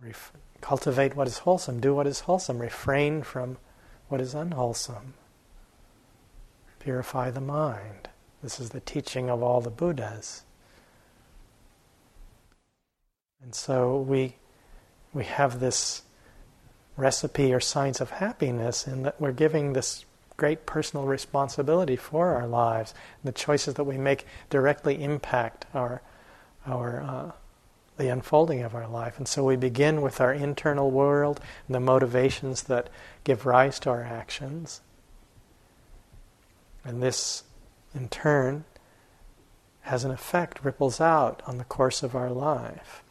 Ref- 0.03 0.33
cultivate 0.61 1.15
what 1.15 1.27
is 1.27 1.39
wholesome, 1.39 1.81
do 1.81 1.95
what 1.95 2.07
is 2.07 2.21
wholesome, 2.21 2.59
refrain 2.59 3.23
from 3.23 3.59
what 4.09 4.21
is 4.21 4.35
unwholesome, 4.35 5.15
purify 6.79 7.31
the 7.31 7.41
mind. 7.41 8.09
This 8.43 8.61
is 8.61 8.71
the 8.71 8.81
teaching 8.81 9.31
of 9.31 9.43
all 9.43 9.61
the 9.61 9.71
Buddhas. 9.71 10.43
And 13.43 13.55
so 13.55 13.99
we, 13.99 14.37
we 15.13 15.25
have 15.25 15.61
this 15.61 16.03
recipe 16.97 17.53
or 17.53 17.61
science 17.61 18.01
of 18.01 18.11
happiness 18.11 18.87
in 18.87 19.03
that 19.03 19.21
we're 19.21 19.33
giving 19.33 19.73
this 19.73 20.05
great 20.37 20.67
personal 20.67 21.07
responsibility 21.07 21.97
for 21.97 22.35
our 22.35 22.47
lives. 22.47 22.95
The 23.23 23.33
choices 23.33 23.75
that 23.75 23.85
we 23.85 23.99
make 23.99 24.27
directly 24.51 25.03
impact 25.03 25.67
our, 25.75 26.03
our 26.67 27.03
uh, 27.03 27.33
the 27.97 28.09
unfolding 28.09 28.63
of 28.63 28.75
our 28.75 28.89
life. 28.89 29.19
And 29.19 29.29
so 29.29 29.45
we 29.45 29.57
begin 29.57 30.03
with 30.03 30.21
our 30.21 30.33
internal 30.33 30.91
world 30.91 31.41
and 31.67 31.75
the 31.75 31.81
motivations 31.81 32.65
that 32.65 32.91
give 33.23 33.47
rise 33.47 33.79
to 33.81 33.91
our 33.91 34.03
actions. 34.03 34.81
And 36.85 37.03
this, 37.03 37.45
in 37.95 38.09
turn, 38.09 38.65
has 39.83 40.05
an 40.05 40.11
effect, 40.11 40.65
ripples 40.65 41.01
out 41.01 41.43
on 41.47 41.59
the 41.59 41.65
course 41.65 42.03
of 42.03 42.17
our 42.17 42.31
life. 42.31 43.03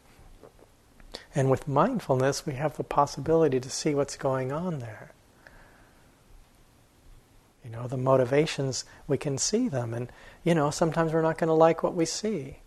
And 1.34 1.50
with 1.50 1.66
mindfulness, 1.66 2.44
we 2.44 2.54
have 2.54 2.76
the 2.76 2.84
possibility 2.84 3.58
to 3.60 3.70
see 3.70 3.94
what's 3.94 4.16
going 4.16 4.52
on 4.52 4.80
there. 4.80 5.13
You 7.64 7.70
know, 7.70 7.88
the 7.88 7.96
motivations, 7.96 8.84
we 9.06 9.16
can 9.16 9.38
see 9.38 9.68
them. 9.68 9.94
And, 9.94 10.12
you 10.44 10.54
know, 10.54 10.70
sometimes 10.70 11.12
we're 11.12 11.22
not 11.22 11.38
going 11.38 11.48
to 11.48 11.54
like 11.54 11.82
what 11.82 11.94
we 11.94 12.04
see. 12.04 12.58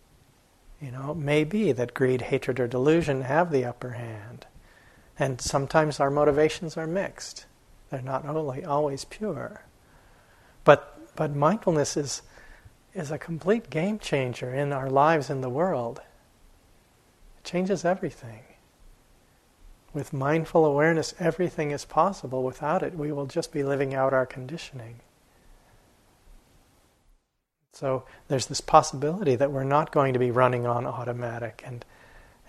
You 0.81 0.91
know, 0.91 1.11
it 1.11 1.17
may 1.17 1.43
be 1.43 1.71
that 1.71 1.93
greed, 1.93 2.23
hatred, 2.23 2.59
or 2.59 2.67
delusion 2.67 3.21
have 3.21 3.51
the 3.51 3.65
upper 3.65 3.91
hand. 3.91 4.47
And 5.19 5.39
sometimes 5.39 5.99
our 5.99 6.09
motivations 6.09 6.77
are 6.77 6.87
mixed. 6.87 7.45
They're 7.89 8.01
not 8.01 8.25
only 8.25 8.65
always 8.65 9.05
pure. 9.05 9.61
But, 10.63 11.15
but 11.15 11.35
mindfulness 11.35 11.95
is, 11.95 12.21
is 12.93 13.11
a 13.11 13.17
complete 13.17 13.69
game 13.69 13.99
changer 13.99 14.53
in 14.53 14.73
our 14.73 14.89
lives 14.89 15.29
in 15.29 15.41
the 15.41 15.49
world. 15.49 16.01
It 17.37 17.43
changes 17.43 17.85
everything. 17.85 18.41
With 19.93 20.13
mindful 20.13 20.65
awareness, 20.65 21.13
everything 21.19 21.71
is 21.71 21.85
possible. 21.85 22.43
Without 22.43 22.83
it, 22.83 22.95
we 22.95 23.11
will 23.11 23.25
just 23.25 23.51
be 23.51 23.63
living 23.63 23.93
out 23.93 24.13
our 24.13 24.25
conditioning. 24.25 24.99
So 27.73 28.05
there's 28.27 28.47
this 28.47 28.61
possibility 28.61 29.35
that 29.35 29.51
we're 29.51 29.63
not 29.63 29.91
going 29.91 30.13
to 30.13 30.19
be 30.19 30.31
running 30.31 30.65
on 30.65 30.87
automatic 30.87 31.61
and, 31.63 31.85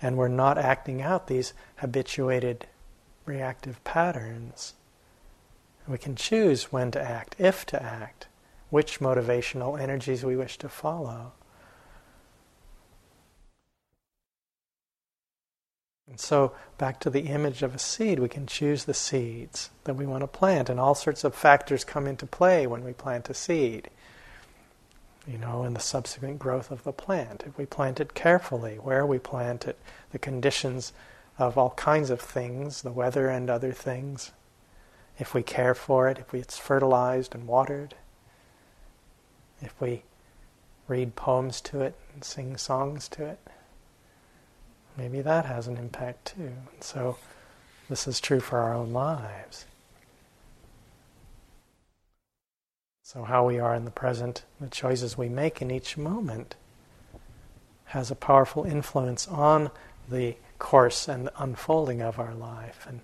and 0.01 0.17
we're 0.17 0.27
not 0.27 0.57
acting 0.57 1.03
out 1.03 1.27
these 1.27 1.53
habituated 1.77 2.65
reactive 3.25 3.83
patterns. 3.83 4.73
We 5.87 5.99
can 5.99 6.15
choose 6.15 6.71
when 6.71 6.89
to 6.91 7.01
act, 7.01 7.35
if 7.37 7.65
to 7.67 7.81
act, 7.81 8.27
which 8.71 8.99
motivational 8.99 9.79
energies 9.79 10.23
we 10.23 10.35
wish 10.35 10.57
to 10.57 10.69
follow. 10.69 11.33
And 16.09 16.19
so, 16.19 16.53
back 16.79 16.99
to 17.01 17.09
the 17.11 17.27
image 17.27 17.61
of 17.61 17.75
a 17.75 17.79
seed, 17.79 18.17
we 18.19 18.29
can 18.29 18.47
choose 18.47 18.85
the 18.85 18.95
seeds 18.95 19.69
that 19.83 19.93
we 19.93 20.07
want 20.07 20.21
to 20.21 20.27
plant, 20.27 20.67
and 20.67 20.79
all 20.79 20.95
sorts 20.95 21.23
of 21.23 21.35
factors 21.35 21.83
come 21.83 22.07
into 22.07 22.25
play 22.25 22.65
when 22.65 22.83
we 22.83 22.93
plant 22.93 23.29
a 23.29 23.35
seed. 23.35 23.89
You 25.27 25.37
know, 25.37 25.63
in 25.63 25.75
the 25.75 25.79
subsequent 25.79 26.39
growth 26.39 26.71
of 26.71 26.83
the 26.83 26.91
plant. 26.91 27.43
If 27.45 27.57
we 27.57 27.67
plant 27.67 27.99
it 27.99 28.15
carefully, 28.15 28.77
where 28.77 29.05
we 29.05 29.19
plant 29.19 29.67
it, 29.67 29.77
the 30.11 30.17
conditions 30.17 30.91
of 31.37 31.57
all 31.57 31.71
kinds 31.71 32.09
of 32.09 32.19
things, 32.19 32.81
the 32.81 32.91
weather 32.91 33.29
and 33.29 33.47
other 33.47 33.71
things. 33.71 34.31
If 35.19 35.35
we 35.35 35.43
care 35.43 35.75
for 35.75 36.07
it, 36.09 36.17
if 36.17 36.33
it's 36.33 36.57
fertilized 36.57 37.35
and 37.35 37.45
watered, 37.45 37.93
if 39.61 39.79
we 39.79 40.03
read 40.87 41.15
poems 41.15 41.61
to 41.61 41.81
it 41.81 41.93
and 42.13 42.23
sing 42.23 42.57
songs 42.57 43.07
to 43.09 43.25
it 43.25 43.39
maybe 44.99 45.21
that 45.21 45.45
has 45.45 45.67
an 45.67 45.77
impact 45.77 46.33
too. 46.35 46.51
And 46.73 46.83
so 46.83 47.17
this 47.89 48.05
is 48.07 48.19
true 48.19 48.41
for 48.41 48.59
our 48.59 48.73
own 48.73 48.91
lives. 48.91 49.65
So, 53.01 53.23
how 53.23 53.47
we 53.47 53.57
are 53.57 53.73
in 53.73 53.85
the 53.85 53.91
present, 53.91 54.43
the 54.59 54.67
choices 54.67 55.17
we 55.17 55.29
make 55.29 55.63
in 55.63 55.71
each 55.71 55.97
moment, 55.97 56.55
has 57.85 58.11
a 58.11 58.15
powerful 58.15 58.65
influence 58.65 59.27
on 59.27 59.71
the 60.07 60.35
course 60.59 61.07
and 61.07 61.25
the 61.25 61.41
unfolding 61.41 62.01
of 62.01 62.19
our 62.19 62.35
life. 62.35 62.85
And, 62.87 62.99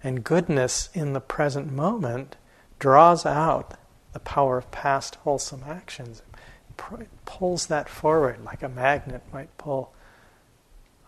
and 0.00 0.22
goodness 0.22 0.90
in 0.94 1.12
the 1.12 1.20
present 1.20 1.72
moment 1.72 2.36
draws 2.78 3.26
out 3.26 3.74
the 4.12 4.20
power 4.20 4.58
of 4.58 4.70
past 4.70 5.16
wholesome 5.16 5.64
actions. 5.66 6.22
It 6.68 7.08
pulls 7.24 7.66
that 7.66 7.88
forward 7.88 8.44
like 8.44 8.62
a 8.62 8.68
magnet 8.68 9.22
might 9.32 9.56
pull 9.58 9.92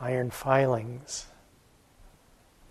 iron 0.01 0.31
filings, 0.31 1.27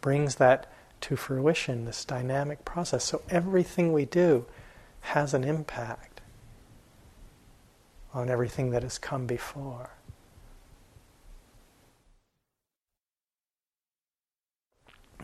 brings 0.02 0.36
that 0.36 0.72
to 1.02 1.16
fruition, 1.16 1.86
this 1.86 2.06
dynamic 2.06 2.64
process. 2.64 3.04
So 3.04 3.22
everything 3.30 3.92
we 3.92 4.06
do 4.06 4.46
has 5.02 5.34
an 5.34 5.44
impact 5.44 6.22
on 8.14 8.30
everything 8.30 8.72
that 8.72 8.84
has 8.84 8.98
come 8.98 9.26
before. 9.26 9.90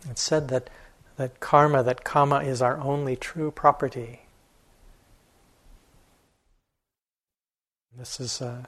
It's 0.10 0.22
said 0.22 0.48
that, 0.50 0.70
that 1.18 1.40
karma, 1.40 1.84
that 1.84 2.04
kamma 2.04 2.46
is 2.46 2.62
our 2.62 2.80
only 2.80 3.16
true 3.16 3.52
property. 3.52 4.22
This 7.98 8.20
is 8.20 8.42
uh, 8.42 8.64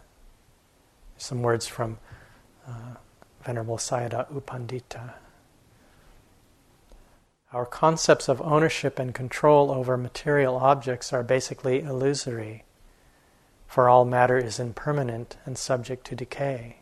some 1.17 1.41
words 1.41 1.67
from 1.67 1.97
uh, 2.67 2.95
Venerable 3.43 3.77
Sayadaw 3.77 4.31
U 4.33 4.41
Pandita. 4.41 5.13
Our 7.53 7.65
concepts 7.65 8.29
of 8.29 8.41
ownership 8.41 8.97
and 8.97 9.13
control 9.13 9.71
over 9.71 9.97
material 9.97 10.57
objects 10.57 11.11
are 11.11 11.23
basically 11.23 11.81
illusory, 11.81 12.63
for 13.67 13.89
all 13.89 14.05
matter 14.05 14.37
is 14.37 14.59
impermanent 14.59 15.37
and 15.45 15.57
subject 15.57 16.05
to 16.07 16.15
decay. 16.15 16.77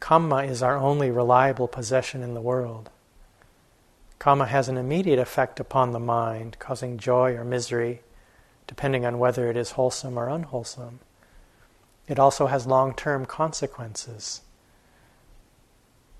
Kamma 0.00 0.48
is 0.48 0.62
our 0.62 0.76
only 0.76 1.10
reliable 1.10 1.68
possession 1.68 2.22
in 2.22 2.34
the 2.34 2.40
world. 2.40 2.90
Kamma 4.20 4.48
has 4.48 4.68
an 4.68 4.76
immediate 4.76 5.18
effect 5.18 5.60
upon 5.60 5.92
the 5.92 6.00
mind, 6.00 6.58
causing 6.58 6.98
joy 6.98 7.34
or 7.34 7.44
misery, 7.44 8.02
depending 8.66 9.06
on 9.06 9.18
whether 9.18 9.50
it 9.50 9.56
is 9.56 9.72
wholesome 9.72 10.18
or 10.18 10.28
unwholesome. 10.28 11.00
It 12.06 12.18
also 12.18 12.46
has 12.46 12.66
long 12.66 12.94
term 12.94 13.24
consequences. 13.26 14.42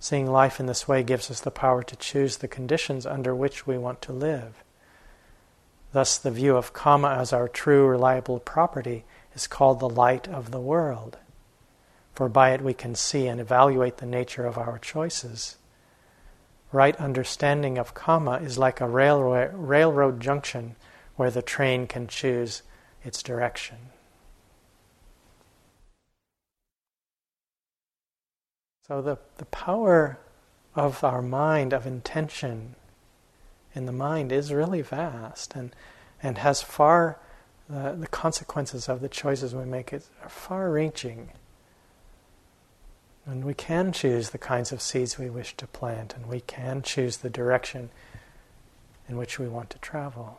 Seeing 0.07 0.31
life 0.31 0.61
in 0.61 0.67
this 0.67 0.87
way 0.87 1.03
gives 1.03 1.33
us 1.33 1.41
the 1.41 1.51
power 1.51 1.83
to 1.83 1.97
choose 1.97 2.37
the 2.37 2.47
conditions 2.47 3.07
under 3.07 3.35
which 3.35 3.67
we 3.67 3.77
want 3.77 4.01
to 4.03 4.13
live. 4.13 4.63
Thus, 5.91 6.17
the 6.17 6.31
view 6.31 6.57
of 6.57 6.73
Kamma 6.73 7.19
as 7.19 7.33
our 7.33 7.49
true, 7.49 7.85
reliable 7.89 8.39
property 8.39 9.05
is 9.35 9.49
called 9.49 9.81
the 9.81 9.89
light 9.89 10.29
of 10.29 10.53
the 10.53 10.61
world, 10.61 11.19
for 12.15 12.29
by 12.29 12.51
it 12.51 12.61
we 12.61 12.73
can 12.73 12.95
see 12.95 13.27
and 13.27 13.41
evaluate 13.41 13.97
the 13.97 14.07
nature 14.07 14.47
of 14.47 14.57
our 14.57 14.79
choices. 14.79 15.57
Right 16.71 16.95
understanding 17.01 17.77
of 17.77 17.95
Kamma 17.95 18.41
is 18.45 18.57
like 18.57 18.81
a 18.81 18.87
railway, 18.87 19.51
railroad 19.53 20.21
junction 20.21 20.77
where 21.17 21.33
the 21.33 21.43
train 21.43 21.89
can 21.89 22.07
choose 22.07 22.63
its 23.03 23.25
direction. 23.25 23.79
So 28.87 29.03
the, 29.03 29.19
the 29.39 29.47
power 29.47 30.19
of 30.77 31.03
our 31.03 31.21
mind, 31.21 31.73
of 31.73 31.87
intention 31.87 32.77
in 33.75 33.87
the 33.87 33.93
mind 33.93 34.31
is 34.31 34.53
really 34.53 34.81
vast 34.81 35.57
and, 35.57 35.75
and 36.23 36.39
has 36.39 36.63
far, 36.63 37.19
uh, 37.73 37.93
the 37.93 38.07
consequences 38.07 38.89
of 38.89 39.01
the 39.01 39.09
choices 39.09 39.55
we 39.55 39.65
make 39.65 39.93
are 39.93 40.29
far 40.29 40.71
reaching. 40.71 41.31
And 43.25 43.45
we 43.45 43.55
can 43.55 43.91
choose 43.91 44.31
the 44.31 44.39
kinds 44.39 44.71
of 44.71 44.81
seeds 44.81 45.19
we 45.19 45.31
wish 45.31 45.57
to 45.57 45.67
plant, 45.67 46.15
and 46.15 46.27
we 46.27 46.41
can 46.41 46.81
choose 46.81 47.17
the 47.17 47.31
direction 47.31 47.91
in 49.09 49.17
which 49.17 49.37
we 49.37 49.49
want 49.49 49.69
to 49.71 49.79
travel. 49.79 50.39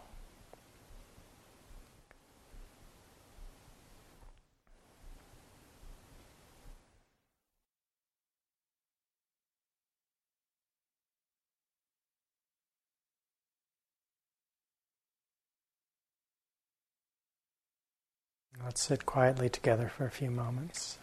Let's 18.64 18.82
sit 18.82 19.06
quietly 19.06 19.50
together 19.50 19.90
for 19.96 20.06
a 20.06 20.12
few 20.12 20.30
moments. 20.30 20.98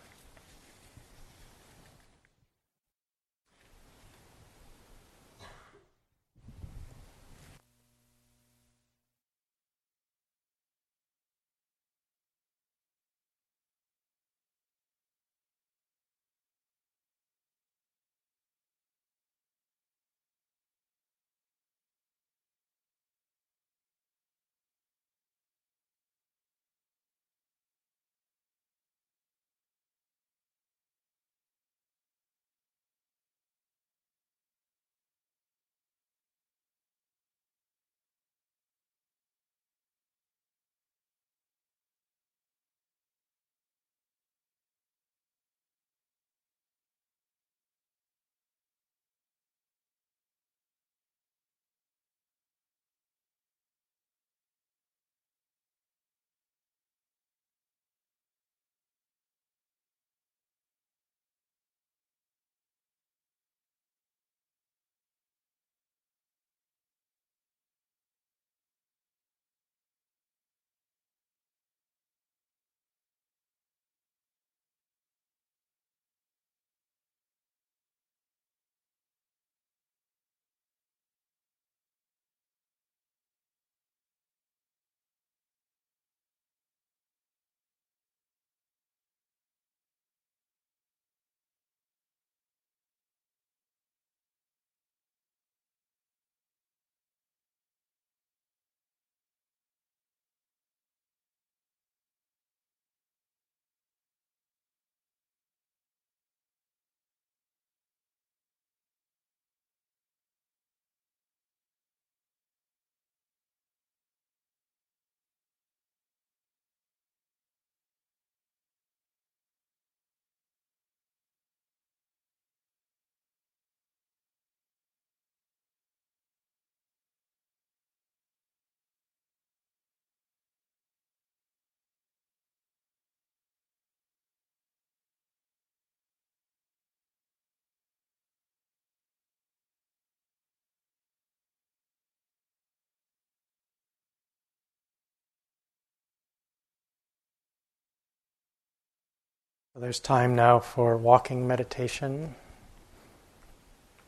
There's 149.76 149.98
time 149.98 150.36
now 150.36 150.60
for 150.60 150.96
walking 150.96 151.48
meditation. 151.48 152.36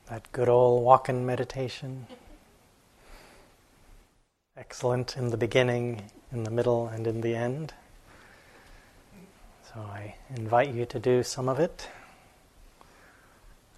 That 0.09 0.31
good 0.31 0.49
old 0.49 0.85
walking 0.85 1.27
meditation. 1.27 2.07
Excellent 4.57 5.17
in 5.17 5.31
the 5.31 5.37
beginning, 5.37 6.03
in 6.31 6.45
the 6.45 6.53
middle, 6.53 6.87
and 6.87 7.05
in 7.05 7.21
the 7.21 7.35
end. 7.35 7.75
So 9.75 9.81
I 9.81 10.15
invite 10.37 10.73
you 10.73 10.87
to 10.87 11.01
do 11.01 11.25
some 11.25 11.49
of 11.49 11.59
it, 11.59 11.89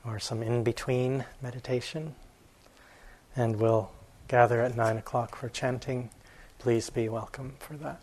or 0.05 0.19
some 0.19 0.43
in 0.43 0.63
between 0.63 1.25
meditation. 1.41 2.15
And 3.35 3.57
we'll 3.57 3.91
gather 4.29 4.61
at 4.61 4.77
9 4.77 4.99
o'clock 4.99 5.37
for 5.37 5.49
chanting. 5.49 6.11
Please 6.59 6.91
be 6.91 7.09
welcome 7.09 7.55
for 7.59 7.79
that. 7.79 8.03